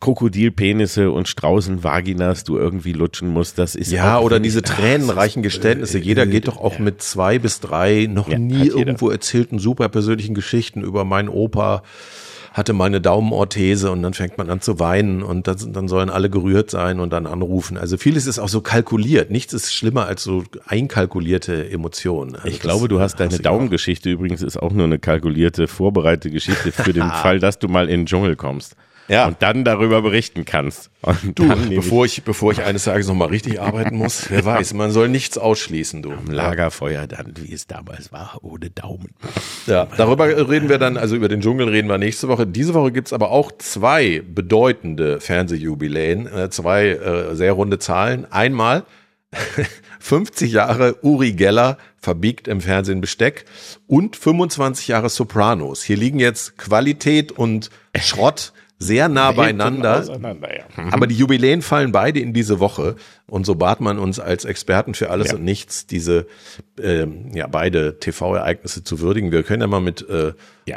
Krokodilpenisse 0.00 1.10
und 1.10 1.28
Straußenvaginas 1.28 2.44
du 2.44 2.58
irgendwie 2.58 2.92
lutschen 2.92 3.28
musst, 3.28 3.58
das 3.58 3.76
ist 3.76 3.92
ja 3.92 4.18
oder 4.18 4.40
diese 4.40 4.62
tränenreichen 4.62 5.42
Geständnisse. 5.42 5.98
Jeder 5.98 6.26
geht 6.26 6.48
doch 6.48 6.56
auch 6.56 6.74
ja. 6.74 6.80
mit 6.80 7.02
zwei 7.02 7.38
bis 7.38 7.60
drei 7.68 8.06
noch 8.10 8.28
ja, 8.28 8.38
nie 8.38 8.68
irgendwo 8.68 9.10
erzählten 9.10 9.58
super 9.58 9.88
persönlichen 9.88 10.34
Geschichten 10.34 10.82
über 10.82 11.04
meinen 11.04 11.28
Opa 11.28 11.82
hatte 12.52 12.72
meine 12.72 13.00
Daumenorthese 13.00 13.90
und 13.90 14.02
dann 14.02 14.14
fängt 14.14 14.36
man 14.36 14.50
an 14.50 14.60
zu 14.60 14.80
weinen 14.80 15.22
und 15.22 15.46
das, 15.46 15.70
dann 15.70 15.86
sollen 15.86 16.10
alle 16.10 16.28
gerührt 16.28 16.70
sein 16.70 16.98
und 16.98 17.12
dann 17.12 17.26
anrufen. 17.26 17.78
Also 17.78 17.96
vieles 17.96 18.26
ist 18.26 18.38
auch 18.38 18.48
so 18.48 18.60
kalkuliert. 18.60 19.30
Nichts 19.30 19.52
ist 19.52 19.72
schlimmer 19.72 20.06
als 20.06 20.24
so 20.24 20.42
einkalkulierte 20.66 21.70
Emotionen. 21.70 22.34
Also 22.34 22.48
ich 22.48 22.60
glaube, 22.60 22.88
du 22.88 23.00
hast 23.00 23.20
deine 23.20 23.38
Daumengeschichte 23.38 24.10
übrigens 24.10 24.42
ist 24.42 24.56
auch 24.56 24.72
nur 24.72 24.86
eine 24.86 24.98
kalkulierte, 24.98 25.68
vorbereitete 25.68 26.30
Geschichte 26.30 26.72
für 26.72 26.92
den 26.92 27.10
Fall, 27.22 27.38
dass 27.38 27.58
du 27.58 27.68
mal 27.68 27.88
in 27.88 28.00
den 28.00 28.06
Dschungel 28.06 28.34
kommst 28.34 28.76
ja. 29.08 29.26
und 29.26 29.42
dann 29.42 29.64
darüber 29.64 30.02
berichten 30.02 30.44
kannst. 30.44 30.90
Und 31.02 31.38
du, 31.38 31.48
bevor 31.68 32.04
ich, 32.04 32.22
bevor 32.22 32.52
ich 32.52 32.62
eines 32.62 32.84
Tages 32.84 33.08
nochmal 33.08 33.28
richtig 33.28 33.60
arbeiten 33.60 33.96
muss, 33.96 34.30
wer 34.30 34.44
weiß, 34.44 34.74
man 34.74 34.90
soll 34.90 35.08
nichts 35.08 35.38
ausschließen, 35.38 36.02
du. 36.02 36.12
Am 36.12 36.26
Lagerfeuer 36.26 37.06
dann, 37.06 37.34
wie 37.36 37.52
es 37.52 37.66
damals 37.66 38.12
war, 38.12 38.38
ohne 38.42 38.70
Daumen. 38.70 39.14
Ja, 39.66 39.88
darüber 39.96 40.26
reden 40.48 40.68
wir 40.68 40.78
dann, 40.78 40.96
also 40.96 41.16
über 41.16 41.28
den 41.28 41.40
Dschungel 41.40 41.68
reden 41.68 41.88
wir 41.88 41.98
nächste 41.98 42.28
Woche. 42.28 42.46
Diese 42.46 42.74
Woche 42.74 42.92
gibt's 42.92 43.12
aber 43.12 43.30
auch 43.30 43.52
zwei 43.58 44.22
bedeutende 44.26 45.20
Fernsehjubiläen, 45.20 46.26
äh, 46.26 46.50
zwei 46.50 46.88
äh, 46.88 47.34
sehr 47.34 47.52
runde 47.52 47.78
Zahlen. 47.78 48.30
Einmal 48.30 48.84
50 50.00 50.52
Jahre 50.52 50.96
Uri 51.02 51.32
Geller 51.32 51.78
verbiegt 51.98 52.48
im 52.48 52.60
Fernsehen 52.60 53.00
Besteck 53.00 53.44
und 53.86 54.16
25 54.16 54.88
Jahre 54.88 55.08
Sopranos. 55.08 55.82
Hier 55.82 55.96
liegen 55.96 56.18
jetzt 56.18 56.56
Qualität 56.56 57.32
und 57.32 57.70
Schrott 57.96 58.52
sehr 58.78 59.08
nah 59.08 59.32
beieinander. 59.32 60.04
Ja. 60.04 60.18
Mhm. 60.18 60.92
Aber 60.92 61.06
die 61.06 61.16
Jubiläen 61.16 61.62
fallen 61.62 61.92
beide 61.92 62.20
in 62.20 62.32
diese 62.32 62.60
Woche. 62.60 62.96
Und 63.26 63.44
so 63.44 63.56
bat 63.56 63.80
man 63.80 63.98
uns 63.98 64.20
als 64.20 64.44
Experten 64.44 64.94
für 64.94 65.10
alles 65.10 65.28
ja. 65.28 65.34
und 65.34 65.44
nichts, 65.44 65.86
diese 65.86 66.26
äh, 66.80 67.06
ja, 67.34 67.46
beide 67.48 67.98
TV-Ereignisse 67.98 68.84
zu 68.84 69.00
würdigen. 69.00 69.32
Wir 69.32 69.42
können 69.42 69.62
ja 69.62 69.66
mal 69.66 69.80
mit 69.80 70.08
äh, 70.08 70.32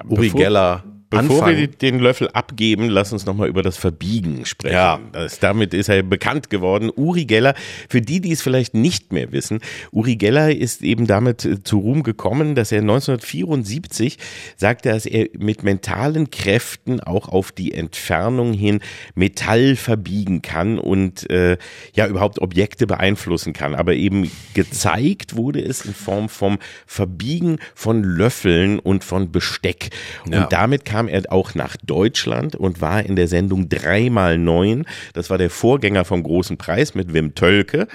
Uri 0.10 0.30
Geller 0.30 0.84
Bevor 1.12 1.40
anfangen. 1.40 1.58
wir 1.58 1.68
den 1.68 2.00
Löffel 2.00 2.30
abgeben, 2.30 2.88
lass 2.88 3.12
uns 3.12 3.26
nochmal 3.26 3.50
über 3.50 3.62
das 3.62 3.76
Verbiegen 3.76 4.46
sprechen. 4.46 4.74
Ja. 4.74 5.00
Das, 5.12 5.40
damit 5.40 5.74
ist 5.74 5.90
er 5.90 6.04
bekannt 6.04 6.50
geworden. 6.50 6.90
Uri 6.96 7.26
Geller, 7.26 7.54
für 7.90 8.02
die, 8.02 8.22
die 8.22 8.32
es 8.32 8.42
vielleicht 8.42 8.74
nicht 8.74 9.12
mehr 9.12 9.34
wissen, 9.34 9.60
Uri 9.92 10.16
Geller 10.16 10.56
ist 10.56 10.82
eben 10.82 11.08
damit 11.08 11.44
äh, 11.44 11.62
zu 11.62 11.80
Ruhm 11.80 12.04
gekommen, 12.04 12.56
dass 12.56 12.72
er 12.72 12.80
1974 12.80 14.18
sagte, 14.56 14.90
dass 14.90 15.06
er 15.06 15.28
mit 15.38 15.64
mentalen 15.64 16.32
Kräften 16.32 17.02
auch 17.02 17.28
auf 17.28 17.52
die 17.52 17.74
Entfernung 17.74 18.54
hin 18.54 18.80
Metall 19.14 19.76
verbiegen 19.76 20.42
kann 20.42 20.80
und 20.80 21.30
äh, 21.30 21.58
ja 21.94 22.08
überhaupt 22.08 22.40
Objekte 22.40 22.88
beeinflussen 22.88 23.52
kann. 23.52 23.76
Aber 23.76 23.96
eben 23.96 24.32
gezeigt 24.54 25.36
wurde 25.36 25.62
es 25.62 25.84
in 25.84 25.94
Form 25.94 26.30
vom 26.30 26.58
Verbiegen 26.86 27.60
von 27.76 28.02
Löffeln 28.02 28.80
und 28.80 29.04
von 29.04 29.32
Besteck. 29.34 29.90
Und 30.26 30.34
ja. 30.34 30.48
damit 30.48 30.86
kam 30.86 31.01
kam 31.02 31.08
er 31.08 31.24
auch 31.32 31.56
nach 31.56 31.78
Deutschland 31.78 32.56
und 32.56 32.80
war 32.80 33.04
in 33.04 33.16
der 33.16 33.28
Sendung 33.28 33.70
dreimal 33.70 34.38
neun. 34.38 34.86
Das 35.14 35.32
war 35.32 35.40
der 35.40 35.50
Vorgänger 35.50 36.06
vom 36.06 36.22
Großen 36.22 36.58
Preis 36.58 36.94
mit 36.94 37.12
Wim 37.12 37.34
Tölke. 37.34 37.88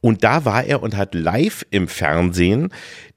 Und 0.00 0.24
da 0.24 0.44
war 0.44 0.64
er 0.64 0.82
und 0.82 0.96
hat 0.96 1.14
live 1.14 1.64
im 1.70 1.86
Fernsehen 1.86 2.70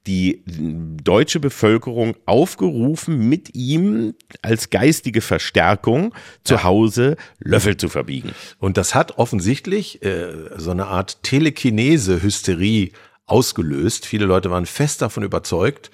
die 0.06 0.44
deutsche 0.46 1.40
Bevölkerung 1.40 2.14
aufgerufen, 2.24 3.28
mit 3.28 3.56
ihm 3.56 4.14
als 4.42 4.70
geistige 4.70 5.22
Verstärkung 5.22 6.14
zu 6.44 6.62
Hause 6.62 7.16
Löffel 7.40 7.76
zu 7.76 7.88
verbiegen. 7.88 8.30
Und 8.58 8.76
das 8.76 8.94
hat 8.94 9.18
offensichtlich 9.18 10.04
äh, 10.04 10.28
so 10.56 10.70
eine 10.70 10.86
Art 10.86 11.24
Telekinese-Hysterie 11.24 12.92
ausgelöst. 13.26 14.06
Viele 14.06 14.26
Leute 14.26 14.52
waren 14.52 14.66
fest 14.66 15.02
davon 15.02 15.24
überzeugt, 15.24 15.90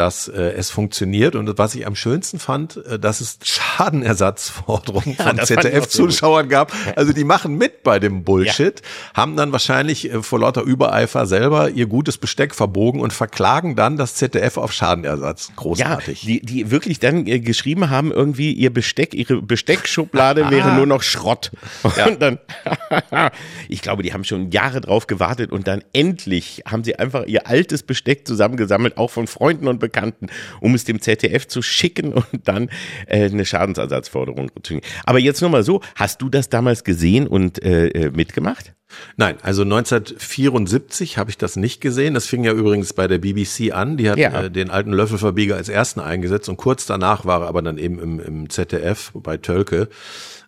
dass 0.00 0.28
äh, 0.28 0.52
es 0.56 0.70
funktioniert. 0.70 1.36
Und 1.36 1.58
was 1.58 1.74
ich 1.74 1.86
am 1.86 1.94
schönsten 1.94 2.38
fand, 2.38 2.78
äh, 2.86 2.98
dass 2.98 3.20
es 3.20 3.38
Schadenersatzforderungen 3.42 5.14
ja, 5.18 5.26
von 5.26 5.38
ZDF-Zuschauern 5.38 6.48
gab. 6.48 6.72
Also 6.96 7.12
die 7.12 7.22
machen 7.22 7.56
mit 7.56 7.82
bei 7.82 7.98
dem 7.98 8.24
Bullshit, 8.24 8.80
ja. 8.80 9.12
haben 9.14 9.36
dann 9.36 9.52
wahrscheinlich 9.52 10.10
äh, 10.10 10.22
vor 10.22 10.40
lauter 10.40 10.62
Übereifer 10.62 11.26
selber 11.26 11.68
ihr 11.68 11.86
gutes 11.86 12.16
Besteck 12.16 12.54
verbogen 12.54 13.02
und 13.02 13.12
verklagen 13.12 13.76
dann 13.76 13.98
das 13.98 14.14
ZDF 14.14 14.56
auf 14.56 14.72
Schadenersatz. 14.72 15.52
Großartig. 15.56 16.22
Ja, 16.22 16.26
die, 16.26 16.40
die 16.46 16.70
wirklich 16.70 16.98
dann 16.98 17.26
äh, 17.26 17.40
geschrieben 17.40 17.90
haben, 17.90 18.10
irgendwie 18.10 18.54
ihr 18.54 18.72
Besteck, 18.72 19.12
ihre 19.12 19.42
Besteckschublade 19.42 20.50
wäre 20.50 20.72
nur 20.76 20.86
noch 20.86 21.02
Schrott. 21.02 21.50
Ja. 21.98 22.06
Und 22.06 22.22
dann, 22.22 22.38
ich 23.68 23.82
glaube, 23.82 24.02
die 24.02 24.14
haben 24.14 24.24
schon 24.24 24.50
Jahre 24.50 24.80
drauf 24.80 25.06
gewartet 25.06 25.52
und 25.52 25.66
dann 25.66 25.84
endlich 25.92 26.62
haben 26.66 26.84
sie 26.84 26.96
einfach 26.96 27.26
ihr 27.26 27.46
altes 27.46 27.82
Besteck 27.82 28.26
zusammengesammelt, 28.26 28.96
auch 28.96 29.10
von 29.10 29.26
Freunden 29.26 29.68
und 29.68 29.78
Bekannten, 29.78 29.89
um 30.60 30.74
es 30.74 30.84
dem 30.84 31.00
ZDF 31.00 31.46
zu 31.48 31.62
schicken 31.62 32.12
und 32.12 32.26
dann 32.44 32.70
äh, 33.06 33.24
eine 33.24 33.44
Schadensersatzforderung 33.44 34.50
zu 34.54 34.60
kriegen. 34.60 34.80
Aber 35.04 35.18
jetzt 35.18 35.40
nur 35.40 35.50
mal 35.50 35.62
so, 35.62 35.80
hast 35.94 36.22
du 36.22 36.28
das 36.28 36.48
damals 36.48 36.84
gesehen 36.84 37.26
und 37.26 37.62
äh, 37.62 37.88
äh 37.88 38.10
mitgemacht? 38.10 38.74
Nein, 39.16 39.36
also 39.42 39.62
1974 39.62 41.18
habe 41.18 41.30
ich 41.30 41.38
das 41.38 41.56
nicht 41.56 41.80
gesehen. 41.80 42.14
Das 42.14 42.26
fing 42.26 42.44
ja 42.44 42.52
übrigens 42.52 42.92
bei 42.92 43.06
der 43.06 43.18
BBC 43.18 43.72
an. 43.72 43.96
Die 43.96 44.10
hat 44.10 44.18
ja. 44.18 44.42
äh, 44.42 44.50
den 44.50 44.70
alten 44.70 44.92
Löffelverbieger 44.92 45.56
als 45.56 45.68
ersten 45.68 46.00
eingesetzt 46.00 46.48
und 46.48 46.56
kurz 46.56 46.86
danach 46.86 47.24
war 47.24 47.42
er 47.42 47.48
aber 47.48 47.62
dann 47.62 47.78
eben 47.78 47.98
im, 47.98 48.20
im 48.20 48.50
ZDF 48.50 49.12
bei 49.14 49.36
Tölke, 49.36 49.88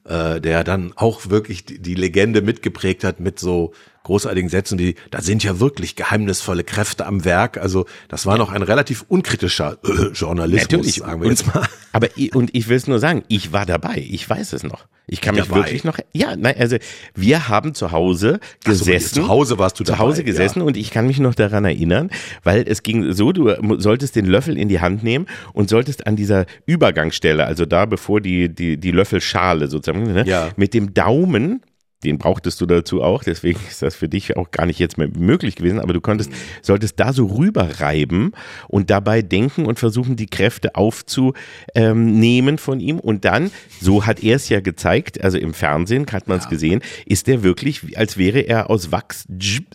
äh, 0.05 0.41
der 0.41 0.65
dann 0.65 0.93
auch 0.97 1.31
wirklich 1.31 1.65
die, 1.65 1.81
die 1.81 1.95
Legende 1.95 2.43
mitgeprägt 2.43 3.05
hat 3.05 3.21
mit 3.21 3.39
so 3.39 3.73
großartigen 4.05 4.49
Sätzen, 4.49 4.79
die, 4.79 4.95
da 5.11 5.21
sind 5.21 5.45
ja 5.45 5.61
wirklich 5.61 5.97
geheimnisvolle 5.97 6.65
Kräfte 6.65 7.07
am 7.07 7.25
Werk. 7.25 7.59
Also 7.59 7.87
das 8.09 8.27
war 8.27 8.39
noch 8.39 8.51
ein 8.51 8.63
relativ 8.63 9.05
unkritischer 9.09 9.79
äh, 9.85 10.09
Journalismus, 10.13 10.71
Natürlich. 10.71 10.95
sagen 10.97 11.21
wir 11.21 11.27
und, 11.27 11.33
jetzt 11.33 11.55
mal. 11.55 11.67
Aber 11.93 12.09
und 12.35 12.55
ich 12.55 12.69
will 12.69 12.77
es 12.77 12.87
nur 12.87 12.99
sagen, 12.99 13.23
ich 13.29 13.53
war 13.53 13.67
dabei, 13.67 14.05
ich 14.09 14.29
weiß 14.29 14.55
es 14.55 14.63
noch. 14.63 14.87
Ich 15.07 15.21
kann 15.21 15.35
mich 15.35 15.45
dabei. 15.45 15.57
wirklich 15.57 15.85
noch, 15.85 15.99
ja, 16.13 16.37
nein, 16.37 16.55
also 16.59 16.77
wir 17.15 17.49
haben 17.49 17.75
zu 17.75 17.91
Hause 17.91 18.41
gesessen. 18.65 19.17
So, 19.17 19.23
zu 19.23 19.29
Hause 19.29 19.59
warst 19.59 19.79
du 19.79 19.85
dabei. 19.85 19.99
Zu 19.99 20.03
Hause 20.03 20.25
gesessen 20.25 20.61
ja. 20.61 20.65
und 20.65 20.77
ich 20.77 20.91
kann 20.91 21.07
mich 21.07 21.19
noch 21.19 21.35
daran 21.35 21.65
erinnern, 21.65 22.11
weil 22.45 22.65
es 22.67 22.83
ging 22.83 23.13
so, 23.13 23.33
du 23.33 23.53
solltest 23.79 24.17
den 24.17 24.27
Löffel 24.27 24.57
in 24.57 24.69
die 24.69 24.81
Hand 24.81 25.03
nehmen 25.03 25.27
und 25.53 25.69
solltest 25.69 26.07
an 26.07 26.17
dieser 26.17 26.47
Übergangsstelle, 26.67 27.45
also 27.45 27.67
da 27.67 27.85
bevor 27.85 28.21
die, 28.21 28.49
die, 28.49 28.79
die 28.79 28.91
Löffelschale 28.91 29.69
sozusagen, 29.69 30.05
ne, 30.05 30.25
ja. 30.27 30.51
mit 30.57 30.73
dem 30.73 30.95
Daumen 30.95 31.63
den 32.05 32.19
brauchtest 32.19 32.61
du 32.61 32.67
dazu 32.67 33.03
auch, 33.03 33.25
deswegen 33.25 33.61
ist 33.69 33.83
das 33.83 33.95
für 33.95 34.09
dich 34.09 34.37
auch 34.37 34.51
gar 34.51 34.67
nicht 34.67 34.79
jetzt 34.79 34.99
mehr 34.99 35.09
möglich 35.09 35.57
gewesen, 35.57 35.81
aber 35.81 35.93
du 35.93 36.01
konntest, 36.01 36.33
solltest 36.63 36.99
da 37.01 37.13
so 37.13 37.27
rüberreiben 37.27 38.33
und 38.69 38.91
dabei 38.91 39.23
denken 39.23 39.67
und 39.67 39.79
versuchen, 39.79 40.17
die 40.17 40.27
Kräfte 40.27 40.75
aufzunehmen 40.75 42.59
von 42.59 42.81
ihm 42.81 42.99
und 42.99 43.25
dann, 43.25 43.51
so 43.81 44.07
hat 44.07 44.23
er 44.23 44.37
es 44.37 44.49
ja 44.49 44.61
gezeigt, 44.61 45.23
also 45.23 45.39
im 45.39 45.55
Fernsehen 45.55 46.07
hat 46.13 46.29
man 46.29 46.39
es 46.39 46.45
ja. 46.45 46.51
gesehen, 46.51 46.83
ist 47.07 47.27
der 47.27 47.43
wirklich, 47.43 47.97
als 47.97 48.17
wäre 48.17 48.41
er 48.41 48.71
aus 48.71 48.93
Wachs 48.93 49.27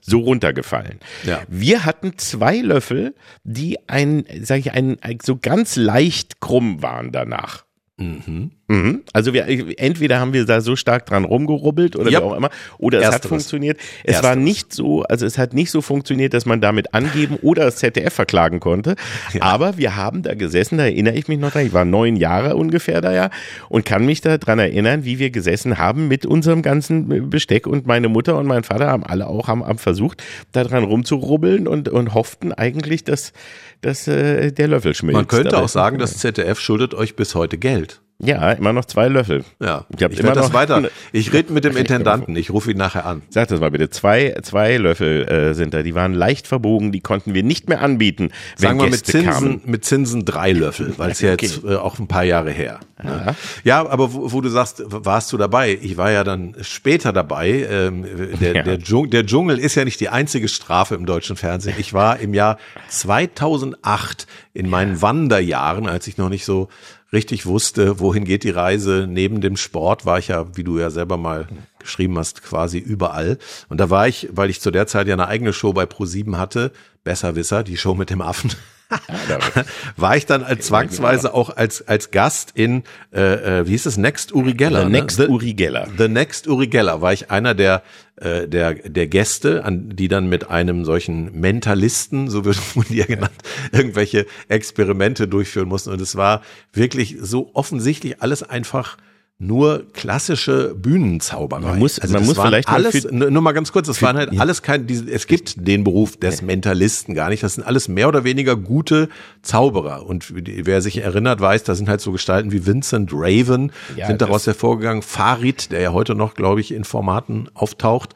so 0.02 0.20
runtergefallen. 0.20 1.00
Ja. 1.26 1.42
Wir 1.48 1.86
hatten 1.86 2.18
zwei 2.18 2.58
Löffel, 2.58 3.16
die 3.44 3.78
ein, 3.88 4.26
sage 4.42 4.62
ich, 4.62 4.72
ein, 4.72 4.98
so 5.24 5.38
ganz 5.38 5.76
leicht 5.76 6.40
krumm 6.40 6.82
waren 6.82 7.12
danach. 7.12 7.66
Mhm. 7.98 8.52
Mhm. 8.70 9.04
Also 9.14 9.34
wir 9.34 9.48
entweder 9.80 10.20
haben 10.20 10.34
wir 10.34 10.46
da 10.46 10.60
so 10.60 10.76
stark 10.76 11.06
dran 11.06 11.24
rumgerubbelt 11.24 11.96
oder 11.96 12.12
yep. 12.12 12.22
wie 12.22 12.26
auch 12.26 12.36
immer, 12.36 12.50
oder 12.78 12.98
es 12.98 13.06
Ersteres. 13.06 13.24
hat 13.24 13.30
funktioniert. 13.30 13.78
Es 14.04 14.16
Ersteres. 14.16 14.24
war 14.24 14.36
nicht 14.36 14.74
so, 14.74 15.04
also 15.04 15.26
es 15.26 15.38
hat 15.38 15.54
nicht 15.54 15.72
so 15.72 15.82
funktioniert, 15.82 16.34
dass 16.34 16.46
man 16.46 16.60
damit 16.60 16.94
angeben 16.94 17.38
oder 17.42 17.64
das 17.64 17.78
ZDF 17.78 18.14
verklagen 18.14 18.60
konnte. 18.60 18.96
Ja. 19.34 19.42
Aber 19.44 19.78
wir 19.78 19.96
haben 19.96 20.22
da 20.22 20.36
gesessen, 20.36 20.78
da 20.78 20.84
erinnere 20.84 21.16
ich 21.16 21.30
mich 21.30 21.40
noch 21.40 21.52
dran, 21.52 21.66
ich 21.66 21.74
war 21.74 21.86
neun 21.86 22.18
Jahre 22.18 22.58
ungefähr 22.58 23.00
da 23.00 23.14
ja 23.14 23.30
und 23.70 23.86
kann 23.86 24.06
mich 24.06 24.20
da 24.20 24.38
dran 24.38 24.60
erinnern, 24.60 25.06
wie 25.06 25.18
wir 25.18 25.30
gesessen 25.30 25.78
haben 25.78 26.10
mit 26.10 26.26
unserem 26.26 26.62
ganzen 26.62 27.30
Besteck 27.30 27.68
und 27.68 27.88
meine 27.88 28.10
Mutter 28.10 28.38
und 28.38 28.48
mein 28.48 28.64
Vater 28.64 28.88
haben 28.88 29.06
alle 29.06 29.28
auch 29.28 29.48
haben, 29.48 29.66
haben 29.66 29.78
versucht, 29.78 30.22
da 30.52 30.66
dran 30.66 30.84
rumzurubbeln 30.84 31.70
und, 31.70 31.88
und 31.88 32.14
hofften 32.14 32.52
eigentlich, 32.52 33.06
dass, 33.06 33.32
dass 33.80 34.10
äh, 34.10 34.52
der 34.52 34.68
Löffel 34.68 34.94
schmilzt. 34.94 35.16
Man 35.16 35.28
könnte 35.28 35.58
auch 35.58 35.70
sagen, 35.70 36.00
das 36.00 36.18
ZDF 36.18 36.60
schuldet 36.60 36.94
euch 36.94 37.16
bis 37.16 37.34
heute 37.34 37.58
Geld. 37.58 38.02
Ja, 38.20 38.52
immer 38.54 38.74
noch 38.74 38.86
zwei 38.86 39.10
Löffel. 39.10 39.44
Ja, 39.60 39.86
ich, 39.90 40.02
ich 40.02 40.20
immer 40.20 40.34
das 40.34 40.52
weiter. 40.52 40.90
Ich 41.12 41.34
rede 41.34 41.54
mit 41.54 41.64
dem 41.64 41.78
Intendanten, 41.78 42.36
ich 42.36 42.50
rufe 42.52 42.72
ihn 42.72 42.78
nachher 42.78 43.06
an. 43.06 43.22
Sag 43.30 43.48
das 43.48 43.60
mal 43.60 43.72
bitte. 43.72 43.90
Zwei, 43.90 44.36
zwei 44.42 44.78
Löffel 44.78 45.28
äh, 45.28 45.54
sind 45.54 45.74
da, 45.74 45.84
die 45.84 45.96
waren 45.96 46.14
leicht 46.14 46.48
verbogen, 46.48 46.92
die 46.92 47.00
konnten 47.00 47.34
wir 47.34 47.44
nicht 47.44 47.70
mehr 47.70 47.82
anbieten. 47.82 48.32
Sagen 48.56 48.80
wir 48.80 48.90
mit 48.90 49.06
Zinsen, 49.06 49.32
kamen. 49.32 49.62
mit 49.66 49.86
Zinsen 49.86 50.26
drei 50.26 50.52
Löffel, 50.52 50.94
weil 50.98 51.12
es 51.12 51.22
ja 51.22 51.34
okay. 51.34 51.46
jetzt 51.46 51.64
äh, 51.64 51.76
auch 51.76 52.00
ein 52.00 52.08
paar 52.08 52.24
Jahre 52.24 52.52
her. 52.52 52.80
Ja, 53.04 53.36
ja 53.64 53.88
aber 53.88 54.14
wo, 54.14 54.32
wo, 54.32 54.42
du 54.42 54.50
sagst, 54.50 54.84
warst 54.88 55.32
du 55.32 55.38
dabei? 55.38 55.78
Ich 55.82 55.98
war 55.98 56.12
ja 56.12 56.24
dann 56.24 56.56
später 56.62 57.14
dabei. 57.14 57.68
Ähm, 57.70 58.06
der, 58.42 58.56
ja. 58.56 58.64
der, 58.64 58.80
Dschungel, 58.80 59.10
der 59.12 59.26
Dschungel 59.26 59.60
ist 59.60 59.76
ja 59.76 59.86
nicht 59.86 60.00
die 60.00 60.10
einzige 60.10 60.48
Strafe 60.48 60.96
im 60.96 61.06
deutschen 61.06 61.36
Fernsehen. 61.36 61.76
Ich 61.78 61.94
war 61.94 62.20
im 62.20 62.34
Jahr 62.34 62.58
2008 62.90 64.26
in 64.54 64.70
meinen 64.70 65.02
Wanderjahren, 65.02 65.88
als 65.88 66.08
ich 66.08 66.18
noch 66.18 66.30
nicht 66.30 66.46
so 66.46 66.70
richtig 67.14 67.46
wusste, 67.46 68.00
wohin 68.00 68.26
geht 68.26 68.44
die 68.44 68.50
Reise. 68.50 69.06
Neben 69.10 69.42
dem 69.42 69.58
Sport 69.58 70.06
war 70.06 70.20
ich 70.20 70.30
ja, 70.30 70.56
wie 70.56 70.64
du 70.64 70.78
ja 70.78 70.90
selber 70.90 71.18
mal 71.18 71.48
geschrieben 71.80 72.18
hast, 72.18 72.44
quasi 72.44 72.78
überall. 72.80 73.38
Und 73.70 73.80
da 73.80 73.90
war 73.90 74.08
ich, 74.08 74.30
weil 74.32 74.50
ich 74.50 74.62
zu 74.62 74.72
der 74.72 74.88
Zeit 74.88 75.08
ja 75.08 75.14
eine 75.14 75.28
eigene 75.28 75.54
Show 75.54 75.74
bei 75.74 75.84
Pro7 75.84 76.38
hatte, 76.38 76.72
Besserwisser, 77.04 77.64
die 77.64 77.78
Show 77.78 77.96
mit 77.96 78.10
dem 78.10 78.22
Affen. 78.22 78.52
war 79.98 80.16
ich 80.16 80.26
dann 80.26 80.44
als 80.44 80.68
zwangsweise 80.68 81.34
auch 81.34 81.50
als 81.50 81.86
als 81.90 82.12
Gast 82.12 82.52
in 82.56 82.84
äh, 83.14 83.60
äh, 83.60 83.68
wie 83.68 83.72
hieß 83.72 83.86
es 83.86 83.98
Next 83.98 84.32
Uri 84.34 84.54
Geller 84.54 84.84
The 84.84 84.86
ne? 84.86 84.92
Next 84.92 85.20
ne? 85.20 85.28
Uri 85.28 85.54
Geller 85.54 85.90
The 85.98 86.08
Next 86.08 86.48
Uri 86.48 86.68
Geller 86.68 87.02
war 87.02 87.12
ich 87.12 87.30
einer 87.30 87.54
der 87.54 87.84
äh, 88.18 88.48
der 88.48 88.74
der 88.76 89.08
Gäste 89.08 89.64
an 89.64 89.90
die 89.96 90.08
dann 90.08 90.28
mit 90.28 90.50
einem 90.50 90.86
solchen 90.86 91.40
Mentalisten 91.40 92.30
so 92.30 92.46
wird 92.46 92.58
man 92.76 92.86
die 92.90 92.98
ja. 92.98 93.06
genannt 93.06 93.36
irgendwelche 93.72 94.26
Experimente 94.48 95.28
durchführen 95.28 95.68
mussten. 95.68 95.92
Und 95.92 96.02
es 96.02 96.16
war 96.16 96.42
wirklich 96.74 97.18
so 97.20 97.52
offensichtlich 97.54 98.22
alles 98.22 98.44
einfach 98.44 98.98
nur 99.40 99.86
klassische 99.94 100.74
Bühnenzauberei. 100.74 101.62
Man 101.62 101.80
muss, 101.80 102.00
also 102.00 102.16
man 102.16 102.26
muss 102.26 102.40
vielleicht 102.40 102.68
alles, 102.68 103.04
mal 103.12 103.30
nur 103.30 103.42
mal 103.44 103.52
ganz 103.52 103.72
kurz, 103.72 103.86
das 103.86 104.02
waren 104.02 104.18
halt 104.18 104.34
ja. 104.34 104.42
alles 104.42 104.64
kein, 104.64 104.88
es 104.90 105.28
gibt 105.28 105.68
den 105.68 105.84
Beruf 105.84 106.18
des 106.18 106.42
Mentalisten 106.42 107.14
gar 107.14 107.30
nicht. 107.30 107.44
Das 107.44 107.54
sind 107.54 107.64
alles 107.64 107.88
mehr 107.88 108.08
oder 108.08 108.24
weniger 108.24 108.56
gute 108.56 109.10
Zauberer. 109.44 110.08
Und 110.08 110.34
wer 110.34 110.82
sich 110.82 110.98
erinnert, 110.98 111.40
weiß, 111.40 111.64
da 111.64 111.76
sind 111.76 111.88
halt 111.88 112.02
so 112.02 112.12
Gestalten 112.12 112.52
wie 112.52 112.66
Vincent 112.66 113.12
Raven, 113.14 113.72
ja, 113.96 114.08
sind 114.08 114.22
daraus 114.22 114.48
hervorgegangen. 114.48 115.04
Farid, 115.04 115.72
der 115.72 115.82
ja 115.82 115.94
heute 115.94 116.16
noch, 116.16 116.34
glaube 116.34 116.60
ich, 116.60 116.74
in 116.74 116.84
Formaten 116.84 117.48
auftaucht. 117.54 118.16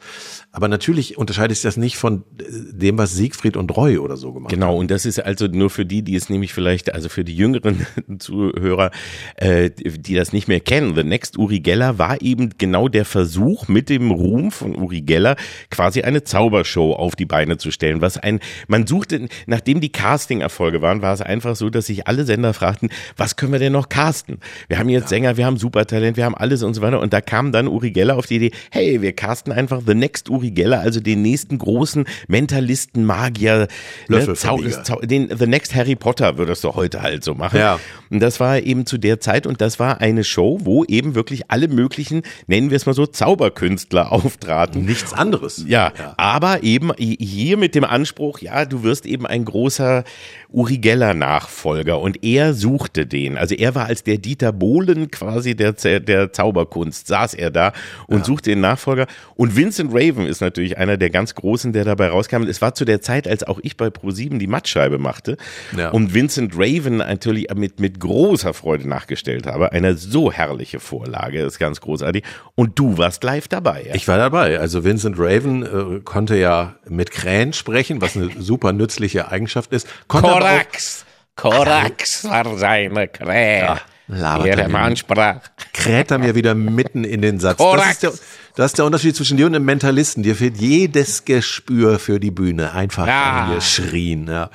Aber 0.54 0.68
natürlich 0.68 1.16
unterscheidet 1.16 1.56
sich 1.56 1.62
das 1.62 1.78
nicht 1.78 1.96
von 1.96 2.24
äh, 2.38 2.44
dem, 2.72 2.98
was 2.98 3.14
Siegfried 3.14 3.56
und 3.56 3.74
Roy 3.74 3.96
oder 3.96 4.18
so 4.18 4.34
gemacht 4.34 4.50
genau, 4.50 4.66
haben. 4.66 4.72
Genau, 4.72 4.80
und 4.80 4.90
das 4.90 5.06
ist 5.06 5.18
also 5.18 5.46
nur 5.46 5.70
für 5.70 5.86
die, 5.86 6.02
die 6.02 6.14
es 6.14 6.28
nämlich 6.28 6.52
vielleicht, 6.52 6.94
also 6.94 7.08
für 7.08 7.24
die 7.24 7.34
jüngeren 7.34 7.86
Zuhörer, 8.18 8.90
äh, 9.36 9.70
die 9.70 10.14
das 10.14 10.34
nicht 10.34 10.48
mehr 10.48 10.60
kennen. 10.60 10.94
The 10.94 11.04
Next 11.04 11.38
Uri 11.38 11.60
Geller 11.60 11.98
war 11.98 12.20
eben 12.20 12.50
genau 12.58 12.88
der 12.88 13.06
Versuch, 13.06 13.66
mit 13.68 13.88
dem 13.88 14.10
Ruhm 14.10 14.50
von 14.50 14.76
Uri 14.76 15.00
Geller 15.00 15.36
quasi 15.70 16.02
eine 16.02 16.22
Zaubershow 16.22 16.92
auf 16.92 17.16
die 17.16 17.24
Beine 17.24 17.56
zu 17.56 17.70
stellen. 17.70 18.02
Was 18.02 18.18
ein, 18.18 18.38
man 18.68 18.86
suchte, 18.86 19.28
nachdem 19.46 19.80
die 19.80 19.90
Casting-Erfolge 19.90 20.82
waren, 20.82 21.00
war 21.00 21.14
es 21.14 21.22
einfach 21.22 21.56
so, 21.56 21.70
dass 21.70 21.86
sich 21.86 22.06
alle 22.06 22.26
Sender 22.26 22.52
fragten, 22.52 22.90
was 23.16 23.36
können 23.36 23.52
wir 23.52 23.58
denn 23.58 23.72
noch 23.72 23.88
casten? 23.88 24.38
Wir 24.68 24.78
haben 24.78 24.90
jetzt 24.90 25.04
ja. 25.04 25.08
Sänger, 25.08 25.38
wir 25.38 25.46
haben 25.46 25.56
Supertalent, 25.56 26.18
wir 26.18 26.26
haben 26.26 26.34
alles 26.34 26.62
und 26.62 26.74
so 26.74 26.82
weiter. 26.82 27.00
Und 27.00 27.14
da 27.14 27.22
kam 27.22 27.52
dann 27.52 27.68
Uri 27.68 27.90
Geller 27.90 28.18
auf 28.18 28.26
die 28.26 28.36
Idee, 28.36 28.50
hey, 28.70 29.00
wir 29.00 29.14
casten 29.14 29.50
einfach 29.50 29.80
The 29.86 29.94
Next 29.94 30.28
Uri 30.28 30.41
Uri 30.42 30.50
Geller, 30.50 30.80
also 30.80 31.00
den 31.00 31.22
nächsten 31.22 31.56
großen 31.58 32.04
Mentalisten, 32.26 33.04
Magier, 33.04 33.68
ne, 34.08 34.34
Zau 34.34 34.58
Zau 34.82 35.00
den 35.00 35.30
The 35.36 35.46
Next 35.46 35.74
Harry 35.74 35.94
Potter 35.94 36.36
würdest 36.36 36.64
du 36.64 36.74
heute 36.74 37.02
halt 37.02 37.22
so 37.22 37.34
machen. 37.34 37.58
Ja. 37.58 37.78
Und 38.10 38.20
das 38.20 38.40
war 38.40 38.58
eben 38.58 38.86
zu 38.86 38.98
der 38.98 39.20
Zeit 39.20 39.46
und 39.46 39.60
das 39.60 39.78
war 39.78 40.00
eine 40.00 40.24
Show, 40.24 40.58
wo 40.62 40.84
eben 40.84 41.14
wirklich 41.14 41.50
alle 41.50 41.68
möglichen, 41.68 42.22
nennen 42.48 42.70
wir 42.70 42.76
es 42.76 42.86
mal 42.86 42.94
so, 42.94 43.06
Zauberkünstler 43.06 44.10
auftraten. 44.12 44.84
Nichts 44.84 45.12
anderes. 45.12 45.64
Ja, 45.66 45.92
ja. 45.96 46.14
aber 46.16 46.62
eben 46.64 46.92
hier 46.96 47.56
mit 47.56 47.74
dem 47.74 47.84
Anspruch, 47.84 48.40
ja, 48.40 48.64
du 48.64 48.82
wirst 48.82 49.06
eben 49.06 49.26
ein 49.26 49.44
großer 49.44 50.02
Uri 50.50 50.78
Geller 50.78 51.14
Nachfolger 51.14 52.00
und 52.00 52.24
er 52.24 52.52
suchte 52.52 53.06
den. 53.06 53.38
Also 53.38 53.54
er 53.54 53.74
war 53.74 53.86
als 53.86 54.02
der 54.02 54.18
Dieter 54.18 54.52
Bohlen 54.52 55.10
quasi 55.10 55.54
der, 55.54 55.72
der 55.72 56.32
Zauberkunst, 56.32 57.06
saß 57.06 57.34
er 57.34 57.50
da 57.50 57.72
und 58.06 58.18
ja. 58.18 58.24
suchte 58.24 58.50
den 58.50 58.60
Nachfolger. 58.60 59.06
Und 59.34 59.56
Vincent 59.56 59.92
Raven 59.92 60.26
ist 60.32 60.40
natürlich 60.40 60.78
einer 60.78 60.96
der 60.96 61.10
ganz 61.10 61.34
Großen, 61.34 61.72
der 61.72 61.84
dabei 61.84 62.08
rauskam. 62.08 62.42
Es 62.42 62.60
war 62.60 62.74
zu 62.74 62.84
der 62.84 63.00
Zeit, 63.00 63.28
als 63.28 63.44
auch 63.44 63.60
ich 63.62 63.76
bei 63.76 63.86
Pro7 63.86 64.38
die 64.38 64.46
Mattscheibe 64.48 64.98
machte 64.98 65.36
ja. 65.76 65.90
und 65.90 66.14
Vincent 66.14 66.54
Raven 66.56 66.96
natürlich 66.96 67.46
mit, 67.54 67.78
mit 67.78 68.00
großer 68.00 68.54
Freude 68.54 68.88
nachgestellt 68.88 69.46
habe. 69.46 69.72
Eine 69.72 69.96
so 69.96 70.32
herrliche 70.32 70.80
Vorlage, 70.80 71.42
ist 71.42 71.58
ganz 71.58 71.80
großartig. 71.80 72.24
Und 72.54 72.78
du 72.78 72.98
warst 72.98 73.22
live 73.22 73.46
dabei. 73.48 73.84
Ja? 73.86 73.94
Ich 73.94 74.08
war 74.08 74.18
dabei. 74.18 74.58
Also 74.58 74.82
Vincent 74.84 75.16
Raven 75.18 75.62
äh, 75.62 76.00
konnte 76.00 76.36
ja 76.36 76.76
mit 76.88 77.10
Krähen 77.10 77.52
sprechen, 77.52 78.00
was 78.00 78.16
eine 78.16 78.30
super 78.38 78.72
nützliche 78.72 79.30
Eigenschaft 79.30 79.72
ist. 79.72 79.86
Konnte 80.08 80.30
Korax. 80.30 81.04
Korax 81.36 82.24
war 82.24 82.56
seine 82.58 83.08
Krähe. 83.08 83.80
Ja, 84.08 84.44
Ihre 84.44 84.68
Mann 84.68 84.96
sprach. 84.96 85.40
Kräht 85.72 86.10
er 86.10 86.18
mir 86.18 86.34
wieder 86.34 86.54
mitten 86.54 87.04
in 87.04 87.22
den 87.22 87.40
Satz. 87.40 87.58
Korax. 87.58 88.00
Das 88.00 88.14
ist, 88.14 88.22
der, 88.22 88.28
das 88.54 88.72
ist 88.72 88.78
der 88.78 88.84
Unterschied 88.84 89.16
zwischen 89.16 89.36
dir 89.36 89.46
und 89.46 89.54
einem 89.54 89.64
Mentalisten. 89.64 90.22
Dir 90.22 90.36
fehlt 90.36 90.58
jedes 90.58 91.24
Gespür 91.24 91.98
für 91.98 92.20
die 92.20 92.30
Bühne. 92.30 92.72
Einfach 92.72 93.06
ja. 93.06 93.44
angeschrien. 93.44 94.26
Ja. 94.28 94.50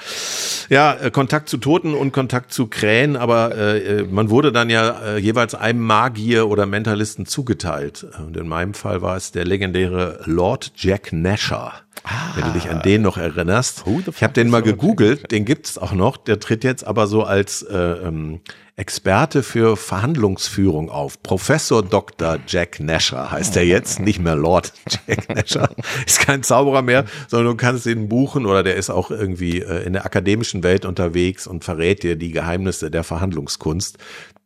ja, 0.70 0.94
äh, 0.94 1.12
Kontakt 1.12 1.50
zu 1.50 1.58
Toten 1.58 1.94
und 1.94 2.12
Kontakt 2.12 2.54
zu 2.54 2.68
Krähen, 2.68 3.16
aber 3.16 3.56
äh, 3.56 4.04
man 4.04 4.30
wurde 4.30 4.52
dann 4.52 4.70
ja 4.70 5.16
äh, 5.16 5.18
jeweils 5.18 5.56
einem 5.56 5.82
Magier 5.82 6.48
oder 6.48 6.66
Mentalisten 6.66 7.26
zugeteilt. 7.26 8.06
Und 8.20 8.38
in 8.38 8.48
meinem 8.48 8.74
Fall 8.74 9.02
war 9.02 9.18
es 9.18 9.32
der 9.32 9.46
legendäre 9.46 10.22
Lord 10.26 10.74
Jack 10.76 11.12
Nasher. 11.12 11.74
Ah, 12.04 12.32
wenn 12.36 12.46
du 12.46 12.52
dich 12.52 12.70
an 12.70 12.82
den 12.84 13.02
noch 13.02 13.18
erinnerst. 13.18 13.84
Ich 14.16 14.24
habe 14.24 14.34
den 14.34 14.50
mal 14.50 14.62
gegoogelt, 14.62 15.32
den 15.32 15.44
gibt's 15.44 15.78
auch 15.78 15.92
noch. 15.92 16.18
Der 16.18 16.40
tritt 16.40 16.64
jetzt 16.64 16.86
aber 16.86 17.08
so 17.08 17.24
als 17.24 17.64
äh, 17.64 17.78
ähm, 17.78 18.40
Experte 18.80 19.42
für 19.42 19.76
Verhandlungsführung 19.76 20.92
auf. 20.92 21.24
Professor 21.24 21.82
Dr. 21.82 22.38
Jack 22.48 22.80
Nasher 22.80 23.32
heißt 23.32 23.58
er 23.58 23.66
jetzt, 23.66 24.00
nicht 24.00 24.20
mehr 24.20 24.36
Lord 24.36 24.72
Jack 25.08 25.36
Nasher. 25.36 25.72
Ist 26.06 26.20
kein 26.20 26.44
Zauberer 26.44 26.84
mehr, 26.84 27.06
sondern 27.28 27.54
du 27.54 27.58
kannst 27.58 27.88
ihn 27.88 28.08
buchen 28.08 28.46
oder 28.46 28.62
der 28.62 28.76
ist 28.76 28.92
auch 28.92 29.10
irgendwie 29.10 29.62
äh, 29.62 29.84
in 29.84 29.94
der 29.94 30.06
akademischen 30.06 30.62
Welt 30.62 30.86
unterwegs 30.86 31.48
und 31.48 31.64
verrät 31.64 32.04
dir 32.04 32.16
die 32.16 32.32
Geheimnisse 32.32 32.92
der 32.92 33.04
Verhandlungskunst. 33.04 33.98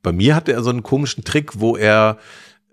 Bei 0.02 0.14
mir 0.14 0.34
hat 0.34 0.48
er 0.48 0.64
so 0.64 0.70
einen 0.70 0.82
komischen 0.82 1.26
Trick, 1.26 1.60
wo 1.60 1.76
er 1.76 2.18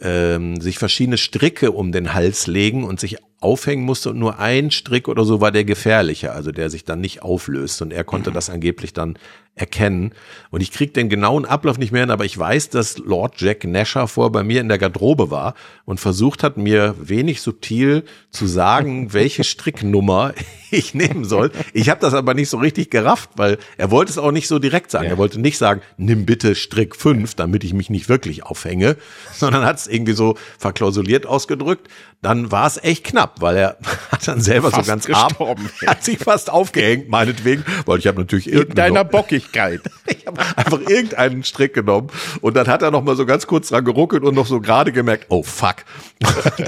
ähm, 0.00 0.60
sich 0.60 0.78
verschiedene 0.78 1.18
Stricke 1.18 1.72
um 1.72 1.90
den 1.90 2.14
Hals 2.14 2.46
legen 2.46 2.84
und 2.84 3.00
sich 3.00 3.16
aufhängen 3.40 3.84
musste 3.84 4.10
und 4.10 4.18
nur 4.18 4.38
ein 4.38 4.70
Strick 4.70 5.08
oder 5.08 5.24
so 5.24 5.40
war 5.40 5.52
der 5.52 5.64
gefährliche, 5.64 6.32
also 6.32 6.50
der 6.50 6.70
sich 6.70 6.84
dann 6.84 7.00
nicht 7.00 7.22
auflöst 7.22 7.82
und 7.82 7.92
er 7.92 8.04
konnte 8.04 8.30
mhm. 8.30 8.34
das 8.34 8.50
angeblich 8.50 8.92
dann 8.92 9.18
erkennen. 9.58 10.12
Und 10.50 10.60
ich 10.60 10.72
krieg 10.72 10.94
den 10.94 11.08
genauen 11.08 11.44
Ablauf 11.44 11.78
nicht 11.78 11.92
mehr 11.92 12.02
hin, 12.02 12.10
aber 12.10 12.24
ich 12.24 12.38
weiß, 12.38 12.70
dass 12.70 12.98
Lord 12.98 13.40
Jack 13.40 13.64
Nasher 13.64 14.08
vor 14.08 14.32
bei 14.32 14.42
mir 14.42 14.60
in 14.60 14.68
der 14.68 14.78
Garderobe 14.78 15.30
war 15.30 15.54
und 15.84 16.00
versucht 16.00 16.42
hat, 16.42 16.56
mir 16.56 16.94
wenig 17.00 17.42
subtil 17.42 18.04
zu 18.30 18.46
sagen, 18.46 19.12
welche 19.12 19.44
Stricknummer 19.44 20.32
ich 20.70 20.94
nehmen 20.94 21.24
soll. 21.24 21.50
Ich 21.72 21.88
habe 21.88 22.00
das 22.00 22.14
aber 22.14 22.34
nicht 22.34 22.48
so 22.48 22.58
richtig 22.58 22.90
gerafft, 22.90 23.30
weil 23.36 23.58
er 23.76 23.90
wollte 23.90 24.12
es 24.12 24.18
auch 24.18 24.32
nicht 24.32 24.48
so 24.48 24.58
direkt 24.58 24.90
sagen. 24.90 25.06
Ja. 25.06 25.12
Er 25.12 25.18
wollte 25.18 25.40
nicht 25.40 25.58
sagen, 25.58 25.82
nimm 25.96 26.26
bitte 26.26 26.54
Strick 26.54 26.96
5, 26.96 27.34
damit 27.34 27.64
ich 27.64 27.74
mich 27.74 27.90
nicht 27.90 28.08
wirklich 28.08 28.44
aufhänge, 28.44 28.96
sondern 29.34 29.64
hat 29.64 29.76
es 29.76 29.86
irgendwie 29.86 30.12
so 30.12 30.36
verklausuliert 30.58 31.26
ausgedrückt. 31.26 31.88
Dann 32.20 32.50
war 32.50 32.66
es 32.66 32.82
echt 32.82 33.04
knapp, 33.04 33.40
weil 33.40 33.56
er 33.56 33.78
hat 34.10 34.26
dann 34.26 34.40
selber 34.40 34.70
fast 34.70 34.86
so 34.86 34.90
ganz 34.90 35.06
gestorben. 35.06 35.70
arm, 35.80 35.88
hat 35.88 36.02
sich 36.04 36.18
fast 36.18 36.50
aufgehängt, 36.50 37.08
meinetwegen, 37.08 37.64
weil 37.86 38.00
ich 38.00 38.06
habe 38.08 38.18
natürlich 38.18 38.50
in 38.50 38.68
deiner 38.70 39.04
Bockigkeit. 39.48 39.80
ich 40.06 40.26
habe 40.26 40.40
einfach 40.56 40.80
irgendeinen 40.80 41.44
Strick 41.44 41.74
genommen 41.74 42.08
und 42.40 42.56
dann 42.56 42.66
hat 42.66 42.82
er 42.82 42.90
noch 42.90 43.02
mal 43.02 43.16
so 43.16 43.26
ganz 43.26 43.46
kurz 43.46 43.68
dran 43.68 43.84
geruckelt 43.84 44.22
und 44.24 44.34
noch 44.34 44.46
so 44.46 44.60
gerade 44.60 44.92
gemerkt, 44.92 45.26
oh 45.28 45.42
fuck. 45.42 45.76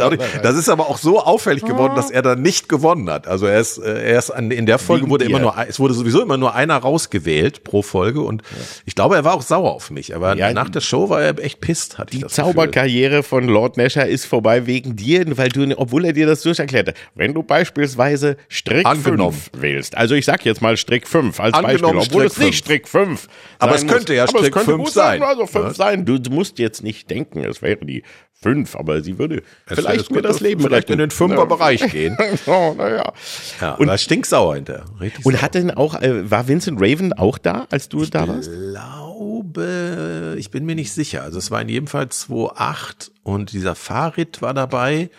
das 0.42 0.56
ist 0.56 0.68
aber 0.68 0.88
auch 0.88 0.98
so 0.98 1.20
auffällig 1.20 1.64
geworden, 1.64 1.94
dass 1.96 2.10
er 2.10 2.22
dann 2.22 2.40
nicht 2.42 2.68
gewonnen 2.68 3.10
hat. 3.10 3.26
Also 3.26 3.46
er 3.46 3.60
ist 3.60 3.78
äh, 3.78 4.10
er 4.10 4.18
ist 4.18 4.30
an, 4.30 4.50
in 4.50 4.66
der 4.66 4.78
Folge 4.78 5.08
wurde 5.08 5.24
immer 5.24 5.40
nur, 5.40 5.54
es 5.68 5.80
wurde 5.80 5.94
sowieso 5.94 6.22
immer 6.22 6.36
nur 6.36 6.54
einer 6.54 6.76
rausgewählt 6.76 7.64
pro 7.64 7.82
Folge 7.82 8.20
und 8.20 8.42
ich 8.86 8.94
glaube, 8.94 9.16
er 9.16 9.24
war 9.24 9.34
auch 9.34 9.42
sauer 9.42 9.72
auf 9.72 9.90
mich. 9.90 10.14
Aber 10.14 10.36
ja, 10.36 10.52
nach 10.52 10.68
der 10.68 10.80
Show 10.80 11.08
war 11.08 11.20
er 11.20 11.38
echt 11.38 11.60
pisst. 11.60 11.98
Hatte 11.98 12.16
die 12.16 12.26
Zauberkarriere 12.26 13.22
von 13.22 13.48
Lord 13.48 13.76
Nasher 13.76 14.06
ist 14.06 14.24
vorbei 14.24 14.66
wegen 14.66 14.96
dir, 14.96 15.24
weil 15.36 15.48
du, 15.48 15.76
obwohl 15.76 16.04
er 16.04 16.12
dir 16.12 16.26
das 16.26 16.42
durcherklärt 16.42 16.88
hat. 16.88 16.94
Wenn 17.14 17.34
du 17.34 17.42
beispielsweise 17.42 18.36
Strick 18.48 18.86
5 18.86 19.50
wählst, 19.54 19.96
also 19.96 20.14
ich 20.14 20.24
sag 20.24 20.44
jetzt 20.44 20.62
mal 20.62 20.76
Strick 20.76 21.08
5 21.08 21.40
als 21.40 21.54
Angenommen 21.54 21.98
Beispiel, 21.98 22.16
obwohl 22.16 22.30
Strick 22.30 22.32
es 22.32 22.38
nicht 22.38 22.69
Strick 22.70 22.88
5 22.88 23.28
Aber 23.58 23.74
es 23.74 23.86
könnte 23.86 24.14
ja 24.14 24.28
Strick 24.28 24.56
5 24.56 24.88
sein. 24.90 25.22
Also 25.22 25.46
5 25.46 25.76
sein. 25.76 26.04
Du 26.04 26.18
musst 26.30 26.58
jetzt 26.58 26.82
nicht 26.82 27.10
denken, 27.10 27.44
es 27.44 27.62
wäre 27.62 27.84
die 27.84 28.02
fünf, 28.42 28.74
aber 28.74 29.02
sie 29.02 29.18
würde 29.18 29.42
es 29.66 29.78
vielleicht 29.78 30.10
mir 30.10 30.22
das 30.22 30.40
Leben 30.40 30.62
vielleicht 30.62 30.84
retten. 30.84 30.92
in 30.94 30.98
den 30.98 31.10
Fünferbereich 31.10 31.80
ja. 31.80 31.86
gehen. 31.88 32.16
oh, 32.46 32.74
naja. 32.76 33.12
Ja, 33.60 33.74
und 33.74 33.86
war 33.86 33.98
stinksauer 33.98 34.54
hinterher. 34.54 34.84
Richtig 34.98 35.26
und 35.26 35.42
hat 35.42 35.54
denn 35.54 35.70
auch, 35.70 36.00
äh, 36.00 36.30
war 36.30 36.48
Vincent 36.48 36.80
Raven 36.80 37.12
auch 37.12 37.36
da, 37.36 37.66
als 37.70 37.88
du 37.88 38.02
ich 38.02 38.10
da 38.10 38.26
warst? 38.26 38.50
Ich 38.50 38.70
glaube, 38.70 40.36
ich 40.38 40.50
bin 40.50 40.64
mir 40.64 40.74
nicht 40.74 40.92
sicher. 40.92 41.22
Also 41.22 41.38
es 41.38 41.50
war 41.50 41.60
in 41.60 41.68
jedem 41.68 41.86
Fall 41.86 42.06
2.8 42.06 43.10
und 43.22 43.52
dieser 43.52 43.74
Farid 43.74 44.40
war 44.40 44.54
dabei. 44.54 45.10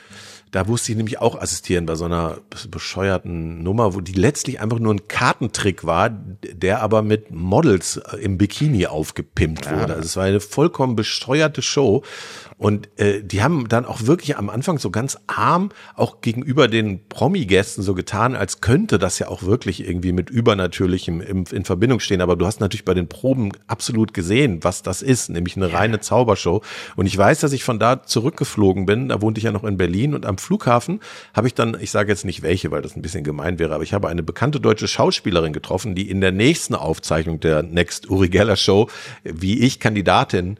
Da 0.52 0.66
musste 0.66 0.92
ich 0.92 0.98
nämlich 0.98 1.20
auch 1.20 1.40
assistieren 1.40 1.86
bei 1.86 1.96
so 1.96 2.06
einer 2.06 2.40
bescheuerten 2.70 3.64
Nummer, 3.64 3.96
wo 3.96 4.02
die 4.02 4.14
letztlich 4.14 4.60
einfach 4.60 4.80
nur 4.80 4.94
ein 4.94 5.08
Kartentrick 5.08 5.86
war, 5.86 6.10
der 6.10 6.82
aber 6.82 7.02
mit 7.02 7.32
Models 7.32 7.98
äh, 7.98 8.18
im 8.18 8.38
Bikini 8.38 8.86
aufgepimpt 8.86 9.72
wurde. 9.72 9.96
Also 9.96 10.06
es 10.06 10.18
war 10.18 10.26
eine 10.26 10.42
vollkommen 10.42 10.98
bescheuerte 10.98 11.62
Show. 11.62 12.04
Und 12.62 12.90
äh, 12.98 13.24
die 13.24 13.42
haben 13.42 13.68
dann 13.70 13.86
auch 13.86 14.06
wirklich 14.06 14.38
am 14.38 14.48
Anfang 14.52 14.78
so 14.78 14.92
ganz 14.92 15.18
arm 15.26 15.70
auch 15.96 16.22
gegenüber 16.22 16.68
den 16.68 17.08
Promi-Gästen 17.10 17.82
so 17.82 17.96
getan, 17.96 18.36
als 18.36 18.62
könnte 18.62 19.00
das 19.00 19.18
ja 19.18 19.30
auch 19.30 19.42
wirklich 19.42 19.84
irgendwie 19.84 20.12
mit 20.12 20.30
Übernatürlichem 20.30 21.22
in, 21.22 21.46
in 21.46 21.66
Verbindung 21.66 22.00
stehen. 22.00 22.22
Aber 22.22 22.36
du 22.36 22.46
hast 22.46 22.60
natürlich 22.60 22.86
bei 22.86 22.94
den 22.94 23.08
Proben 23.08 23.52
absolut 23.66 24.14
gesehen, 24.14 24.64
was 24.64 24.84
das 24.84 25.02
ist, 25.02 25.30
nämlich 25.30 25.58
eine 25.58 25.74
reine 25.74 26.02
Zaubershow. 26.02 26.62
Und 26.96 27.08
ich 27.08 27.18
weiß, 27.18 27.40
dass 27.40 27.52
ich 27.52 27.64
von 27.64 27.80
da 27.80 28.04
zurückgeflogen 28.04 28.86
bin. 28.86 29.10
Da 29.10 29.24
wohnte 29.24 29.40
ich 29.40 29.46
ja 29.46 29.52
noch 29.52 29.64
in 29.64 29.78
Berlin 29.78 30.14
und 30.14 30.28
am 30.28 30.38
Flughafen 30.38 31.00
habe 31.34 31.48
ich 31.48 31.56
dann, 31.56 31.76
ich 31.82 31.90
sage 31.90 32.12
jetzt 32.12 32.26
nicht 32.26 32.44
welche, 32.44 32.70
weil 32.70 32.84
das 32.84 32.96
ein 32.96 33.02
bisschen 33.02 33.24
gemein 33.24 33.58
wäre, 33.58 33.74
aber 33.74 33.84
ich 33.84 33.96
habe 33.96 34.08
eine 34.08 34.22
bekannte 34.22 34.60
deutsche 34.60 34.88
Schauspielerin 34.88 35.52
getroffen, 35.52 35.96
die 35.96 36.12
in 36.12 36.22
der 36.22 36.32
nächsten 36.32 36.76
Aufzeichnung 36.76 37.40
der 37.40 37.64
Next 37.64 38.08
Uri 38.08 38.30
Geller 38.30 38.56
Show, 38.56 38.88
wie 39.24 39.62
ich 39.62 39.80
Kandidatin 39.80 40.60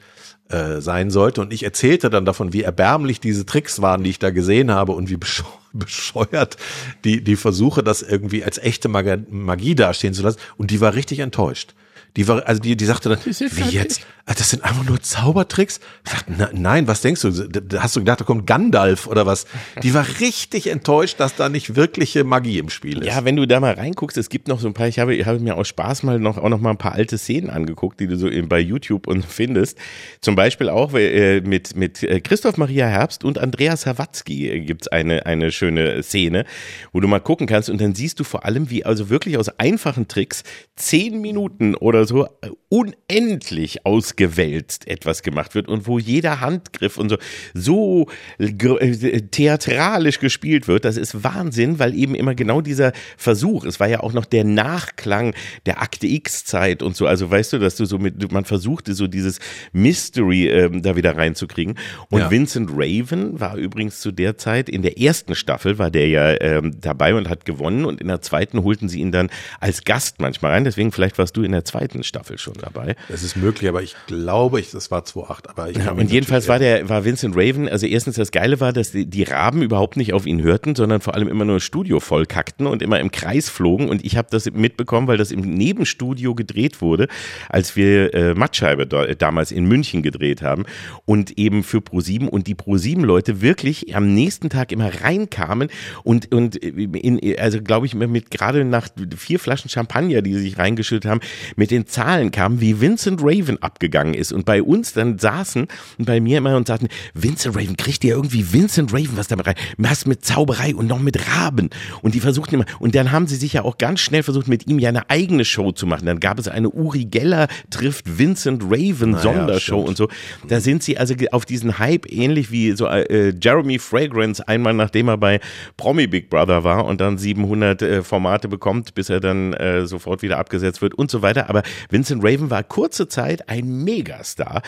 äh, 0.52 0.82
sein 0.82 1.12
sollte. 1.12 1.42
Und 1.42 1.54
ich 1.54 1.64
erzählte 1.64 2.10
dann 2.10 2.26
davon, 2.26 2.54
wie 2.54 2.64
erbärmlich 2.64 3.20
diese 3.20 3.46
Tricks 3.46 3.82
waren, 3.82 4.04
die 4.04 4.10
ich 4.10 4.20
da 4.20 4.32
gesehen 4.32 4.72
habe 4.72 4.92
und 4.92 5.10
wie 5.10 5.18
bescheuert 5.74 6.58
die, 7.04 7.24
die 7.24 7.36
Versuche, 7.36 7.84
das 7.84 8.02
irgendwie 8.02 8.44
als 8.44 8.58
echte 8.58 8.90
Magie 8.90 9.76
dastehen 9.76 10.14
zu 10.14 10.24
lassen. 10.24 10.40
Und 10.58 10.72
die 10.72 10.82
war 10.82 10.94
richtig 10.94 11.20
enttäuscht. 11.20 11.74
Die 12.18 12.28
war, 12.28 12.46
also 12.46 12.62
die, 12.62 12.76
die 12.76 12.86
sagte 12.86 13.10
dann, 13.10 13.20
wie 13.26 13.70
jetzt? 13.70 14.06
Ah, 14.32 14.36
das 14.38 14.52
sind 14.52 14.64
einfach 14.64 14.86
nur 14.86 15.02
Zaubertricks? 15.02 15.82
Ich 16.06 16.12
dachte, 16.12 16.32
na, 16.38 16.50
nein, 16.54 16.88
was 16.88 17.02
denkst 17.02 17.22
du? 17.22 17.50
Hast 17.78 17.98
du 17.98 18.00
gedacht, 18.00 18.22
da 18.22 18.24
kommt 18.24 18.48
Gandalf 18.48 19.08
oder 19.08 19.26
was? 19.26 19.46
Die 19.84 19.94
war 19.94 20.06
richtig 20.22 20.68
enttäuscht, 20.68 21.20
dass 21.20 21.36
da 21.36 21.50
nicht 21.50 21.76
wirkliche 21.76 22.24
Magie 22.24 22.58
im 22.58 22.70
Spiel 22.70 23.00
ist. 23.00 23.08
Ja, 23.08 23.26
wenn 23.26 23.36
du 23.36 23.46
da 23.46 23.60
mal 23.60 23.74
reinguckst, 23.74 24.18
es 24.18 24.30
gibt 24.30 24.48
noch 24.48 24.62
so 24.62 24.68
ein 24.68 24.74
paar, 24.74 24.88
ich 24.88 25.00
habe, 25.00 25.16
ich 25.16 25.26
habe 25.26 25.40
mir 25.40 25.58
aus 25.58 25.68
Spaß 25.68 26.04
mal 26.04 26.18
noch, 26.18 26.38
auch 26.38 26.48
noch 26.48 26.62
mal 26.62 26.70
ein 26.70 26.78
paar 26.78 26.94
alte 26.94 27.18
Szenen 27.18 27.50
angeguckt, 27.50 28.00
die 28.00 28.08
du 28.08 28.16
so 28.16 28.30
bei 28.48 28.62
YouTube 28.62 29.08
und 29.08 29.26
findest. 29.26 29.78
Zum 30.22 30.38
Beispiel 30.38 30.70
auch 30.70 30.94
äh, 30.94 31.42
mit, 31.42 31.76
mit 31.76 32.02
äh, 32.02 32.22
Christoph 32.22 32.56
Maria 32.56 32.88
Herbst 32.88 33.26
und 33.26 33.38
Andreas 33.38 33.82
Sawatzki 33.82 34.50
äh, 34.50 34.60
gibt's 34.62 34.88
eine, 34.88 35.26
eine 35.26 35.52
schöne 35.52 36.04
Szene, 36.04 36.46
wo 36.94 37.02
du 37.02 37.10
mal 37.10 37.20
gucken 37.20 37.48
kannst 37.48 37.70
und 37.70 37.82
dann 37.82 37.96
siehst 37.96 38.18
du 38.18 38.24
vor 38.24 38.46
allem, 38.46 38.70
wie 38.70 38.86
also 38.86 39.10
wirklich 39.10 39.38
aus 39.38 39.50
einfachen 39.60 40.08
Tricks 40.08 40.44
zehn 40.78 41.20
Minuten 41.20 41.76
oder 41.76 42.06
so 42.06 42.30
unendlich 42.70 43.86
ausgewälzt 44.22 44.88
etwas 44.88 45.24
gemacht 45.24 45.56
wird 45.56 45.68
und 45.68 45.88
wo 45.88 45.98
jeder 45.98 46.42
Handgriff 46.42 46.98
und 46.98 47.10
so 47.10 47.18
so 47.54 48.08
äh, 48.38 49.22
theatralisch 49.22 50.20
gespielt 50.20 50.68
wird, 50.68 50.86
das 50.86 50.98
ist 50.98 51.24
Wahnsinn, 51.24 51.80
weil 51.80 51.96
eben 51.96 52.16
immer 52.16 52.36
genau 52.36 52.62
dieser 52.62 52.94
Versuch, 53.18 53.66
es 53.66 53.80
war 53.80 53.88
ja 53.88 54.02
auch 54.02 54.14
noch 54.14 54.26
der 54.26 54.44
Nachklang 54.44 55.34
der 55.66 55.82
Akte 55.82 56.08
X 56.08 56.46
Zeit 56.46 56.84
und 56.84 56.96
so, 56.96 57.08
also 57.08 57.30
weißt 57.30 57.54
du, 57.54 57.60
dass 57.60 57.76
du 57.76 57.86
so 57.86 57.98
mit, 57.98 58.32
man 58.32 58.46
versuchte 58.46 58.94
so 58.94 59.08
dieses 59.08 59.40
Mystery 59.74 60.48
ähm, 60.48 60.82
da 60.82 60.96
wieder 60.96 61.16
reinzukriegen 61.18 61.78
und 62.10 62.20
ja. 62.20 62.32
Vincent 62.32 62.70
Raven 62.74 63.40
war 63.40 63.58
übrigens 63.58 64.02
zu 64.02 64.12
der 64.12 64.38
Zeit 64.38 64.70
in 64.70 64.82
der 64.82 65.00
ersten 65.00 65.36
Staffel 65.36 65.80
war 65.80 65.90
der 65.90 66.08
ja 66.08 66.40
ähm, 66.42 66.80
dabei 66.80 67.16
und 67.16 67.30
hat 67.30 67.46
gewonnen 67.46 67.86
und 67.86 68.02
in 68.02 68.08
der 68.08 68.22
zweiten 68.22 68.64
holten 68.64 68.88
sie 68.88 69.00
ihn 69.00 69.12
dann 69.12 69.30
als 69.60 69.84
Gast 69.84 70.20
manchmal 70.20 70.52
rein, 70.52 70.64
deswegen 70.64 70.92
vielleicht 70.92 71.18
warst 71.18 71.36
du 71.38 71.44
in 71.44 71.52
der 71.52 71.66
zweiten 71.66 72.04
Staffel 72.04 72.38
schon 72.38 72.54
dabei. 72.56 72.96
Das 73.10 73.24
ist 73.24 73.36
möglich, 73.36 73.70
aber 73.70 73.82
ich 73.82 73.96
glaube, 74.08 74.60
ich, 74.60 74.72
das 74.72 74.92
war 74.92 75.02
2.8. 75.02 75.50
Aber 75.50 75.70
ich 75.70 75.78
ja, 75.78 75.92
und 75.92 76.12
jedenfalls 76.12 76.48
war 76.48 76.60
der, 76.60 76.90
war 76.90 77.06
Vincent 77.06 77.36
Raven, 77.36 77.70
also 77.70 77.86
erstens 77.86 78.16
das 78.16 78.32
Geile 78.32 78.60
war, 78.60 78.74
dass 78.74 78.92
die, 78.92 79.06
die 79.06 79.24
Raben 79.24 79.62
überhaupt 79.62 79.98
nicht 79.98 80.14
auf 80.14 80.26
ihn 80.26 80.42
hörten, 80.42 80.76
sondern 80.76 81.02
vor 81.02 81.16
allem 81.16 81.28
immer 81.28 81.46
nur 81.46 81.60
Studio 81.60 82.00
vollkackten 82.00 82.68
und 82.68 82.82
immer 82.82 83.00
im 83.00 83.12
Kreis 83.12 83.50
flogen. 83.50 83.90
Und 83.90 84.04
ich 84.04 84.18
habe 84.18 84.28
das 84.32 84.52
mitbekommen, 84.52 85.08
weil 85.08 85.18
das 85.18 85.32
im 85.32 85.42
Nebenstudio 85.42 86.36
gedreht 86.36 86.82
wurde, 86.82 87.08
als 87.50 87.76
wir 87.76 88.14
äh, 88.14 88.34
Mattscheibe 88.34 88.88
da, 88.88 89.06
damals 89.14 89.52
in 89.52 89.66
München 89.66 90.02
gedreht 90.02 90.42
haben 90.42 90.66
und 91.06 91.38
eben 91.38 91.64
für 91.64 91.78
Pro7 91.78 92.28
und 92.28 92.48
die 92.48 92.56
Pro7-Leute 92.56 93.42
wirklich 93.42 93.96
am 93.96 94.14
nächsten 94.14 94.50
Tag 94.50 94.72
immer 94.72 94.92
reinkamen 95.04 95.70
und, 96.04 96.34
und 96.34 96.56
in, 96.56 97.40
also 97.40 97.62
glaube 97.62 97.86
ich, 97.86 97.94
mit 97.94 98.32
gerade 98.32 98.66
nach 98.66 98.90
vier 99.16 99.40
Flaschen 99.40 99.70
Champagner, 99.70 100.22
die 100.22 100.34
sie 100.34 100.42
sich 100.42 100.58
reingeschüttet 100.58 101.10
haben, 101.10 101.22
mit 101.56 101.72
den 101.72 101.88
Zahlen 101.88 102.32
kamen, 102.32 102.62
wie 102.62 102.82
Vincent 102.82 103.22
Raven 103.24 103.62
abgegangen 103.62 103.91
ist. 104.14 104.34
Und 104.34 104.46
bei 104.46 104.62
uns 104.62 104.94
dann 104.94 105.18
saßen 105.18 105.68
und 105.98 106.06
bei 106.06 106.20
mir 106.20 106.40
immer 106.40 106.56
und 106.56 106.68
sagten, 106.68 106.88
Vincent 107.14 107.56
Raven, 107.56 107.78
kriegt 107.78 108.04
ihr 108.04 108.16
irgendwie 108.16 108.52
Vincent 108.52 108.94
Raven 108.94 109.16
was 109.16 109.28
damit 109.28 109.48
rein? 109.48 109.56
Was 109.78 110.06
mit 110.06 110.26
Zauberei 110.26 110.76
und 110.76 110.88
noch 110.88 111.00
mit 111.00 111.28
Raben. 111.28 111.70
Und 112.02 112.16
die 112.16 112.20
versuchten 112.20 112.56
immer, 112.56 112.66
und 112.80 112.96
dann 112.96 113.12
haben 113.12 113.28
sie 113.28 113.36
sich 113.36 113.54
ja 113.54 113.64
auch 113.64 113.78
ganz 113.78 114.00
schnell 114.00 114.24
versucht, 114.24 114.48
mit 114.48 114.68
ihm 114.68 114.80
ja 114.80 114.90
eine 114.90 115.10
eigene 115.10 115.46
Show 115.46 115.72
zu 115.72 115.86
machen. 115.86 116.06
Dann 116.06 116.20
gab 116.20 116.40
es 116.40 116.48
eine 116.48 116.70
Uri 116.70 117.06
Geller 117.06 117.48
trifft 117.70 118.18
Vincent 118.18 118.64
Raven 118.64 119.12
naja, 119.12 119.22
Sondershow 119.24 119.76
stimmt. 119.76 119.88
und 119.88 119.98
so. 119.98 120.10
Da 120.48 120.60
sind 120.60 120.84
sie 120.84 120.98
also 120.98 121.16
auf 121.32 121.46
diesen 121.46 121.80
Hype 121.80 122.12
ähnlich 122.12 122.52
wie 122.52 122.72
so 122.74 122.88
äh, 122.88 123.34
Jeremy 123.40 123.80
Fragrance 123.80 124.48
einmal 124.48 124.74
nachdem 124.74 125.10
er 125.10 125.18
bei 125.18 125.40
Promi 125.78 126.08
Big 126.08 126.30
Brother 126.30 126.64
war 126.64 126.86
und 126.86 127.02
dann 127.02 127.18
700 127.18 127.82
äh, 127.82 128.04
Formate 128.04 128.48
bekommt, 128.48 128.94
bis 128.96 129.10
er 129.10 129.20
dann 129.20 129.54
äh, 129.54 129.86
sofort 129.86 130.22
wieder 130.22 130.38
abgesetzt 130.38 130.82
wird 130.82 130.96
und 130.96 131.12
so 131.12 131.22
weiter. 131.22 131.50
Aber 131.50 131.64
Vincent 131.90 132.24
Raven 132.24 132.50
war 132.50 132.64
kurze 132.64 133.08
Zeit 133.08 133.50
ein 133.50 133.81
Megastar, 133.84 134.62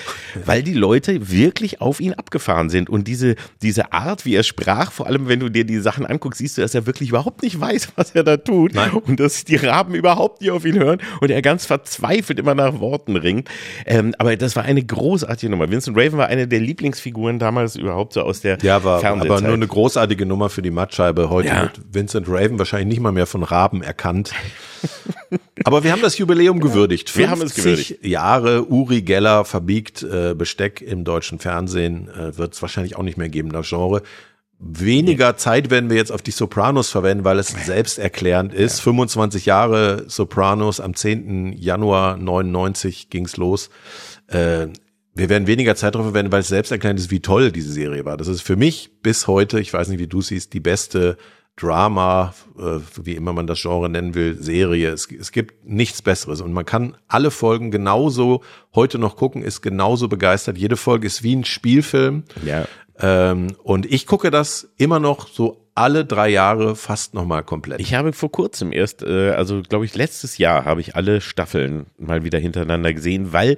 weil 0.46 0.64
die 0.64 0.74
Leute 0.74 1.32
wirklich 1.32 1.82
auf 1.82 2.00
ihn 2.00 2.14
abgefahren 2.14 2.70
sind. 2.70 2.90
Und 2.90 3.08
diese, 3.08 3.36
diese 3.62 3.94
Art, 3.94 4.26
wie 4.26 4.36
er 4.36 4.44
sprach, 4.44 4.92
vor 4.92 5.08
allem 5.08 5.28
wenn 5.28 5.40
du 5.40 5.50
dir 5.50 5.66
die 5.66 5.80
Sachen 5.80 6.06
anguckst, 6.06 6.40
siehst 6.40 6.58
du, 6.58 6.62
dass 6.62 6.76
er 6.76 6.86
wirklich 6.86 7.10
überhaupt 7.10 7.44
nicht 7.44 7.60
weiß, 7.60 7.90
was 7.96 8.12
er 8.12 8.24
da 8.24 8.38
tut. 8.38 8.74
Nein. 8.74 8.92
Und 8.92 9.20
dass 9.20 9.44
die 9.44 9.56
Raben 9.56 9.96
überhaupt 9.96 10.42
nicht 10.42 10.52
auf 10.52 10.66
ihn 10.66 10.80
hören 10.80 11.00
und 11.22 11.30
er 11.30 11.42
ganz 11.42 11.66
verzweifelt 11.66 12.40
immer 12.40 12.56
nach 12.56 12.80
Worten 12.80 13.16
ringt. 13.16 13.50
Ähm, 13.86 14.14
aber 14.18 14.36
das 14.36 14.56
war 14.56 14.64
eine 14.64 14.84
großartige 14.84 15.50
Nummer. 15.50 15.70
Vincent 15.70 15.98
Raven 15.98 16.18
war 16.18 16.28
eine 16.28 16.48
der 16.48 16.60
Lieblingsfiguren 16.60 17.40
damals 17.40 17.76
überhaupt 17.76 18.14
so 18.14 18.22
aus 18.22 18.42
der 18.42 18.58
Ja, 18.62 18.84
war 18.84 19.04
aber 19.04 19.42
nur 19.42 19.54
eine 19.54 19.68
großartige 19.68 20.26
Nummer 20.26 20.50
für 20.50 20.62
die 20.62 20.72
Mattscheibe. 20.72 21.30
Heute 21.30 21.48
ja. 21.50 21.62
wird 21.64 21.82
Vincent 21.92 22.28
Raven 22.30 22.60
wahrscheinlich 22.60 22.88
nicht 22.88 23.02
mal 23.02 23.12
mehr 23.12 23.28
von 23.28 23.44
Raben 23.44 23.82
erkannt. 23.82 24.32
Aber 25.64 25.84
wir 25.84 25.92
haben 25.92 26.02
das 26.02 26.18
Jubiläum 26.18 26.60
gewürdigt. 26.60 27.16
Wir 27.18 27.30
haben 27.30 27.42
es 27.42 27.56
gewürdigt. 27.56 28.04
Jahre 28.04 28.66
Uri 28.70 29.02
Geller 29.02 29.46
verbiegt 29.46 30.04
äh, 30.04 30.34
Besteck 30.36 30.82
im 30.82 31.04
deutschen 31.04 31.40
Fernsehen 31.40 32.10
äh, 32.10 32.38
wird 32.38 32.54
es 32.54 32.62
wahrscheinlich 32.62 32.96
auch 32.96 33.04
nicht 33.04 33.18
mehr 33.18 33.30
geben, 33.30 33.52
das 33.52 33.70
Genre. 33.70 34.02
Weniger 34.60 35.36
Zeit 35.36 35.72
werden 35.72 35.90
wir 35.90 35.98
jetzt 35.98 36.12
auf 36.12 36.22
die 36.22 36.32
Sopranos 36.32 36.90
verwenden, 36.90 37.26
weil 37.26 37.38
es 37.38 37.50
selbsterklärend 37.50 38.54
ist. 38.54 38.80
25 38.80 39.46
Jahre 39.46 40.06
Sopranos, 40.08 40.80
am 40.80 40.96
10. 40.96 41.54
Januar 41.54 42.18
99 42.18 43.10
ging's 43.10 43.36
los. 43.36 43.70
Äh, 44.28 44.68
wir 45.16 45.30
werden 45.30 45.48
weniger 45.48 45.76
Zeit 45.76 45.96
darauf 45.96 46.08
verwenden, 46.08 46.32
weil 46.32 46.42
es 46.42 46.48
selbsterklärend 46.48 47.00
ist, 47.00 47.12
wie 47.12 47.20
toll 47.20 47.52
diese 47.52 47.72
Serie 47.72 48.06
war. 48.06 48.18
Das 48.18 48.28
ist 48.28 48.42
für 48.42 48.56
mich 48.56 49.02
bis 49.02 49.28
heute, 49.28 49.60
ich 49.60 49.74
weiß 49.74 49.90
nicht, 49.90 50.00
wie 50.00 50.08
du 50.08 50.22
siehst, 50.22 50.54
die 50.54 50.60
beste 50.60 51.18
Drama, 51.56 52.34
äh, 52.58 52.80
wie 53.04 53.14
immer 53.14 53.34
man 53.34 53.48
das 53.48 53.62
Genre 53.62 53.88
nennen 53.90 54.16
will, 54.16 54.42
Serie. 54.42 54.90
Es, 54.92 55.08
es 55.12 55.32
gibt 55.32 55.66
nichts 55.66 56.02
Besseres. 56.02 56.42
Und 56.42 56.52
man 56.52 56.66
kann 56.66 56.98
alle 57.08 57.32
Folgen 57.32 57.70
genauso 57.70 58.42
heute 58.74 58.98
noch 58.98 59.16
gucken, 59.16 59.44
ist 59.44 59.62
genauso 59.62 60.08
begeistert. 60.08 60.58
Jede 60.58 60.78
Folge 60.78 61.06
ist 61.08 61.22
wie 61.22 61.36
ein 61.36 61.46
Spielfilm. 61.46 62.24
Ja. 62.44 62.66
Ähm, 63.00 63.56
und 63.64 63.86
ich 63.86 64.08
gucke 64.08 64.32
das 64.32 64.74
immer 64.78 65.00
noch 65.00 65.28
so 65.28 65.63
alle 65.76 66.06
drei 66.06 66.30
Jahre 66.30 66.76
fast 66.76 67.16
nochmal 67.16 67.42
komplett. 67.44 67.80
Ich 67.82 67.96
habe 67.96 68.14
vor 68.14 68.32
kurzem 68.32 68.72
erst, 68.72 69.02
äh, 69.02 69.32
also 69.32 69.64
glaube 69.64 69.86
ich 69.86 69.96
letztes 69.96 70.38
Jahr, 70.38 70.66
habe 70.66 70.82
ich 70.82 70.96
alle 70.96 71.20
Staffeln 71.20 71.88
mal 71.98 72.24
wieder 72.24 72.38
hintereinander 72.38 72.94
gesehen, 72.94 73.34
weil 73.34 73.58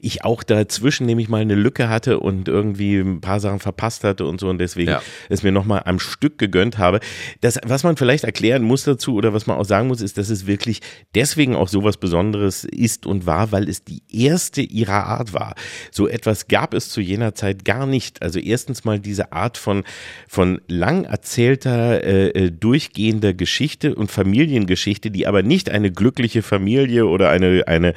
ich 0.00 0.24
auch 0.24 0.44
dazwischen 0.44 1.06
nämlich 1.06 1.28
mal 1.28 1.40
eine 1.40 1.56
Lücke 1.56 1.88
hatte 1.88 2.20
und 2.20 2.46
irgendwie 2.46 2.98
ein 2.98 3.20
paar 3.20 3.40
Sachen 3.40 3.58
verpasst 3.58 4.04
hatte 4.04 4.26
und 4.26 4.38
so 4.38 4.48
und 4.48 4.58
deswegen 4.58 4.90
Ja. 4.92 5.02
es 5.28 5.42
mir 5.42 5.50
nochmal 5.50 5.82
am 5.86 5.98
Stück 5.98 6.38
gegönnt 6.38 6.78
habe. 6.78 7.00
Das, 7.40 7.58
was 7.66 7.82
man 7.82 7.96
vielleicht 7.96 8.22
erklären 8.22 8.62
muss 8.62 8.84
dazu 8.84 9.16
oder 9.16 9.34
was 9.34 9.48
man 9.48 9.56
auch 9.56 9.64
sagen 9.64 9.88
muss, 9.88 10.00
ist, 10.00 10.18
dass 10.18 10.30
es 10.30 10.46
wirklich 10.46 10.82
deswegen 11.16 11.56
auch 11.56 11.68
sowas 11.68 11.96
Besonderes 11.96 12.62
ist 12.62 13.06
und 13.06 13.26
war, 13.26 13.50
weil 13.50 13.68
es 13.68 13.82
die 13.82 14.02
erste 14.12 14.62
ihrer 14.62 15.06
Art 15.06 15.32
war. 15.32 15.56
So 15.90 16.06
etwas 16.06 16.46
gab 16.46 16.74
es 16.74 16.90
zu 16.90 17.00
jener 17.00 17.34
Zeit 17.34 17.64
gar 17.64 17.86
nicht. 17.86 18.22
Also 18.22 18.38
erstens 18.38 18.84
mal 18.84 19.00
diese 19.00 19.32
Art 19.32 19.58
von, 19.58 19.82
von 20.28 20.60
lang 20.68 21.02
erzählter, 21.04 21.55
äh, 21.64 22.28
äh, 22.28 22.50
durchgehender 22.50 23.32
Geschichte 23.32 23.94
und 23.94 24.10
Familiengeschichte, 24.10 25.10
die 25.10 25.26
aber 25.26 25.42
nicht 25.42 25.70
eine 25.70 25.90
glückliche 25.90 26.42
Familie 26.42 27.06
oder 27.06 27.30
eine, 27.30 27.66
eine 27.66 27.94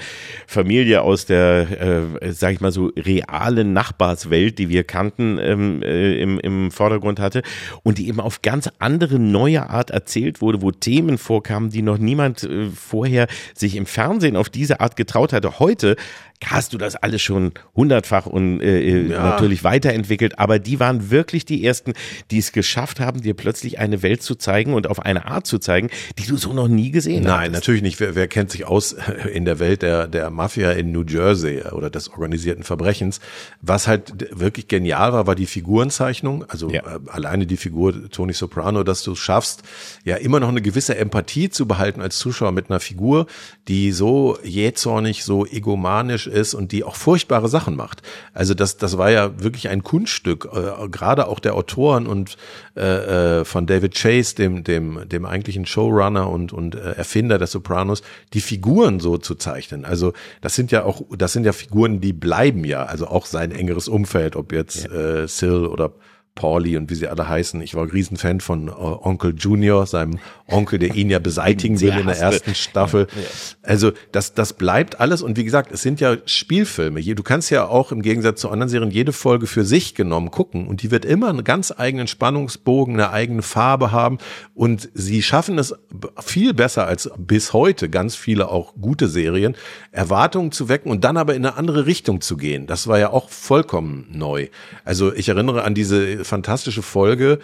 Familie 0.47 1.01
aus 1.01 1.25
der, 1.25 2.11
äh, 2.21 2.31
sag 2.31 2.53
ich 2.53 2.61
mal 2.61 2.71
so, 2.71 2.91
realen 2.95 3.73
Nachbarswelt, 3.73 4.57
die 4.59 4.69
wir 4.69 4.83
kannten, 4.83 5.37
ähm, 5.41 5.81
äh, 5.83 6.21
im, 6.21 6.39
im 6.39 6.71
Vordergrund 6.71 7.19
hatte 7.19 7.41
und 7.83 7.97
die 7.97 8.07
eben 8.07 8.19
auf 8.19 8.41
ganz 8.41 8.69
andere, 8.79 9.19
neue 9.19 9.69
Art 9.69 9.89
erzählt 9.91 10.41
wurde, 10.41 10.61
wo 10.61 10.71
Themen 10.71 11.17
vorkamen, 11.17 11.69
die 11.69 11.81
noch 11.81 11.97
niemand 11.97 12.43
äh, 12.43 12.67
vorher 12.69 13.27
sich 13.53 13.75
im 13.75 13.85
Fernsehen 13.85 14.35
auf 14.35 14.49
diese 14.49 14.79
Art 14.79 14.95
getraut 14.95 15.33
hatte. 15.33 15.59
Heute 15.59 15.95
hast 16.45 16.73
du 16.73 16.77
das 16.77 16.95
alles 16.95 17.21
schon 17.21 17.51
hundertfach 17.75 18.25
und 18.25 18.61
äh, 18.61 18.79
äh, 18.81 19.11
Ja. 19.11 19.23
natürlich 19.23 19.63
weiterentwickelt, 19.63 20.39
aber 20.39 20.57
die 20.59 20.79
waren 20.79 21.09
wirklich 21.11 21.43
die 21.45 21.65
ersten, 21.65 21.93
die 22.31 22.37
es 22.37 22.51
geschafft 22.53 22.99
haben, 23.01 23.21
dir 23.21 23.33
plötzlich 23.33 23.77
eine 23.79 24.01
Welt 24.03 24.23
zu 24.23 24.35
zeigen 24.35 24.73
und 24.73 24.87
auf 24.87 24.99
eine 25.01 25.25
Art 25.25 25.45
zu 25.47 25.59
zeigen, 25.59 25.89
die 26.17 26.25
du 26.25 26.37
so 26.37 26.53
noch 26.53 26.67
nie 26.69 26.91
gesehen 26.91 27.25
hast. 27.27 27.35
Nein, 27.37 27.51
natürlich 27.51 27.81
nicht. 27.81 27.99
Wer, 27.99 28.15
wer 28.15 28.27
kennt 28.27 28.51
sich 28.51 28.65
aus 28.65 28.95
in 29.33 29.43
der 29.45 29.59
Welt 29.59 29.81
der, 29.81 30.07
der 30.07 30.29
Mafia 30.29 30.71
in 30.71 30.91
New 30.93 31.03
Jersey 31.03 31.61
oder 31.71 31.89
des 31.89 32.09
organisierten 32.09 32.63
Verbrechens? 32.63 33.19
Was 33.61 33.87
halt 33.87 34.13
wirklich 34.39 34.67
genial 34.69 35.11
war, 35.11 35.27
war 35.27 35.35
die 35.35 35.45
Figurenzeichnung. 35.45 36.45
Also 36.47 36.69
Ja. 36.71 36.81
äh, 36.83 36.99
alleine 37.09 37.45
die 37.47 37.57
Figur 37.57 38.09
Tony 38.09 38.33
Soprano, 38.33 38.83
dass 38.83 39.03
du 39.03 39.11
es 39.11 39.19
schaffst, 39.19 39.63
ja 40.05 40.15
immer 40.15 40.39
noch 40.39 40.49
eine 40.49 40.61
gewisse 40.61 40.95
Empathie 40.97 41.49
zu 41.49 41.67
behalten 41.67 42.01
als 42.01 42.17
Zuschauer 42.17 42.51
mit 42.53 42.69
einer 42.69 42.79
Figur, 42.79 43.25
die 43.67 43.91
so 43.91 44.37
jähzornig, 44.43 45.23
so 45.23 45.45
egomanisch 45.45 46.28
ist 46.29 46.53
und 46.53 46.71
die 46.71 46.83
auch 46.83 46.95
furchtbare 46.95 47.49
Sachen 47.49 47.75
macht. 47.75 48.01
Also 48.33 48.53
das, 48.53 48.77
das 48.77 48.97
war 48.97 49.11
ja 49.11 49.41
wirklich 49.41 49.69
ein 49.69 49.83
Kunststück, 49.83 50.47
äh, 50.53 50.87
gerade 50.89 51.27
auch 51.27 51.39
der 51.39 51.55
Autoren 51.55 52.07
und 52.07 52.37
äh, 52.75 53.39
äh, 53.39 53.45
von 53.45 53.65
David 53.65 53.95
Chase, 53.95 54.35
dem, 54.35 54.63
dem, 54.63 55.07
dem 55.09 55.25
eigentlichen 55.25 55.65
Showrunner 55.65 56.29
und, 56.29 56.53
und 56.53 56.75
äh, 56.75 56.91
Erfinder 56.93 57.37
der 57.37 57.47
Sopranos, 57.47 58.01
die 58.33 58.41
Figuren 58.41 58.99
so 58.99 59.17
zu 59.17 59.35
zeichnen. 59.35 59.85
Also 59.85 60.13
das 60.41 60.55
sind 60.55 60.71
ja 60.71 60.83
auch, 60.83 61.01
das 61.17 61.33
sind 61.33 61.45
ja 61.45 61.53
Figuren, 61.53 61.99
die 62.01 62.13
bleiben 62.13 62.63
ja, 62.63 62.83
also 62.83 63.07
auch 63.07 63.25
sein 63.25 63.51
engeres 63.51 63.87
Umfeld, 63.87 64.35
ob 64.35 64.53
jetzt 64.53 64.89
äh, 64.89 65.27
Sil 65.27 65.65
oder 65.65 65.91
Pauli 66.39 66.77
und 66.77 66.89
wie 66.89 66.95
sie 66.95 67.09
alle 67.09 67.27
heißen. 67.27 67.61
Ich 67.61 67.75
war 67.75 67.83
ein 67.83 67.89
Riesenfan 67.89 68.39
von 68.39 68.69
äh, 68.69 68.71
Onkel 68.71 69.35
Junior, 69.37 69.85
seinem 69.85 70.19
Onkel, 70.47 70.79
der 70.79 70.95
ihn 70.95 71.09
ja 71.09 71.19
beseitigen 71.19 71.79
will 71.81 71.97
in 71.97 72.07
der 72.07 72.17
ersten 72.17 72.55
Staffel. 72.55 73.07
Also 73.61 73.91
das, 74.13 74.33
das 74.33 74.53
bleibt 74.53 75.01
alles 75.01 75.21
und 75.21 75.37
wie 75.37 75.43
gesagt, 75.43 75.73
es 75.73 75.81
sind 75.81 75.99
ja 75.99 76.15
Spielfilme. 76.25 77.01
Du 77.01 77.23
kannst 77.23 77.51
ja 77.51 77.67
auch 77.67 77.91
im 77.91 78.01
Gegensatz 78.01 78.39
zu 78.39 78.49
anderen 78.49 78.69
Serien 78.69 78.89
jede 78.89 79.11
Folge 79.11 79.47
für 79.47 79.65
sich 79.65 79.95
genommen 79.95 80.31
gucken 80.31 80.67
und 80.67 80.81
die 80.81 80.91
wird 80.91 81.03
immer 81.03 81.27
einen 81.27 81.43
ganz 81.43 81.73
eigenen 81.75 82.07
Spannungsbogen, 82.07 82.93
eine 82.93 83.11
eigene 83.11 83.41
Farbe 83.41 83.91
haben 83.91 84.17
und 84.53 84.89
sie 84.93 85.21
schaffen 85.21 85.59
es 85.59 85.75
viel 86.23 86.53
besser 86.53 86.87
als 86.87 87.11
bis 87.17 87.51
heute 87.51 87.89
ganz 87.89 88.15
viele 88.15 88.47
auch 88.47 88.75
gute 88.79 89.09
Serien, 89.09 89.57
Erwartungen 89.91 90.53
zu 90.53 90.69
wecken 90.69 90.89
und 90.89 91.03
dann 91.03 91.17
aber 91.17 91.35
in 91.35 91.45
eine 91.45 91.57
andere 91.57 91.85
Richtung 91.85 92.21
zu 92.21 92.37
gehen. 92.37 92.65
Das 92.65 92.87
war 92.87 92.97
ja 92.97 93.09
auch 93.09 93.29
vollkommen 93.29 94.07
neu. 94.09 94.47
Also 94.85 95.13
ich 95.13 95.27
erinnere 95.27 95.65
an 95.65 95.75
diese 95.75 96.23
fantastische 96.29 96.81
Folge, 96.81 97.39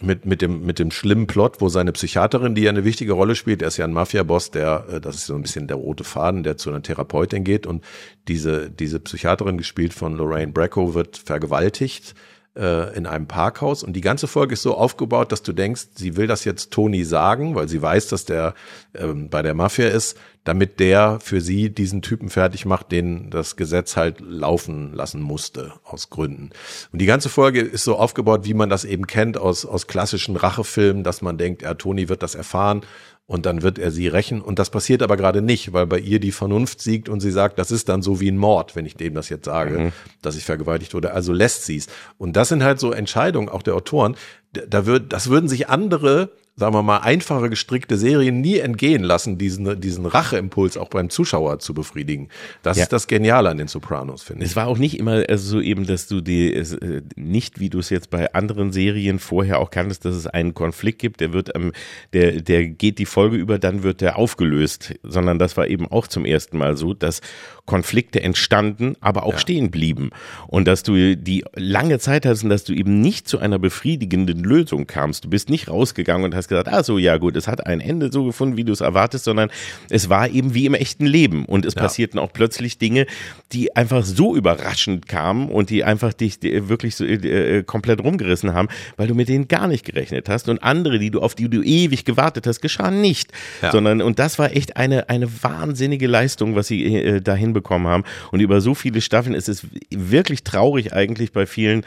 mit, 0.00 0.26
mit 0.26 0.42
dem, 0.42 0.66
mit 0.66 0.78
dem 0.78 0.90
schlimmen 0.90 1.26
Plot, 1.26 1.60
wo 1.60 1.68
seine 1.68 1.92
Psychiaterin, 1.92 2.54
die 2.54 2.62
ja 2.62 2.70
eine 2.70 2.84
wichtige 2.84 3.12
Rolle 3.12 3.36
spielt, 3.36 3.62
er 3.62 3.68
ist 3.68 3.76
ja 3.76 3.84
ein 3.84 3.92
Mafia-Boss, 3.92 4.50
der, 4.50 4.86
äh, 4.90 5.00
das 5.00 5.16
ist 5.16 5.26
so 5.26 5.34
ein 5.34 5.42
bisschen 5.42 5.68
der 5.68 5.76
rote 5.76 6.04
Faden, 6.04 6.42
der 6.42 6.56
zu 6.56 6.70
einer 6.70 6.82
Therapeutin 6.82 7.44
geht 7.44 7.66
und 7.66 7.84
diese, 8.28 8.70
diese 8.70 9.00
Psychiaterin, 9.00 9.56
gespielt 9.56 9.94
von 9.94 10.16
Lorraine 10.16 10.52
Bracco, 10.52 10.94
wird 10.94 11.16
vergewaltigt 11.16 12.14
äh, 12.56 12.96
in 12.96 13.06
einem 13.06 13.26
Parkhaus 13.26 13.82
und 13.82 13.94
die 13.94 14.00
ganze 14.00 14.26
Folge 14.26 14.54
ist 14.54 14.62
so 14.62 14.76
aufgebaut, 14.76 15.32
dass 15.32 15.42
du 15.42 15.52
denkst, 15.52 15.88
sie 15.94 16.16
will 16.16 16.26
das 16.26 16.44
jetzt 16.44 16.70
Toni 16.70 17.04
sagen, 17.04 17.54
weil 17.54 17.68
sie 17.68 17.82
weiß, 17.82 18.08
dass 18.08 18.24
der 18.24 18.54
ähm, 18.94 19.28
bei 19.28 19.42
der 19.42 19.54
Mafia 19.54 19.88
ist, 19.88 20.16
damit 20.44 20.78
der 20.78 21.18
für 21.20 21.40
sie 21.40 21.70
diesen 21.70 22.02
Typen 22.02 22.28
fertig 22.28 22.66
macht, 22.66 22.92
den 22.92 23.30
das 23.30 23.56
Gesetz 23.56 23.96
halt 23.96 24.20
laufen 24.20 24.92
lassen 24.92 25.22
musste, 25.22 25.72
aus 25.84 26.10
Gründen. 26.10 26.50
Und 26.92 27.00
die 27.00 27.06
ganze 27.06 27.28
Folge 27.28 27.60
ist 27.60 27.84
so 27.84 27.96
aufgebaut, 27.96 28.44
wie 28.44 28.54
man 28.54 28.68
das 28.68 28.84
eben 28.84 29.06
kennt 29.06 29.38
aus, 29.38 29.64
aus 29.64 29.86
klassischen 29.86 30.36
Rachefilmen, 30.36 31.02
dass 31.02 31.22
man 31.22 31.38
denkt, 31.38 31.62
ja, 31.62 31.74
Toni 31.74 32.08
wird 32.08 32.22
das 32.22 32.34
erfahren 32.34 32.82
und 33.26 33.46
dann 33.46 33.62
wird 33.62 33.78
er 33.78 33.90
sie 33.90 34.06
rächen. 34.08 34.40
Und 34.42 34.58
das 34.58 34.70
passiert 34.70 35.02
aber 35.02 35.16
gerade 35.16 35.40
nicht, 35.42 35.72
weil 35.72 35.86
bei 35.86 35.98
ihr 35.98 36.20
die 36.20 36.32
Vernunft 36.32 36.80
siegt 36.82 37.08
und 37.08 37.20
sie 37.20 37.30
sagt, 37.30 37.58
das 37.58 37.70
ist 37.70 37.88
dann 37.88 38.02
so 38.02 38.20
wie 38.20 38.30
ein 38.30 38.36
Mord, 38.36 38.76
wenn 38.76 38.84
ich 38.86 38.96
dem 38.96 39.14
das 39.14 39.28
jetzt 39.30 39.46
sage, 39.46 39.92
dass 40.22 40.36
ich 40.36 40.44
vergewaltigt 40.44 40.92
wurde. 40.94 41.12
Also 41.12 41.32
lässt 41.32 41.64
sie 41.64 41.76
es. 41.76 41.86
Und 42.18 42.36
das 42.36 42.48
sind 42.50 42.62
halt 42.62 42.78
so 42.80 42.92
Entscheidungen 42.92 43.48
auch 43.48 43.62
der 43.62 43.74
Autoren. 43.74 44.16
Da- 44.52 44.62
Da 44.68 44.86
wird, 44.86 45.12
das 45.12 45.30
würden 45.30 45.48
sich 45.48 45.68
andere 45.68 46.30
sagen 46.56 46.72
wir 46.74 46.82
mal, 46.84 46.98
einfache 46.98 47.50
gestrickte 47.50 47.96
Serien 47.96 48.40
nie 48.40 48.58
entgehen 48.58 49.02
lassen, 49.02 49.38
diesen, 49.38 49.80
diesen 49.80 50.06
Racheimpuls 50.06 50.76
auch 50.76 50.88
beim 50.88 51.10
Zuschauer 51.10 51.58
zu 51.58 51.74
befriedigen. 51.74 52.28
Das 52.62 52.76
Ja. 52.76 52.84
ist 52.84 52.92
das 52.92 53.08
Geniale 53.08 53.50
an 53.50 53.58
den 53.58 53.66
Sopranos, 53.66 54.22
finde 54.22 54.44
ich. 54.44 54.50
Es 54.50 54.56
war 54.56 54.68
auch 54.68 54.78
nicht 54.78 54.98
immer 54.98 55.24
also 55.28 55.56
so 55.56 55.60
eben, 55.60 55.84
dass 55.84 56.06
du 56.06 56.20
die 56.20 56.54
es, 56.54 56.72
äh, 56.74 57.02
nicht, 57.16 57.58
wie 57.58 57.70
du 57.70 57.80
es 57.80 57.90
jetzt 57.90 58.10
bei 58.10 58.32
anderen 58.34 58.72
Serien 58.72 59.18
vorher 59.18 59.58
auch 59.58 59.70
kanntest, 59.70 60.04
dass 60.04 60.14
es 60.14 60.28
einen 60.28 60.54
Konflikt 60.54 61.00
gibt, 61.00 61.20
der 61.20 61.32
wird 61.32 61.56
am, 61.56 61.72
der, 62.12 62.40
der 62.40 62.68
geht 62.68 62.98
die 63.00 63.06
Folge 63.06 63.36
über, 63.36 63.58
dann 63.58 63.82
wird 63.82 64.00
der 64.00 64.16
aufgelöst, 64.16 64.94
sondern 65.02 65.40
das 65.40 65.56
war 65.56 65.66
eben 65.66 65.88
auch 65.90 66.06
zum 66.06 66.24
ersten 66.24 66.56
Mal 66.56 66.76
so, 66.76 66.94
dass 66.94 67.20
Konflikte 67.66 68.22
entstanden, 68.22 68.94
aber 69.00 69.24
auch 69.24 69.38
stehen 69.38 69.70
blieben 69.70 70.10
und 70.46 70.68
dass 70.68 70.82
du 70.82 71.16
die 71.16 71.44
lange 71.54 71.98
Zeit 71.98 72.26
hast 72.26 72.44
und 72.44 72.50
dass 72.50 72.62
du 72.62 72.74
eben 72.74 73.00
nicht 73.00 73.26
zu 73.26 73.38
einer 73.38 73.58
befriedigenden 73.58 74.44
Lösung 74.44 74.86
kamst. 74.86 75.24
Du 75.24 75.30
bist 75.30 75.48
nicht 75.50 75.68
rausgegangen 75.68 76.24
und 76.26 76.34
hast 76.34 76.43
gesagt, 76.48 76.68
ah 76.68 76.82
so, 76.82 76.98
ja 76.98 77.16
gut, 77.16 77.36
es 77.36 77.48
hat 77.48 77.66
ein 77.66 77.80
Ende 77.80 78.10
so 78.12 78.24
gefunden, 78.24 78.56
wie 78.56 78.64
du 78.64 78.72
es 78.72 78.80
erwartest, 78.80 79.24
sondern 79.24 79.50
es 79.90 80.08
war 80.08 80.28
eben 80.28 80.54
wie 80.54 80.66
im 80.66 80.74
echten 80.74 81.06
Leben. 81.06 81.44
Und 81.44 81.64
es 81.64 81.74
passierten 81.74 82.18
auch 82.18 82.32
plötzlich 82.32 82.78
Dinge, 82.78 83.06
die 83.52 83.74
einfach 83.76 84.04
so 84.04 84.34
überraschend 84.36 85.08
kamen 85.08 85.48
und 85.48 85.70
die 85.70 85.84
einfach 85.84 86.12
dich 86.12 86.38
die 86.38 86.68
wirklich 86.68 86.96
so 86.96 87.04
äh, 87.04 87.62
komplett 87.62 88.02
rumgerissen 88.02 88.54
haben, 88.54 88.68
weil 88.96 89.06
du 89.08 89.14
mit 89.14 89.28
denen 89.28 89.48
gar 89.48 89.66
nicht 89.68 89.84
gerechnet 89.84 90.28
hast. 90.28 90.48
Und 90.48 90.62
andere, 90.62 90.98
die 90.98 91.10
du 91.10 91.20
auf 91.20 91.34
die 91.34 91.48
du 91.48 91.62
ewig 91.62 92.04
gewartet 92.04 92.46
hast, 92.46 92.60
geschahen 92.60 93.00
nicht, 93.00 93.30
Ja. 93.62 93.70
sondern 93.72 94.02
und 94.02 94.18
das 94.18 94.38
war 94.38 94.54
echt 94.54 94.76
eine 94.76 95.08
eine 95.08 95.28
wahnsinnige 95.42 96.06
Leistung, 96.06 96.54
was 96.56 96.68
sie 96.68 96.84
äh, 96.84 97.20
da 97.20 97.34
hinbekommen 97.34 97.88
haben. 97.88 98.04
Und 98.32 98.40
über 98.40 98.60
so 98.60 98.74
viele 98.74 99.00
Staffeln 99.00 99.34
ist 99.34 99.48
es 99.48 99.66
wirklich 99.90 100.44
traurig 100.44 100.92
eigentlich 100.92 101.32
bei 101.32 101.46
vielen 101.46 101.84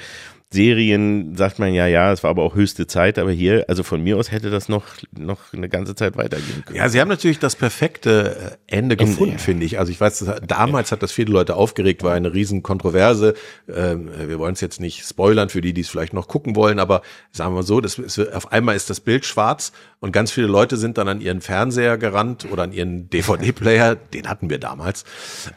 Serien 0.49 1.35
sagt 1.35 1.59
man 1.59 1.73
ja, 1.73 1.87
ja, 1.87 2.13
es 2.13 2.23
war 2.23 2.29
aber 2.29 2.43
auch 2.43 2.55
höchste 2.55 2.87
Zeit, 2.87 3.19
aber 3.19 3.31
hier, 3.31 3.65
also 3.67 3.83
von 3.83 4.01
mir 4.01 4.15
aus 4.15 4.31
hätte 4.31 4.49
das 4.49 4.69
noch, 4.69 4.85
noch 5.11 5.51
eine 5.51 5.67
ganze 5.67 5.93
Zeit 5.93 6.15
weitergehen 6.15 6.63
können. 6.65 6.77
Ja, 6.77 6.87
sie 6.87 7.01
haben 7.01 7.09
natürlich 7.09 7.39
das 7.39 7.57
perfekte 7.57 8.57
äh, 8.67 8.75
Ende 8.77 8.95
gefunden, 8.95 9.33
ja. 9.33 9.37
finde 9.39 9.65
ich. 9.65 9.77
Also 9.77 9.91
ich 9.91 9.99
weiß, 9.99 10.25
hat, 10.25 10.49
damals 10.49 10.93
hat 10.93 11.03
das 11.03 11.11
viele 11.11 11.33
Leute 11.33 11.55
aufgeregt, 11.57 12.01
war 12.01 12.13
eine 12.13 12.33
riesen 12.33 12.63
Kontroverse. 12.63 13.33
Ähm, 13.67 14.09
wir 14.25 14.39
wollen 14.39 14.53
es 14.53 14.61
jetzt 14.61 14.79
nicht 14.79 15.05
spoilern 15.05 15.49
für 15.49 15.59
die, 15.59 15.73
die 15.73 15.81
es 15.81 15.89
vielleicht 15.89 16.13
noch 16.13 16.29
gucken 16.29 16.55
wollen, 16.55 16.79
aber 16.79 17.01
sagen 17.33 17.53
wir 17.53 17.63
so, 17.63 17.81
das 17.81 17.99
ist, 17.99 18.17
auf 18.33 18.49
einmal 18.53 18.77
ist 18.77 18.89
das 18.89 19.01
Bild 19.01 19.25
schwarz 19.25 19.73
und 19.99 20.13
ganz 20.13 20.31
viele 20.31 20.47
Leute 20.47 20.77
sind 20.77 20.97
dann 20.97 21.09
an 21.09 21.19
ihren 21.19 21.41
Fernseher 21.41 21.97
gerannt 21.97 22.47
oder 22.49 22.63
an 22.63 22.71
ihren 22.71 23.09
DVD-Player, 23.09 23.95
den 23.95 24.29
hatten 24.29 24.49
wir 24.49 24.59
damals, 24.59 25.03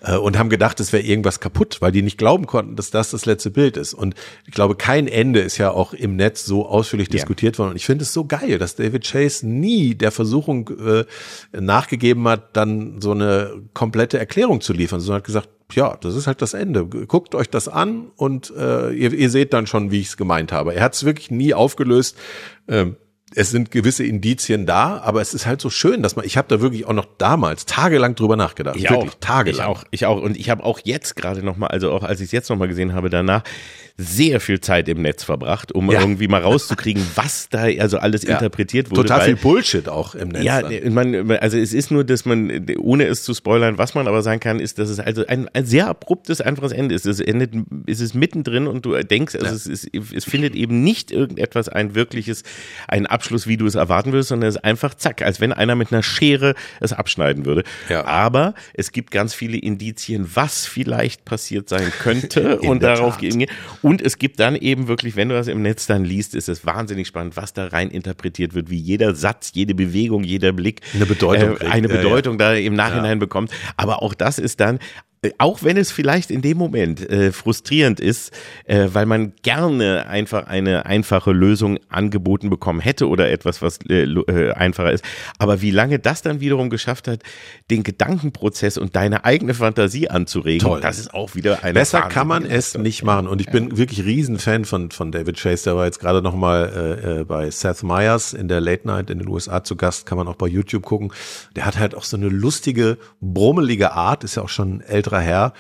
äh, 0.03 0.17
und 0.17 0.37
haben 0.37 0.49
gedacht, 0.49 0.81
es 0.81 0.93
wäre 0.93 1.05
irgendwas 1.05 1.39
kaputt, 1.39 1.77
weil 1.81 1.93
die 1.93 2.03
nicht 2.03 2.19
glauben 2.19 2.47
konnten, 2.47 2.75
dass 2.75 2.91
das 2.91 3.11
das 3.11 3.25
letzte 3.25 3.53
Bild 3.53 3.77
ist. 3.77 3.95
Und 3.95 4.17
ich 4.47 4.53
glaube, 4.53 4.75
kein 4.81 5.09
Ende 5.09 5.41
ist 5.41 5.59
ja 5.59 5.71
auch 5.73 5.93
im 5.93 6.17
Netz 6.17 6.47
so 6.47 6.67
ausführlich 6.67 7.09
Ja. 7.09 7.13
diskutiert 7.13 7.59
worden. 7.59 7.73
Und 7.73 7.77
ich 7.77 7.85
finde 7.85 8.03
es 8.05 8.15
so 8.15 8.25
geil, 8.25 8.59
dass 8.59 8.77
David 8.77 9.05
Chase 9.07 9.47
nie 9.47 9.95
der 9.95 10.11
Versuchung 10.11 10.71
äh, 10.83 11.05
nachgegeben 11.53 12.27
hat, 12.27 12.57
dann 12.57 12.99
so 12.99 13.11
eine 13.11 13.53
komplette 13.75 14.19
Erklärung 14.19 14.63
zu 14.63 14.73
liefern, 14.73 14.99
sondern 15.01 15.19
hat 15.19 15.27
gesagt, 15.27 15.51
ja, 15.75 15.99
das 16.01 16.17
ist 16.17 16.27
halt 16.27 16.41
das 16.41 16.55
Ende. 16.55 16.87
Guckt 16.87 17.35
euch 17.35 17.51
das 17.51 17.69
an 17.69 18.07
und 18.17 18.53
äh, 18.57 18.91
ihr, 18.93 19.13
ihr 19.13 19.29
seht 19.29 19.53
dann 19.53 19.67
schon, 19.67 19.91
wie 19.91 20.01
ich 20.01 20.07
es 20.09 20.17
gemeint 20.17 20.51
habe. 20.51 20.75
Er 20.75 20.83
hat 20.83 20.95
es 20.95 21.05
wirklich 21.05 21.31
nie 21.31 21.53
aufgelöst. 21.53 22.17
Ähm, 22.67 22.97
es 23.35 23.51
sind 23.51 23.71
gewisse 23.71 24.05
Indizien 24.05 24.67
da, 24.67 24.99
aber 24.99 25.21
es 25.21 25.35
ist 25.35 25.47
halt 25.47 25.61
so 25.61 25.71
schön, 25.71 26.03
dass 26.03 26.17
man, 26.17 26.25
ich 26.25 26.37
habe 26.37 26.49
da 26.49 26.61
wirklich 26.61 26.87
auch 26.87 26.93
noch 26.93 27.07
damals 27.19 27.65
tagelang 27.67 28.15
drüber 28.17 28.37
nachgedacht. 28.37 28.77
Ich 28.77 28.91
wirklich 28.91 29.11
auch, 29.13 29.15
tagelang. 29.21 29.61
Ich 29.61 29.67
auch, 29.67 29.85
ich 29.91 30.07
auch. 30.07 30.21
Und 30.21 30.37
ich 30.37 30.51
habe 30.51 30.65
auch 30.65 30.81
jetzt 30.85 31.15
gerade 31.17 31.43
nochmal, 31.45 31.69
also 31.71 31.93
auch 31.93 32.03
als 32.03 32.21
ich 32.21 32.27
es 32.27 32.33
jetzt 32.33 32.51
nochmal 32.51 32.69
gesehen 32.69 32.93
habe, 32.93 33.09
danach 33.11 33.43
sehr 33.97 34.41
viel 34.41 34.61
Zeit 34.61 34.89
im 34.89 35.03
Netz 35.03 35.25
verbracht, 35.25 35.73
um 35.73 35.91
Ja. 35.93 36.01
irgendwie 36.01 36.27
mal 36.27 36.41
rauszukriegen, 36.41 37.03
was 37.17 37.49
da 37.51 37.65
also 37.65 37.99
alles 37.99 38.23
Ja. 38.23 38.33
interpretiert 38.35 38.91
wurde. 38.91 39.03
Total 39.03 39.19
weil- 39.21 39.27
viel 39.27 39.37
Bullshit 39.37 39.89
auch 39.91 40.15
im 40.15 40.29
Netz. 40.29 40.43
Ja, 40.45 40.63
dann. 40.63 40.95
man, 40.95 41.31
also 41.33 41.59
es 41.59 41.75
ist 41.75 41.91
nur, 41.91 42.03
dass 42.05 42.25
man, 42.25 42.67
ohne 42.79 43.05
es 43.05 43.23
zu 43.25 43.35
spoilern, 43.35 43.77
was 43.79 43.95
man 43.95 44.09
aber 44.09 44.23
sagen 44.23 44.41
kann, 44.41 44.59
ist, 44.59 44.79
dass 44.79 44.89
es 44.89 44.99
also 45.01 45.27
ein, 45.27 45.49
ein 45.53 45.67
sehr 45.67 45.87
abruptes, 45.87 46.41
einfaches 46.41 46.73
Ende 46.73 46.95
ist. 46.95 47.05
Es 47.05 47.21
endet, 47.21 47.53
es 47.87 48.01
ist 48.01 48.15
mittendrin 48.15 48.67
und 48.67 48.87
du 48.87 48.95
denkst, 49.05 49.35
also 49.37 49.55
es, 49.55 49.67
ist, 49.67 49.91
es 49.95 50.25
findet 50.25 50.55
eben 50.55 50.83
nicht 50.83 51.11
irgendetwas 51.11 51.69
ein 51.69 51.95
wirkliches, 51.95 52.43
einen 52.89 53.07
Abschluss, 53.21 53.47
wie 53.47 53.59
du 53.59 53.67
es 53.67 53.75
erwarten 53.75 54.13
würdest, 54.13 54.31
sondern 54.31 54.49
es 54.49 54.57
ist 54.57 54.65
einfach 54.65 54.95
zack, 54.95 55.21
als 55.21 55.43
wenn 55.43 55.53
einer 55.53 55.75
mit 55.75 55.93
einer 55.93 56.03
Schere 56.03 56.55
es 56.81 56.95
abschneiden 56.95 57.45
würde. 57.45 57.65
Ja. 57.91 58.07
Aber 58.07 58.55
es 58.73 58.93
gibt 58.93 59.11
ganz 59.11 59.35
viele 59.35 59.59
Indizien, 59.59 60.27
was 60.35 60.65
vielleicht 60.65 61.27
passiert 61.27 61.69
sein 61.69 61.93
könnte 62.01 62.59
und 62.61 62.83
darauf 62.83 63.19
Tat. 63.19 63.21
gehen. 63.21 63.47
Und 63.83 64.01
es 64.01 64.17
gibt 64.17 64.41
dann 64.41 64.57
eben 64.57 64.89
wirklich, 64.89 65.17
wenn 65.17 65.29
du 65.29 65.35
das 65.35 65.49
im 65.49 65.61
Netz 65.61 65.87
dann 65.87 66.03
liest, 66.03 66.35
ist 66.35 66.49
es 66.49 66.65
wahnsinnig 66.65 67.09
spannend, 67.09 67.37
was 67.37 67.53
da 67.53 67.67
rein 67.67 67.91
interpretiert 67.91 68.55
wird, 68.55 68.71
wie 68.71 68.79
jeder 68.79 69.15
Satz, 69.15 69.51
jede 69.53 69.75
Bewegung, 69.75 70.25
jeder 70.25 70.53
Blick 70.53 70.81
Eine 70.95 71.05
Bedeutung 71.05 71.59
äh, 71.59 71.67
eine 71.67 71.89
Ja, 71.89 71.95
ja. 71.95 72.01
Bedeutung 72.01 72.39
da 72.39 72.55
im 72.55 72.73
Nachhinein 72.73 73.19
bekommt. 73.19 73.51
Aber 73.77 74.03
auch 74.03 74.15
das 74.15 74.39
ist 74.39 74.61
dann 74.61 74.79
auch 75.37 75.63
wenn 75.63 75.77
es 75.77 75.93
vielleicht 75.93 76.31
in 76.31 76.41
dem 76.41 76.57
Moment 76.57 77.09
äh, 77.11 77.31
frustrierend 77.31 78.01
ist, 78.01 78.33
äh, 78.65 78.89
weil 78.93 79.05
man 79.05 79.35
gerne 79.43 80.07
einfach 80.07 80.47
eine 80.47 80.87
einfache 80.87 81.33
Lösung 81.33 81.79
angeboten 81.91 82.49
bekommen 82.49 82.81
hätte 82.81 83.07
oder 83.07 83.31
etwas, 83.31 83.61
was 83.61 83.81
äh, 83.91 84.05
äh, 84.05 84.53
einfacher 84.53 84.93
ist. 84.93 85.05
Aber 85.39 85.61
wie 85.61 85.73
lange 85.73 85.99
das 85.99 86.23
dann 86.23 86.41
wiederum 86.41 86.71
geschafft 86.71 87.07
hat, 87.07 87.23
den 87.71 87.83
Gedankenprozess 87.83 88.79
und 88.79 88.97
deine 88.97 89.27
eigene 89.27 89.53
Fantasie 89.53 90.09
anzuregen, 90.09 90.67
Toll. 90.67 90.81
das 90.81 90.99
ist 90.99 91.13
auch 91.13 91.35
wieder 91.35 91.63
eine 91.65 91.75
Besser 91.75 92.01
kann 92.03 92.27
man 92.27 92.47
es 92.47 92.79
nicht 92.79 93.05
machen. 93.05 93.29
Und 93.29 93.43
ich 93.43 93.51
bin 93.51 93.77
wirklich 93.77 94.05
Riesenfan 94.05 94.65
von, 94.65 94.91
von 94.91 95.13
David 95.13 95.37
Chase. 95.37 95.65
Der 95.65 95.77
war 95.77 95.85
jetzt 95.85 96.01
gerade 96.01 96.23
noch 96.23 96.35
mal 96.35 96.97
äh, 97.05 97.21
äh, 97.21 97.25
bei 97.25 97.51
Seth 97.51 97.83
Meyers 97.83 98.33
in 98.33 98.49
der 98.49 98.63
Late 98.63 98.87
Night 98.87 99.11
in 99.11 99.19
den 99.19 99.29
USA 99.29 99.63
zu 99.63 99.77
Gast. 99.77 100.07
Kann 100.07 100.17
man 100.17 100.29
auch 100.29 100.37
bei 100.37 100.47
YouTube 100.47 100.85
gucken. 100.85 101.13
Der 101.57 101.67
hat 101.67 101.79
halt 101.79 101.95
auch 101.95 102.05
so 102.05 102.17
eine 102.17 102.29
lustige, 102.29 102.97
brummelige 103.21 103.93
Art. 103.93 104.25
Ist 104.25 104.37
ja 104.37 104.43
auch 104.43 104.49
schon 104.49 104.81
ein 104.81 104.81
älterer 105.11 105.21
Herr. 105.21 105.53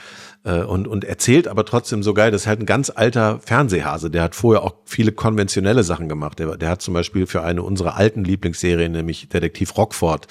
Äh, 0.42 0.62
und, 0.62 0.88
und 0.88 1.04
erzählt 1.04 1.48
aber 1.48 1.64
trotzdem 1.64 2.02
so 2.02 2.14
geil. 2.14 2.30
Das 2.30 2.42
ist 2.42 2.46
halt 2.46 2.60
ein 2.60 2.66
ganz 2.66 2.90
alter 2.94 3.40
Fernsehhase. 3.40 4.10
Der 4.10 4.22
hat 4.22 4.34
vorher 4.34 4.62
auch 4.62 4.74
viele 4.84 5.12
konventionelle 5.12 5.82
Sachen 5.82 6.08
gemacht. 6.08 6.38
Der, 6.38 6.56
der 6.56 6.70
hat 6.70 6.82
zum 6.82 6.94
Beispiel 6.94 7.26
für 7.26 7.42
eine 7.42 7.62
unserer 7.62 7.96
alten 7.96 8.24
Lieblingsserien, 8.24 8.92
nämlich 8.92 9.28
Detektiv 9.28 9.76
Rockford, 9.76 10.28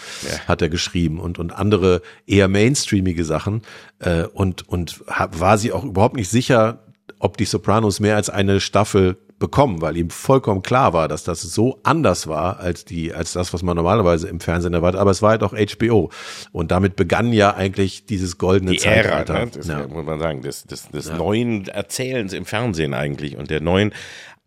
hat 0.48 0.62
er 0.62 0.70
geschrieben 0.70 1.20
und, 1.20 1.38
und 1.38 1.52
andere 1.52 2.02
eher 2.26 2.48
mainstreamige 2.48 3.24
Sachen. 3.24 3.62
Äh, 4.00 4.24
und, 4.24 4.68
und 4.68 5.04
war 5.08 5.58
sie 5.58 5.72
auch 5.72 5.84
überhaupt 5.84 6.16
nicht 6.16 6.30
sicher, 6.30 6.84
ob 7.20 7.38
die 7.38 7.46
Sopranos 7.46 8.00
mehr 8.00 8.16
als 8.16 8.30
eine 8.30 8.60
Staffel 8.62 9.18
bekommen, 9.40 9.82
weil 9.82 9.98
ihm 9.98 10.10
vollkommen 10.10 10.62
klar 10.62 10.94
war, 10.94 11.08
dass 11.08 11.24
das 11.24 11.42
so 11.42 11.80
anders 11.84 12.28
war 12.28 12.60
als 12.60 12.86
die, 12.86 13.14
als 13.14 13.34
das, 13.34 13.54
was 13.54 13.64
man 13.64 13.76
normalerweise 13.76 14.28
im 14.28 14.40
Fernsehen 14.40 14.74
erwartet. 14.74 15.00
Aber 15.00 15.12
es 15.12 15.22
war 15.22 15.32
halt 15.32 15.44
auch 15.44 15.54
HBO. 15.54 16.12
Und 16.52 16.72
damit 16.72 16.96
begann 16.96 17.34
ja 17.34 17.56
eigentlich 17.56 18.06
dieses 18.06 18.38
goldene 18.38 18.72
die 18.72 18.80
Ära, 18.80 19.26
Zeitalter. 19.26 19.46
ne? 19.46 19.52
das 19.54 19.68
ja. 19.68 19.88
muss 19.88 20.06
man 20.06 20.20
sagen, 20.20 20.42
des, 20.42 20.64
des, 20.66 20.90
des 20.90 21.12
neuen 21.12 21.68
Erzählens 21.68 22.34
im 22.34 22.46
Fernsehen 22.46 22.94
eigentlich 22.94 23.38
und 23.38 23.50
der 23.50 23.62
neuen 23.62 23.94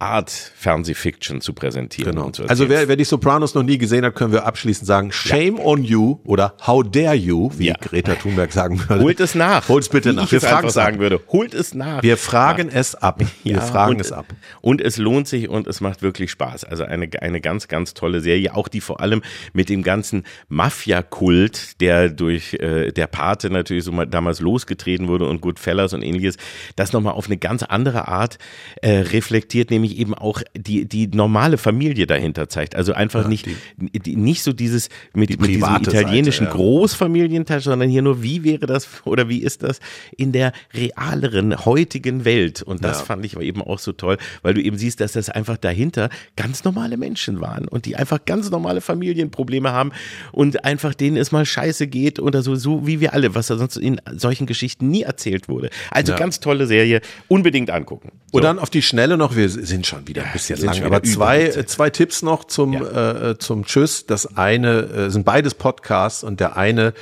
Art, 0.03 0.31
Fernsehfiction 0.31 1.41
zu 1.41 1.53
präsentieren. 1.53 2.15
Genau. 2.17 2.31
Zu 2.31 2.45
Also 2.49 2.69
wer, 2.69 2.89
wer 2.89 2.97
die 2.97 3.05
Sopranos 3.05 3.55
noch 3.55 3.63
nie 3.63 3.79
gesehen 3.79 4.05
hat, 4.05 4.15
können 4.15 4.33
wir 4.33 4.45
abschließend 4.47 4.87
sagen, 4.87 5.13
shame 5.13 5.59
on 5.59 5.85
you 5.85 6.19
oder 6.25 6.55
how 6.67 6.83
dare 6.83 7.15
you, 7.15 7.51
wie 7.57 7.67
Ja. 7.69 7.75
Greta 7.81 8.15
Thunberg 8.17 8.53
sagen 8.53 8.81
würde. 8.89 9.03
Holt 9.03 9.21
es 9.21 9.35
nach. 9.35 9.69
Holt's 9.69 9.89
bitte 9.89 10.11
Wie 10.11 10.17
nach. 10.17 10.25
Ich 10.25 10.33
Wir 10.33 10.39
es 10.39 10.45
fragen 10.45 10.67
es 10.69 10.77
ab. 10.77 10.85
sagen 10.85 10.99
würde. 10.99 11.21
Holt 11.29 11.55
es 11.55 11.75
nach. 11.75 12.03
Wir 12.03 12.17
fragen 12.17 12.69
es 12.69 12.95
ab. 12.95 13.23
Wir 13.45 13.53
Ja, 13.55 13.61
fragen 13.61 13.95
und, 13.95 14.01
es 14.01 14.13
ab. 14.13 14.27
Und 14.61 14.81
es 14.81 14.97
lohnt 14.97 15.29
sich 15.29 15.49
und 15.49 15.67
es 15.67 15.81
macht 15.81 16.03
wirklich 16.03 16.31
Spaß. 16.31 16.65
Also 16.65 16.85
eine, 16.85 17.09
eine 17.21 17.41
ganz, 17.41 17.69
ganz 17.69 17.95
tolle 17.95 18.21
Serie, 18.21 18.55
auch 18.57 18.69
die 18.69 18.81
vor 18.81 19.01
allem 19.01 19.23
mit 19.53 19.69
dem 19.69 19.83
ganzen 19.83 20.25
Mafia-Kult, 20.49 21.81
der 21.81 22.09
durch 22.11 22.55
äh, 22.55 22.93
der 22.93 23.07
Pate 23.07 23.51
natürlich 23.51 23.85
so 23.85 23.93
mal 23.93 24.07
damals 24.07 24.41
losgetreten 24.41 25.09
wurde 25.09 25.27
und 25.29 25.41
Goodfellas 25.41 25.93
und 25.95 26.03
ähnliches, 26.03 26.37
das 26.77 26.93
nochmal 26.93 27.15
auf 27.15 27.27
eine 27.27 27.37
ganz 27.37 27.63
andere 27.63 28.09
Art 28.09 28.39
äh, 28.83 28.99
reflektiert, 28.99 29.71
nämlich 29.71 29.92
eben 29.99 30.15
auch 30.15 30.43
die, 30.57 30.85
die 30.87 31.09
normale 31.09 31.59
Familie 31.59 32.07
dahinter 32.07 32.49
zeigt. 32.49 32.75
Also 32.77 32.93
einfach 32.93 33.29
nicht, 33.29 33.47
die, 33.79 34.17
nicht 34.17 34.43
so 34.43 34.53
dieses 34.53 34.89
mit, 35.15 35.41
mit 35.41 35.51
diesem 35.51 35.77
italienischen 35.77 36.47
Seite, 36.47 36.57
ja. 36.59 36.63
Großfamilienteil, 36.63 37.61
sondern 37.61 37.89
hier 37.89 38.03
nur, 38.03 38.23
wie 38.23 38.45
wäre 38.45 38.67
das 38.67 38.89
oder 39.05 39.29
wie 39.29 39.39
ist 39.39 39.63
das 39.63 39.81
in 40.17 40.33
der 40.33 40.53
realeren, 40.75 41.65
heutigen 41.65 42.25
Welt? 42.25 42.63
Und 42.63 42.85
das 42.85 42.99
Ja. 43.01 43.05
fand 43.05 43.25
ich 43.25 43.35
aber 43.35 43.45
eben 43.45 43.63
auch 43.63 43.79
so 43.79 43.93
toll, 43.93 44.19
weil 44.43 44.55
du 44.55 44.63
eben 44.63 44.77
siehst, 44.79 45.01
dass 45.01 45.13
das 45.13 45.29
einfach 45.29 45.57
dahinter 45.57 46.09
ganz 46.37 46.65
normale 46.65 46.97
Menschen 46.97 47.41
waren 47.41 47.69
und 47.69 47.87
die 47.87 47.97
einfach 47.97 48.25
ganz 48.25 48.51
normale 48.51 48.81
Familienprobleme 48.81 49.73
haben 49.73 49.93
und 50.33 50.65
einfach 50.65 50.95
denen 50.95 51.17
es 51.17 51.33
mal 51.33 51.45
scheiße 51.47 51.87
geht 51.87 52.19
oder 52.21 52.43
so, 52.43 52.55
so 52.55 52.87
wie 52.87 53.01
wir 53.01 53.13
alle, 53.15 53.35
was 53.35 53.47
da 53.49 53.57
sonst 53.57 53.77
in 53.77 54.01
solchen 54.15 54.47
Geschichten 54.47 54.89
nie 54.89 55.03
erzählt 55.03 55.49
wurde. 55.49 55.71
Also 55.91 56.13
Ja. 56.13 56.19
ganz 56.19 56.41
tolle 56.41 56.67
Serie, 56.67 57.01
unbedingt 57.29 57.71
angucken. 57.71 58.13
So. 58.33 58.39
Und 58.39 58.45
dann 58.45 58.59
auf 58.59 58.71
die 58.71 58.83
Schnelle 58.83 59.17
noch, 59.17 59.37
wir 59.37 59.49
sind 59.49 59.82
schon 59.85 60.09
wieder 60.09 60.25
ein 60.25 60.33
bisschen 60.33 60.59
sind 60.59 60.75
lang, 60.75 60.85
aber 60.85 61.03
zwei, 61.03 61.43
äh, 61.43 61.67
zwei 61.67 61.91
Tipps 61.91 62.23
noch 62.23 62.45
zum, 62.45 62.75
äh, 62.75 63.39
zum 63.39 63.65
Tschüss. 63.65 64.07
Das 64.07 64.37
eine 64.37 64.81
äh, 64.83 65.11
sind 65.11 65.25
beides 65.25 65.55
Podcasts 65.55 66.25
und 66.25 66.41
der 66.41 66.57
eine 66.57 66.95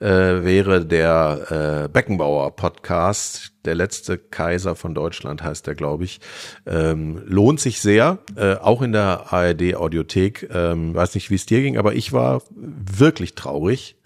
äh, 0.00 0.06
wäre 0.06 0.86
der 0.86 1.84
äh, 1.84 1.88
Beckenbauer 1.88 2.54
Podcast. 2.54 3.52
Der 3.64 3.74
letzte 3.74 4.16
Kaiser 4.16 4.76
von 4.76 4.94
Deutschland 4.94 5.42
heißt 5.42 5.66
der, 5.66 5.74
glaube 5.74 6.04
ich. 6.04 6.20
Ähm, 6.66 7.22
lohnt 7.26 7.60
sich 7.60 7.80
sehr, 7.80 8.18
äh, 8.36 8.54
auch 8.54 8.82
in 8.82 8.92
der 8.92 9.32
ARD 9.32 9.74
Audiothek. 9.74 10.48
Ähm, 10.52 10.94
weiß 10.94 11.14
nicht, 11.14 11.30
wie 11.30 11.34
es 11.34 11.46
dir 11.46 11.60
ging, 11.60 11.76
aber 11.76 11.94
ich 11.94 12.12
war 12.12 12.42
wirklich 12.54 13.34
traurig 13.34 13.97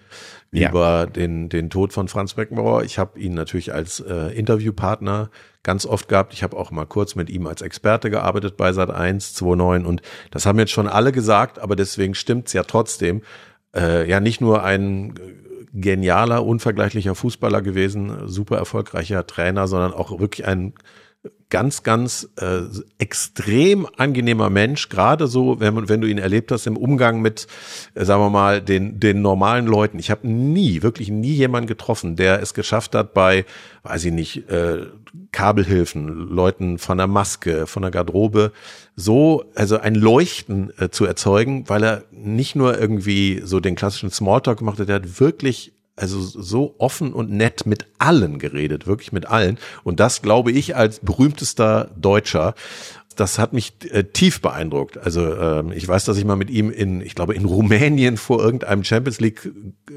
Ja. 0.55 0.69
über 0.69 1.07
den, 1.07 1.49
den 1.49 1.71
Tod 1.71 1.95
von 1.95 2.09
Franz 2.09 2.35
Beckenbauer. 2.35 2.85
Ich 2.85 2.99
habe 2.99 3.19
ihn 3.19 3.33
natürlich 3.33 3.73
als 3.73 4.01
äh, 4.01 4.37
Interviewpartner 4.37 5.31
ganz 5.63 5.87
oft 5.87 6.09
gehabt. 6.09 6.35
Ich 6.35 6.43
habe 6.43 6.59
auch 6.59 6.71
mal 6.71 6.85
kurz 6.85 7.15
mit 7.15 7.31
ihm 7.31 7.47
als 7.47 7.63
Experte 7.63 8.11
gearbeitet 8.11 8.59
bei 8.59 8.73
Sat 8.75 8.91
1, 8.91 9.33
2009 9.35 9.87
und 9.87 10.03
das 10.31 10.45
haben 10.45 10.59
jetzt 10.59 10.73
schon 10.73 10.89
alle 10.89 11.11
gesagt, 11.11 11.59
aber 11.59 11.75
deswegen 11.75 12.15
stimmt's 12.15 12.53
ja 12.53 12.65
trotzdem. 12.65 13.23
Äh, 13.75 14.09
ja, 14.09 14.21
nicht 14.21 14.43
nur 14.43 14.63
ein 14.63 15.15
äh, 15.17 15.21
genialer, 15.73 16.45
unvergleichlicher 16.45 17.15
Fußballer 17.15 17.63
gewesen, 17.63 18.29
super 18.29 18.59
erfolgreicher 18.59 19.27
Trainer, 19.27 19.67
sondern 19.67 19.95
auch 19.95 20.21
wirklich 20.21 20.47
ein 20.47 20.75
ganz, 21.51 21.83
ganz 21.83 22.31
äh, 22.41 22.63
extrem 22.99 23.87
angenehmer 23.99 24.49
Mensch, 24.49 24.89
gerade 24.89 25.27
so, 25.27 25.61
wenn, 25.61 25.89
wenn 25.89 26.01
du 26.01 26.09
ihn 26.09 26.17
erlebt 26.17 26.51
hast 26.51 26.67
im 26.67 26.79
Umgang 26.79 27.21
mit, 27.21 27.47
äh, 27.95 28.05
sagen 28.07 28.23
wir 28.23 28.31
mal, 28.31 28.63
den, 28.63 28.99
den 28.99 29.21
normalen 29.21 29.67
Leuten. 29.67 29.99
Ich 29.99 30.11
habe 30.11 30.27
nie, 30.27 30.83
wirklich 30.83 31.11
nie 31.11 31.35
jemanden 31.35 31.69
getroffen, 31.69 32.17
der 32.17 32.41
es 32.41 32.55
geschafft 32.55 32.95
hat, 32.95 33.13
bei, 33.13 33.45
weiß 33.83 34.07
ich 34.07 34.13
nicht, 34.13 34.49
äh, 34.49 34.87
Kabelhilfen, 35.31 36.09
Leuten 36.09 36.79
von 36.79 36.97
der 36.97 37.07
Maske, 37.07 37.67
von 37.67 37.83
der 37.83 37.91
Garderobe, 37.91 38.53
so, 38.97 39.45
also 39.55 39.79
ein 39.79 39.95
Leuchten 39.95 40.73
äh, 40.79 40.89
zu 40.89 41.05
erzeugen, 41.05 41.69
weil 41.69 41.85
er 41.85 42.05
nicht 42.11 42.57
nur 42.57 42.81
irgendwie 42.81 43.43
so 43.45 43.61
den 43.61 43.75
klassischen 43.75 44.11
Smalltalk 44.11 44.59
gemacht 44.59 44.81
hat, 44.81 44.89
der 44.89 44.97
hat 44.97 45.21
wirklich 45.21 45.73
also 45.97 46.21
so 46.21 46.75
offen 46.79 47.13
und 47.13 47.31
nett 47.31 47.67
mit 47.67 47.87
allen 47.99 48.39
geredet, 48.39 48.87
wirklich 48.87 49.13
mit 49.13 49.27
allen. 49.27 49.59
Und 49.85 50.01
das 50.01 50.23
glaube 50.23 50.51
ich 50.51 50.75
als 50.75 51.01
berühmtester 51.01 51.91
Deutscher. 51.97 52.55
Das 53.15 53.39
hat 53.39 53.53
mich 53.53 53.75
äh, 53.91 54.05
tief 54.05 54.41
beeindruckt. 54.41 54.99
Also 54.99 55.35
ähm, 55.35 55.73
ich 55.73 55.87
weiß, 55.87 56.05
dass 56.05 56.17
ich 56.17 56.25
mal 56.25 56.37
mit 56.37 56.51
ihm 56.51 56.71
in, 56.71 57.01
ich 57.01 57.15
glaube, 57.15 57.35
in 57.35 57.45
Rumänien 57.45 58.17
vor 58.17 58.43
irgendeinem 58.43 58.85
Champions 58.85 59.21
League 59.21 59.51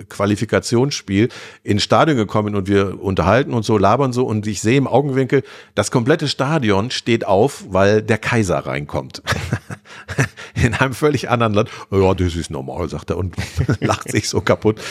Qualifikationsspiel 0.09 1.29
ins 1.63 1.83
Stadion 1.83 2.17
gekommen 2.17 2.47
bin 2.47 2.55
und 2.55 2.67
wir 2.67 3.01
unterhalten 3.01 3.53
und 3.53 3.63
so, 3.63 3.77
labern 3.77 4.13
so 4.13 4.25
und 4.25 4.47
ich 4.47 4.61
sehe 4.61 4.77
im 4.77 4.87
Augenwinkel, 4.87 5.43
das 5.73 5.91
komplette 5.91 6.27
Stadion 6.27 6.91
steht 6.91 7.25
auf, 7.25 7.65
weil 7.69 8.01
der 8.01 8.17
Kaiser 8.17 8.59
reinkommt. 8.59 9.21
in 10.55 10.73
einem 10.73 10.93
völlig 10.93 11.29
anderen 11.29 11.53
Land. 11.53 11.69
Ja, 11.91 12.13
das 12.13 12.35
ist 12.35 12.49
normal, 12.49 12.89
sagt 12.89 13.09
er 13.09 13.17
und 13.17 13.35
lacht 13.79 14.11
sich 14.11 14.29
so 14.29 14.41
kaputt. 14.41 14.81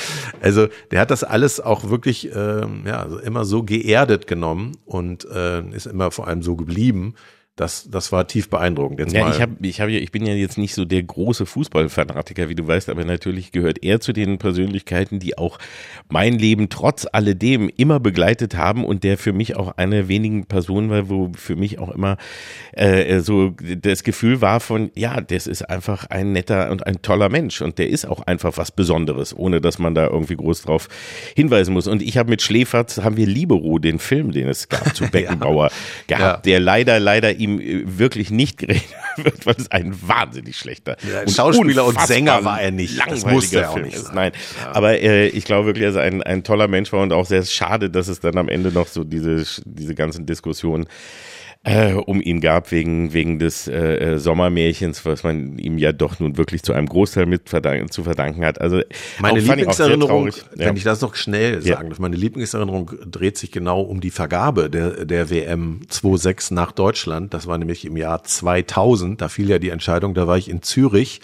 Also 0.40 0.68
der 0.90 1.00
hat 1.00 1.10
das 1.10 1.24
alles 1.24 1.60
auch 1.60 1.90
wirklich 1.90 2.30
ähm, 2.34 2.84
ja, 2.86 3.02
also 3.02 3.18
immer 3.18 3.44
so 3.44 3.62
geerdet 3.62 4.26
genommen 4.26 4.76
und 4.84 5.24
äh, 5.30 5.62
ist 5.70 5.86
immer 5.86 6.10
vor 6.10 6.26
allem 6.28 6.42
so 6.42 6.56
geblieben. 6.56 7.14
Das, 7.56 7.88
das 7.88 8.10
war 8.10 8.26
tief 8.26 8.50
beeindruckend. 8.50 8.98
Jetzt 8.98 9.12
ja, 9.12 9.24
mal. 9.24 9.32
ich, 9.32 9.40
hab, 9.40 9.50
ich, 9.60 9.80
hab 9.80 9.88
ja, 9.88 10.00
ich 10.00 10.10
bin 10.10 10.26
ja 10.26 10.34
jetzt 10.34 10.58
nicht 10.58 10.74
so 10.74 10.84
der 10.84 11.04
große 11.04 11.46
Fußballfanatiker, 11.46 12.48
wie 12.48 12.56
du 12.56 12.66
weißt, 12.66 12.88
aber 12.88 13.04
natürlich 13.04 13.52
gehört 13.52 13.84
er 13.84 14.00
zu 14.00 14.12
den 14.12 14.38
Persönlichkeiten, 14.38 15.20
die 15.20 15.38
auch 15.38 15.58
mein 16.08 16.36
Leben 16.36 16.68
trotz 16.68 17.06
alledem 17.10 17.70
immer 17.76 18.00
begleitet 18.00 18.56
haben 18.56 18.84
und 18.84 19.04
der 19.04 19.18
für 19.18 19.32
mich 19.32 19.54
auch 19.54 19.76
eine 19.76 20.08
wenigen 20.08 20.46
Personen 20.46 20.90
war, 20.90 21.08
wo 21.08 21.30
für 21.36 21.54
mich 21.54 21.78
auch 21.78 21.90
immer 21.90 22.16
äh, 22.72 23.20
so 23.20 23.50
das 23.50 24.02
Gefühl 24.02 24.40
war 24.40 24.58
von, 24.58 24.90
ja, 24.96 25.20
das 25.20 25.46
ist 25.46 25.62
einfach 25.62 26.06
ein 26.10 26.32
netter 26.32 26.72
und 26.72 26.84
ein 26.86 27.02
toller 27.02 27.28
Mensch 27.28 27.62
und 27.62 27.78
der 27.78 27.88
ist 27.88 28.04
auch 28.04 28.26
einfach 28.26 28.56
was 28.56 28.72
Besonderes, 28.72 29.36
ohne 29.36 29.60
dass 29.60 29.78
man 29.78 29.94
da 29.94 30.08
irgendwie 30.08 30.36
groß 30.36 30.62
drauf 30.62 30.88
hinweisen 31.36 31.72
muss. 31.72 31.86
Und 31.86 32.02
ich 32.02 32.18
habe 32.18 32.30
mit 32.30 32.42
Schläferz, 32.42 32.98
haben 32.98 33.16
wir 33.16 33.26
Libero, 33.26 33.78
den 33.78 34.00
Film, 34.00 34.32
den 34.32 34.48
es 34.48 34.68
gab 34.68 34.96
zu 34.96 35.04
Beckenbauer, 35.10 35.70
ja. 36.10 36.16
gehabt, 36.16 36.46
ja. 36.46 36.52
der 36.52 36.60
leider, 36.60 36.98
leider 36.98 37.43
ihm 37.44 37.60
äh, 37.60 37.98
wirklich 37.98 38.30
nicht 38.30 38.58
gerecht 38.58 38.88
wird, 39.16 39.46
weil 39.46 39.54
es 39.56 39.70
ein 39.70 39.94
wahnsinnig 40.06 40.56
schlechter 40.56 40.96
ja, 41.08 41.20
und 41.20 41.30
Schauspieler 41.30 41.84
und 41.84 42.00
Sänger 42.00 42.44
war 42.44 42.60
er 42.60 42.70
nicht. 42.70 43.00
Das 43.08 43.24
musste 43.24 43.60
er 43.60 43.70
auch 43.70 43.78
nicht 43.78 43.94
ist. 43.94 44.14
Nein, 44.14 44.32
ja. 44.60 44.72
aber 44.72 45.00
äh, 45.00 45.28
ich 45.28 45.44
glaube 45.44 45.66
wirklich, 45.66 45.84
dass 45.86 45.96
er 45.96 46.02
ein, 46.02 46.22
ein 46.22 46.42
toller 46.42 46.68
Mensch 46.68 46.92
war 46.92 47.02
und 47.02 47.12
auch 47.12 47.26
sehr 47.26 47.44
schade, 47.44 47.90
dass 47.90 48.08
es 48.08 48.20
dann 48.20 48.36
am 48.36 48.48
Ende 48.48 48.72
noch 48.72 48.88
so 48.88 49.04
diese, 49.04 49.44
diese 49.64 49.94
ganzen 49.94 50.26
Diskussionen 50.26 50.86
äh, 51.64 51.94
um 51.94 52.20
ihn 52.20 52.42
gab 52.42 52.70
wegen, 52.70 53.14
wegen 53.14 53.38
des 53.38 53.66
äh, 53.66 53.96
äh, 53.96 54.18
Sommermärchens, 54.18 55.04
was 55.06 55.24
man 55.24 55.58
ihm 55.58 55.78
ja 55.78 55.92
doch 55.92 56.20
nun 56.20 56.36
wirklich 56.36 56.62
zu 56.62 56.74
einem 56.74 56.86
Großteil 56.86 57.24
mit 57.24 57.48
verdanken, 57.48 57.90
zu 57.90 58.04
verdanken 58.04 58.44
hat. 58.44 58.60
Also 58.60 58.82
meine 59.18 59.40
Lieblingserinnerung, 59.40 60.30
wenn 60.54 60.66
ja. 60.68 60.74
ich 60.74 60.84
das 60.84 61.00
noch 61.00 61.14
schnell 61.14 61.62
sagen 61.62 61.88
darf, 61.88 61.98
meine 61.98 62.16
Lieblingserinnerung 62.16 62.92
dreht 63.06 63.38
sich 63.38 63.50
genau 63.50 63.80
um 63.80 64.02
die 64.02 64.10
Vergabe 64.10 64.68
der, 64.68 65.06
der 65.06 65.30
WM 65.30 65.80
2.6 65.90 66.52
nach 66.52 66.70
Deutschland. 66.70 67.32
Das 67.32 67.46
war 67.46 67.56
nämlich 67.56 67.86
im 67.86 67.96
Jahr 67.96 68.22
2000. 68.22 69.22
Da 69.22 69.30
fiel 69.30 69.48
ja 69.48 69.58
die 69.58 69.70
Entscheidung, 69.70 70.12
da 70.12 70.26
war 70.26 70.36
ich 70.36 70.50
in 70.50 70.62
Zürich 70.62 71.22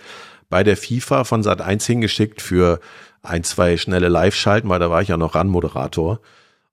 bei 0.48 0.64
der 0.64 0.78
FIFA 0.78 1.24
von 1.24 1.42
Sat 1.42 1.60
1 1.60 1.86
hingeschickt 1.86 2.40
für 2.40 2.80
ein, 3.22 3.44
zwei 3.44 3.76
schnelle 3.76 4.08
Live-Schalten, 4.08 4.70
weil 4.70 4.80
da 4.80 4.88
war 4.88 5.02
ich 5.02 5.08
ja 5.08 5.18
noch 5.18 5.34
RAN-Moderator. 5.34 6.20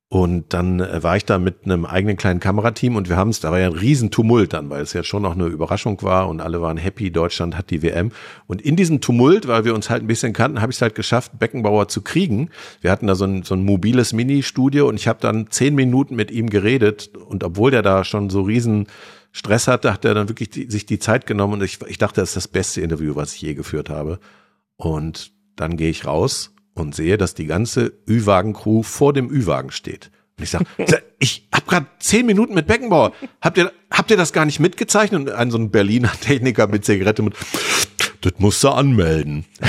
Und 0.10 0.54
dann 0.54 0.80
äh, 0.80 1.04
war 1.04 1.18
ich 1.18 1.26
da 1.26 1.38
mit 1.38 1.66
einem 1.66 1.86
eigenen 1.86 2.16
kleinen 2.16 2.40
Kamerateam 2.40 2.96
und 2.96 3.10
wir 3.10 3.18
haben 3.18 3.30
es, 3.30 3.42
da 3.42 3.52
war 3.52 3.60
ja 3.60 3.68
ein 3.68 3.74
Riesentumult 3.74 4.54
dann, 4.54 4.70
weil 4.70 4.82
es 4.82 4.94
ja 4.94 5.04
schon 5.04 5.24
noch 5.24 5.34
eine 5.36 5.48
Überraschung 5.48 6.02
war 6.02 6.30
und 6.30 6.40
alle 6.40 6.62
waren 6.62 6.78
happy, 6.78 7.12
Deutschland 7.12 7.58
hat 7.58 7.72
die 7.72 7.82
WM. 7.82 8.12
Und 8.46 8.62
in 8.62 8.78
diesem 8.78 9.02
Tumult, 9.02 9.50
weil 9.50 9.66
wir 9.66 9.76
uns 9.76 9.90
halt 9.90 10.04
ein 10.04 10.08
bisschen 10.08 10.32
kannten, 10.32 10.62
habe 10.62 10.72
ich 10.72 10.78
es 10.78 10.82
halt 10.82 10.96
geschafft, 10.96 11.38
Beckenbauer 11.38 11.90
zu 11.90 12.02
kriegen. 12.02 12.52
Wir 12.80 12.92
hatten 12.92 13.08
da 13.08 13.16
so 13.16 13.26
ein, 13.26 13.44
so 13.44 13.54
ein 13.54 13.66
mobiles 13.66 14.14
Mini-Studio 14.14 14.88
und 14.88 14.96
ich 14.96 15.10
habe 15.10 15.20
dann 15.20 15.48
zehn 15.50 15.76
Minuten 15.76 16.16
mit 16.16 16.32
ihm 16.32 16.50
geredet 16.50 17.12
und 17.18 17.44
obwohl 17.44 17.72
der 17.72 17.82
da 17.82 18.06
schon 18.06 18.30
so 18.30 18.44
riesen 18.44 18.88
Stress 19.34 19.68
hatte, 19.68 19.92
hat 19.92 20.06
er 20.06 20.14
dann 20.14 20.30
wirklich 20.30 20.50
die, 20.50 20.72
sich 20.72 20.86
die 20.86 21.00
Zeit 21.00 21.28
genommen 21.28 21.56
und 21.56 21.64
ich, 21.64 21.80
ich 21.86 21.98
dachte, 21.98 22.22
das 22.22 22.30
ist 22.30 22.38
das 22.38 22.48
beste 22.48 22.80
Interview, 22.80 23.18
was 23.18 23.34
ich 23.34 23.42
je 23.42 23.56
geführt 23.56 23.90
habe. 23.90 24.20
Und 24.78 25.34
dann 25.58 25.76
gehe 25.76 25.90
ich 25.90 26.06
raus 26.06 26.54
und 26.80 26.96
sehe, 26.96 27.18
dass 27.18 27.34
die 27.34 27.46
ganze 27.46 27.94
Ü-Wagen-Crew 28.08 28.84
vor 28.84 29.14
dem 29.14 29.30
Ü-Wagen 29.30 29.72
steht. 29.72 30.12
Und 30.38 30.44
ich 30.44 30.50
sage, 30.52 30.66
ich 31.20 31.48
habe 31.54 31.66
gerade 31.66 31.88
zehn 32.00 32.26
Minuten 32.26 32.54
mit 32.54 32.68
Beckenbauer. 32.68 33.14
Habt 33.42 33.58
ihr, 33.58 33.72
habt 33.92 34.12
ihr 34.12 34.18
das 34.18 34.34
gar 34.34 34.46
nicht 34.46 34.60
mitgezeichnet? 34.60 35.22
Und 35.22 35.32
ein 35.32 35.52
so 35.52 35.58
ein 35.58 35.72
Berliner 35.72 36.12
Techniker 36.22 36.68
mit 36.68 36.86
Zigarette 36.86 37.24
mit, 37.24 37.36
das 38.22 38.34
musst 38.38 38.64
du 38.64 38.70
anmelden. 38.70 39.46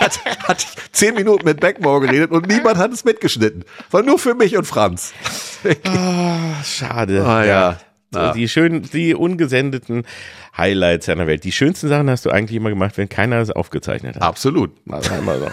hat, 0.00 0.24
hat 0.48 0.62
ich 0.62 0.92
zehn 0.92 1.14
Minuten 1.14 1.44
mit 1.44 1.60
Beckenbauer 1.60 2.00
geredet 2.00 2.30
und 2.30 2.48
niemand 2.48 2.76
hat 2.78 2.92
es 2.92 3.04
mitgeschnitten. 3.04 3.64
War 3.90 4.02
nur 4.02 4.18
für 4.18 4.34
mich 4.34 4.56
und 4.56 4.64
Franz. 4.64 5.12
oh, 5.64 6.64
schade. 6.64 7.24
Ah, 7.24 7.44
ja. 7.44 7.78
ja. 8.14 8.32
Die 8.32 8.48
schönen, 8.48 8.82
die 8.82 9.14
ungesendeten 9.14 10.04
Highlights 10.56 11.06
seiner 11.06 11.26
Welt. 11.26 11.44
Die 11.44 11.52
schönsten 11.52 11.88
Sachen 11.88 12.08
hast 12.08 12.24
du 12.24 12.30
eigentlich 12.30 12.56
immer 12.56 12.70
gemacht, 12.70 12.96
wenn 12.96 13.08
keiner 13.08 13.38
es 13.40 13.50
aufgezeichnet 13.50 14.16
hat. 14.16 14.22
Absolut. 14.22 14.72
Also 14.88 15.12
einmal 15.12 15.38
so. 15.38 15.46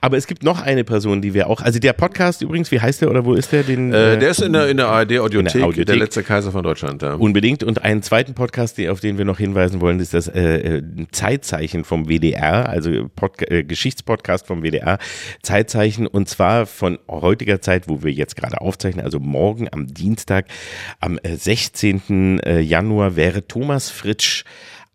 Aber 0.00 0.16
es 0.16 0.26
gibt 0.26 0.42
noch 0.42 0.62
eine 0.62 0.84
Person, 0.84 1.20
die 1.20 1.34
wir 1.34 1.48
auch, 1.48 1.60
also 1.60 1.78
der 1.78 1.92
Podcast 1.92 2.42
übrigens, 2.42 2.70
wie 2.70 2.80
heißt 2.80 3.02
der 3.02 3.10
oder 3.10 3.24
wo 3.24 3.34
ist 3.34 3.52
der? 3.52 3.62
Den, 3.62 3.92
äh, 3.92 4.18
der 4.18 4.30
ist 4.30 4.40
in 4.40 4.52
der, 4.52 4.68
in 4.68 4.78
der 4.78 4.88
ARD 4.88 5.18
Audiothek, 5.18 5.52
der, 5.52 5.64
Audiothek, 5.64 5.86
der 5.86 5.96
letzte 5.96 6.22
Kaiser 6.22 6.52
von 6.52 6.62
Deutschland. 6.62 7.02
Ja. 7.02 7.14
Unbedingt. 7.14 7.62
Und 7.62 7.84
einen 7.84 8.02
zweiten 8.02 8.34
Podcast, 8.34 8.80
auf 8.88 9.00
den 9.00 9.18
wir 9.18 9.24
noch 9.24 9.38
hinweisen 9.38 9.80
wollen, 9.80 10.00
ist 10.00 10.14
das 10.14 10.28
äh, 10.28 10.78
äh 10.78 10.82
Zeitzeichen 11.12 11.84
vom 11.84 12.08
WDR, 12.08 12.68
also 12.68 13.08
Pod 13.14 13.42
äh, 13.50 13.62
Geschichtspodcast 13.64 14.46
vom 14.46 14.62
WDR, 14.62 14.98
Zeitzeichen 15.42 16.06
und 16.06 16.28
zwar 16.28 16.66
von 16.66 16.98
heutiger 17.08 17.60
Zeit, 17.60 17.88
wo 17.88 18.02
wir 18.02 18.12
jetzt 18.12 18.36
gerade 18.36 18.60
aufzeichnen, 18.60 19.04
also 19.04 19.20
morgen 19.20 19.68
am 19.70 19.86
Dienstag, 19.86 20.46
am 21.00 21.18
16. 21.22 22.40
Äh, 22.40 22.60
Januar 22.60 23.16
wäre 23.16 23.46
Thomas 23.46 23.90
Fritsch 23.90 24.44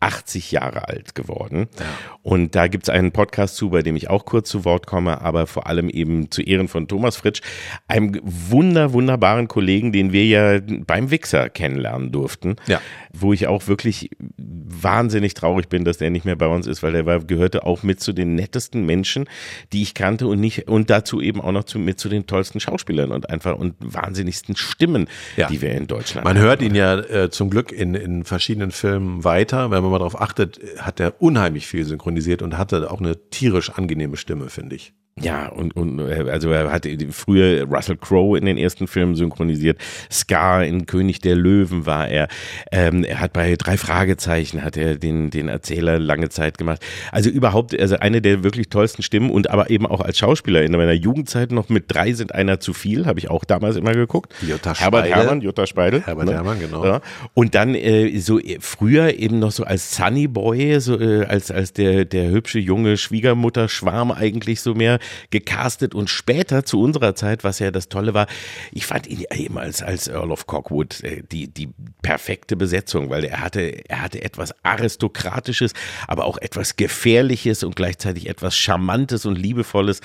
80 0.00 0.52
Jahre 0.52 0.88
alt 0.88 1.14
geworden. 1.14 1.68
Ja. 1.78 1.84
Und 2.22 2.54
da 2.54 2.66
gibt's 2.66 2.90
einen 2.90 3.12
Podcast 3.12 3.56
zu, 3.56 3.70
bei 3.70 3.80
dem 3.80 3.96
ich 3.96 4.10
auch 4.10 4.26
kurz 4.26 4.50
zu 4.50 4.64
Wort 4.66 4.86
komme, 4.86 5.22
aber 5.22 5.46
vor 5.46 5.66
allem 5.66 5.88
eben 5.88 6.30
zu 6.30 6.42
Ehren 6.42 6.68
von 6.68 6.86
Thomas 6.86 7.16
Fritsch, 7.16 7.40
einem 7.88 8.20
wunder, 8.22 8.92
wunderbaren 8.92 9.48
Kollegen, 9.48 9.92
den 9.92 10.12
wir 10.12 10.26
ja 10.26 10.60
beim 10.86 11.10
Wichser 11.10 11.48
kennenlernen 11.48 12.12
durften. 12.12 12.56
Ja. 12.66 12.80
Wo 13.12 13.32
ich 13.32 13.46
auch 13.46 13.68
wirklich 13.68 14.10
wahnsinnig 14.36 15.32
traurig 15.32 15.70
bin, 15.70 15.84
dass 15.84 15.96
der 15.96 16.10
nicht 16.10 16.26
mehr 16.26 16.36
bei 16.36 16.46
uns 16.46 16.66
ist, 16.66 16.82
weil 16.82 16.92
der 16.92 17.06
war, 17.06 17.20
gehörte 17.20 17.64
auch 17.64 17.82
mit 17.82 18.00
zu 18.00 18.12
den 18.12 18.34
nettesten 18.34 18.84
Menschen, 18.84 19.26
die 19.72 19.80
ich 19.80 19.94
kannte 19.94 20.26
und 20.26 20.40
nicht, 20.40 20.68
und 20.68 20.90
dazu 20.90 21.22
eben 21.22 21.40
auch 21.40 21.52
noch 21.52 21.64
zu, 21.64 21.78
mit 21.78 21.98
zu 21.98 22.10
den 22.10 22.26
tollsten 22.26 22.60
Schauspielern 22.60 23.12
und 23.12 23.30
einfach 23.30 23.56
und 23.56 23.74
wahnsinnigsten 23.80 24.56
Stimmen, 24.56 25.08
ja. 25.38 25.48
die 25.48 25.62
wir 25.62 25.72
in 25.72 25.86
Deutschland 25.86 26.26
Man 26.26 26.36
haben. 26.36 26.44
hört 26.44 26.60
ihn 26.60 26.74
ja 26.74 26.98
äh, 26.98 27.30
zum 27.30 27.48
Glück 27.48 27.72
in, 27.72 27.94
in 27.94 28.24
verschiedenen 28.24 28.72
Filmen 28.72 29.24
weiter, 29.24 29.70
wenn 29.70 29.85
man 29.86 29.92
mal 29.92 29.98
darauf 29.98 30.20
achtet, 30.20 30.60
hat 30.78 31.00
er 31.00 31.20
unheimlich 31.20 31.66
viel 31.66 31.84
synchronisiert 31.84 32.42
und 32.42 32.58
hatte 32.58 32.90
auch 32.90 33.00
eine 33.00 33.30
tierisch 33.30 33.70
angenehme 33.70 34.16
Stimme, 34.16 34.48
finde 34.50 34.76
ich. 34.76 34.94
Ja, 35.18 35.48
und, 35.48 35.74
und 35.74 35.98
äh, 35.98 36.28
also 36.30 36.50
er 36.50 36.70
hatte 36.70 36.94
früher 37.10 37.64
Russell 37.64 37.96
Crowe 37.96 38.36
in 38.36 38.44
den 38.44 38.58
ersten 38.58 38.86
Filmen 38.86 39.14
synchronisiert, 39.14 39.78
Scar 40.12 40.62
in 40.62 40.84
König 40.84 41.20
der 41.20 41.36
Löwen 41.36 41.86
war 41.86 42.06
er. 42.06 42.28
Ähm, 42.70 43.02
er 43.02 43.20
hat 43.20 43.32
bei 43.32 43.56
drei 43.56 43.78
Fragezeichen 43.78 44.62
hat 44.62 44.76
er 44.76 44.96
den 44.96 45.30
den 45.30 45.48
Erzähler 45.48 45.98
lange 45.98 46.28
Zeit 46.28 46.58
gemacht. 46.58 46.84
Also 47.12 47.30
überhaupt, 47.30 47.78
also 47.80 47.96
eine 47.96 48.20
der 48.20 48.44
wirklich 48.44 48.68
tollsten 48.68 49.02
Stimmen 49.02 49.30
und 49.30 49.48
aber 49.48 49.70
eben 49.70 49.86
auch 49.86 50.02
als 50.02 50.18
Schauspieler 50.18 50.62
in 50.62 50.72
meiner 50.72 50.92
Jugendzeit 50.92 51.50
noch 51.50 51.70
mit 51.70 51.84
drei 51.88 52.12
sind 52.12 52.34
einer 52.34 52.60
zu 52.60 52.74
viel, 52.74 53.06
habe 53.06 53.18
ich 53.18 53.30
auch 53.30 53.44
damals 53.44 53.76
immer 53.76 53.94
geguckt. 53.94 54.34
Jutta 54.42 54.74
Herbert 54.74 55.06
Speidel. 55.06 55.22
Hermann, 55.22 55.40
Jutta 55.40 55.66
Speidel. 55.66 56.02
Herbert 56.02 56.26
ne? 56.26 56.34
Hermann, 56.34 56.60
genau. 56.60 56.84
Ja. 56.84 57.00
Und 57.32 57.54
dann 57.54 57.74
äh, 57.74 58.18
so 58.18 58.38
früher 58.60 59.18
eben 59.18 59.38
noch 59.38 59.50
so 59.50 59.64
als 59.64 59.96
Sunny 59.96 60.28
Boy, 60.28 60.78
so 60.78 61.00
äh, 61.00 61.24
als 61.24 61.50
als 61.50 61.72
der 61.72 62.04
der 62.04 62.28
hübsche 62.30 62.58
junge 62.58 62.98
Schwiegermutter 62.98 63.70
Schwarm 63.70 64.12
eigentlich 64.12 64.60
so 64.60 64.74
mehr 64.74 64.98
gecastet 65.30 65.94
und 65.94 66.10
später 66.10 66.64
zu 66.64 66.80
unserer 66.80 67.14
Zeit, 67.14 67.44
was 67.44 67.58
ja 67.58 67.70
das 67.70 67.88
Tolle 67.88 68.14
war, 68.14 68.26
ich 68.72 68.86
fand 68.86 69.06
ihn 69.06 69.24
eben 69.34 69.58
als, 69.58 69.82
als 69.82 70.08
Earl 70.08 70.30
of 70.30 70.46
Cockwood 70.46 71.02
äh, 71.02 71.22
die, 71.30 71.48
die 71.48 71.68
perfekte 72.02 72.56
Besetzung, 72.56 73.10
weil 73.10 73.24
er 73.24 73.40
hatte, 73.40 73.88
er 73.88 74.02
hatte 74.02 74.22
etwas 74.22 74.54
Aristokratisches, 74.64 75.72
aber 76.06 76.24
auch 76.24 76.38
etwas 76.38 76.76
Gefährliches 76.76 77.62
und 77.64 77.76
gleichzeitig 77.76 78.28
etwas 78.28 78.56
Charmantes 78.56 79.26
und 79.26 79.36
Liebevolles. 79.36 80.00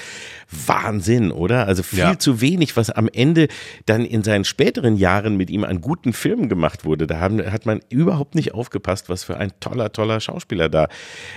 Wahnsinn, 0.50 1.32
oder? 1.32 1.68
Also 1.68 1.84
viel 1.84 2.00
ja. 2.00 2.20
zu 2.20 2.42
wenig, 2.42 2.76
was 2.78 2.90
am 2.90 3.08
Ende 3.08 3.48
dann 3.86 4.06
in 4.06 4.24
seinen 4.24 4.46
späteren 4.46 4.96
Jahren 4.96 5.38
mit 5.38 5.50
ihm 5.50 5.64
an 5.64 5.82
guten 5.82 6.14
Filmen 6.14 6.50
gemacht 6.50 6.86
wurde. 6.86 7.08
Da 7.08 7.20
haben, 7.20 7.40
hat 7.52 7.66
man 7.66 7.82
überhaupt 7.90 8.36
nicht 8.36 8.54
aufgepasst, 8.54 9.10
was 9.10 9.24
für 9.24 9.38
ein 9.38 9.52
toller, 9.60 9.92
toller 9.92 10.20
Schauspieler 10.20 10.70
da 10.70 10.88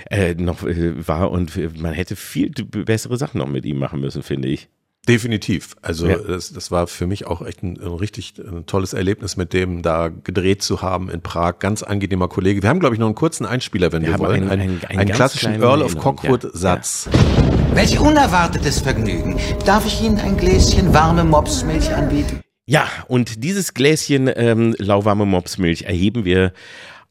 äh, 0.09 0.33
noch 0.35 0.63
äh, 0.63 1.07
war 1.07 1.31
und 1.31 1.79
man 1.79 1.93
hätte 1.93 2.15
viel 2.15 2.51
bessere 2.51 3.17
Sachen 3.17 3.39
noch 3.39 3.47
mit 3.55 3.65
ihm 3.65 3.79
machen 3.79 3.99
müssen, 3.99 4.21
finde 4.21 4.49
ich. 4.49 4.69
Definitiv. 5.07 5.75
Also 5.81 6.07
ja. 6.07 6.17
das, 6.17 6.51
das 6.51 6.71
war 6.71 6.87
für 6.87 7.05
mich 7.05 7.27
auch 7.27 7.45
echt 7.45 7.61
ein, 7.61 7.79
ein, 7.79 7.93
richtig 7.93 8.33
ein 8.39 8.65
tolles 8.65 8.93
Erlebnis, 8.93 9.37
mit 9.37 9.53
dem 9.53 9.83
da 9.83 10.07
gedreht 10.09 10.63
zu 10.63 10.81
haben 10.81 11.09
in 11.09 11.21
Prag. 11.21 11.59
Ganz 11.59 11.83
angenehmer 11.83 12.27
Kollege. 12.27 12.63
Wir 12.63 12.69
haben, 12.69 12.79
glaube 12.79 12.95
ich, 12.95 12.99
noch 12.99 13.05
einen 13.05 13.15
kurzen 13.15 13.45
Einspieler, 13.45 13.91
wenn 13.91 14.01
wir, 14.01 14.13
wir 14.13 14.19
wollen. 14.19 14.49
Einen, 14.49 14.61
einen, 14.61 14.85
einen, 14.85 14.99
einen 14.99 15.11
klassischen 15.11 15.61
Earl 15.61 15.83
of 15.83 15.97
Cockwood-Satz. 15.97 17.09
Ja. 17.11 17.19
Ja. 17.19 17.75
Welch 17.75 17.99
unerwartetes 17.99 18.81
Vergnügen. 18.81 19.37
Darf 19.65 19.85
ich 19.85 20.01
Ihnen 20.01 20.17
ein 20.17 20.37
Gläschen 20.37 20.93
warme 20.93 21.23
Mopsmilch 21.23 21.93
anbieten? 21.93 22.41
Ja, 22.65 22.87
und 23.07 23.43
dieses 23.43 23.75
Gläschen 23.75 24.29
ähm, 24.33 24.75
lauwarme 24.79 25.27
Mopsmilch 25.27 25.83
erheben 25.83 26.25
wir 26.25 26.51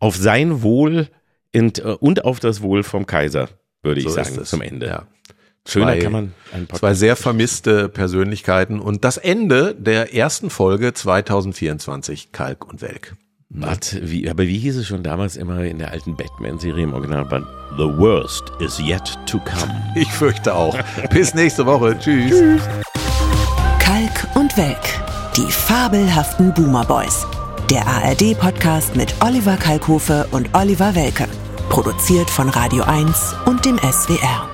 auf 0.00 0.16
sein 0.16 0.62
Wohl 0.62 1.08
und, 1.54 1.78
äh, 1.78 1.82
und 1.82 2.24
auf 2.24 2.40
das 2.40 2.60
Wohl 2.60 2.82
vom 2.82 3.06
Kaiser, 3.06 3.50
würde 3.82 4.00
ich 4.00 4.08
so 4.08 4.14
sagen, 4.14 4.44
zum 4.44 4.62
Ende. 4.62 4.86
Ja. 4.86 5.06
Schöner 5.66 5.92
zwei, 5.92 5.98
kann 5.98 6.12
man 6.12 6.34
Zwei 6.74 6.94
sehr 6.94 7.16
vermisste 7.16 7.88
Persönlichkeiten 7.88 8.80
und 8.80 9.04
das 9.04 9.16
Ende 9.16 9.74
der 9.74 10.14
ersten 10.14 10.50
Folge 10.50 10.92
2024 10.92 12.32
Kalk 12.32 12.68
und 12.68 12.82
Welk. 12.82 13.16
But, 13.50 13.98
wie, 14.02 14.28
aber 14.28 14.42
wie 14.44 14.58
hieß 14.58 14.76
es 14.78 14.86
schon 14.86 15.02
damals 15.04 15.36
immer 15.36 15.62
in 15.62 15.78
der 15.78 15.92
alten 15.92 16.16
Batman-Serie 16.16 16.84
im 16.84 16.92
Originalband? 16.92 17.46
The 17.76 17.84
worst 17.84 18.44
is 18.58 18.80
yet 18.80 19.16
to 19.26 19.38
come. 19.38 19.72
Ich 19.96 20.10
fürchte 20.10 20.54
auch. 20.54 20.76
Bis 21.10 21.34
nächste 21.34 21.64
Woche. 21.64 21.96
Tschüss. 21.98 22.30
Tschüss. 22.30 22.62
Kalk 23.78 24.26
und 24.34 24.56
Welk. 24.56 24.76
Die 25.36 25.50
fabelhaften 25.50 26.52
Boomer 26.52 26.84
Boys. 26.84 27.26
Der 27.70 27.86
ARD-Podcast 27.86 28.96
mit 28.96 29.14
Oliver 29.24 29.56
Kalkofe 29.56 30.26
und 30.32 30.48
Oliver 30.52 30.94
Welke. 30.94 31.28
Produziert 31.68 32.28
von 32.28 32.48
Radio 32.48 32.82
1 32.84 33.36
und 33.46 33.64
dem 33.64 33.78
SWR. 33.78 34.53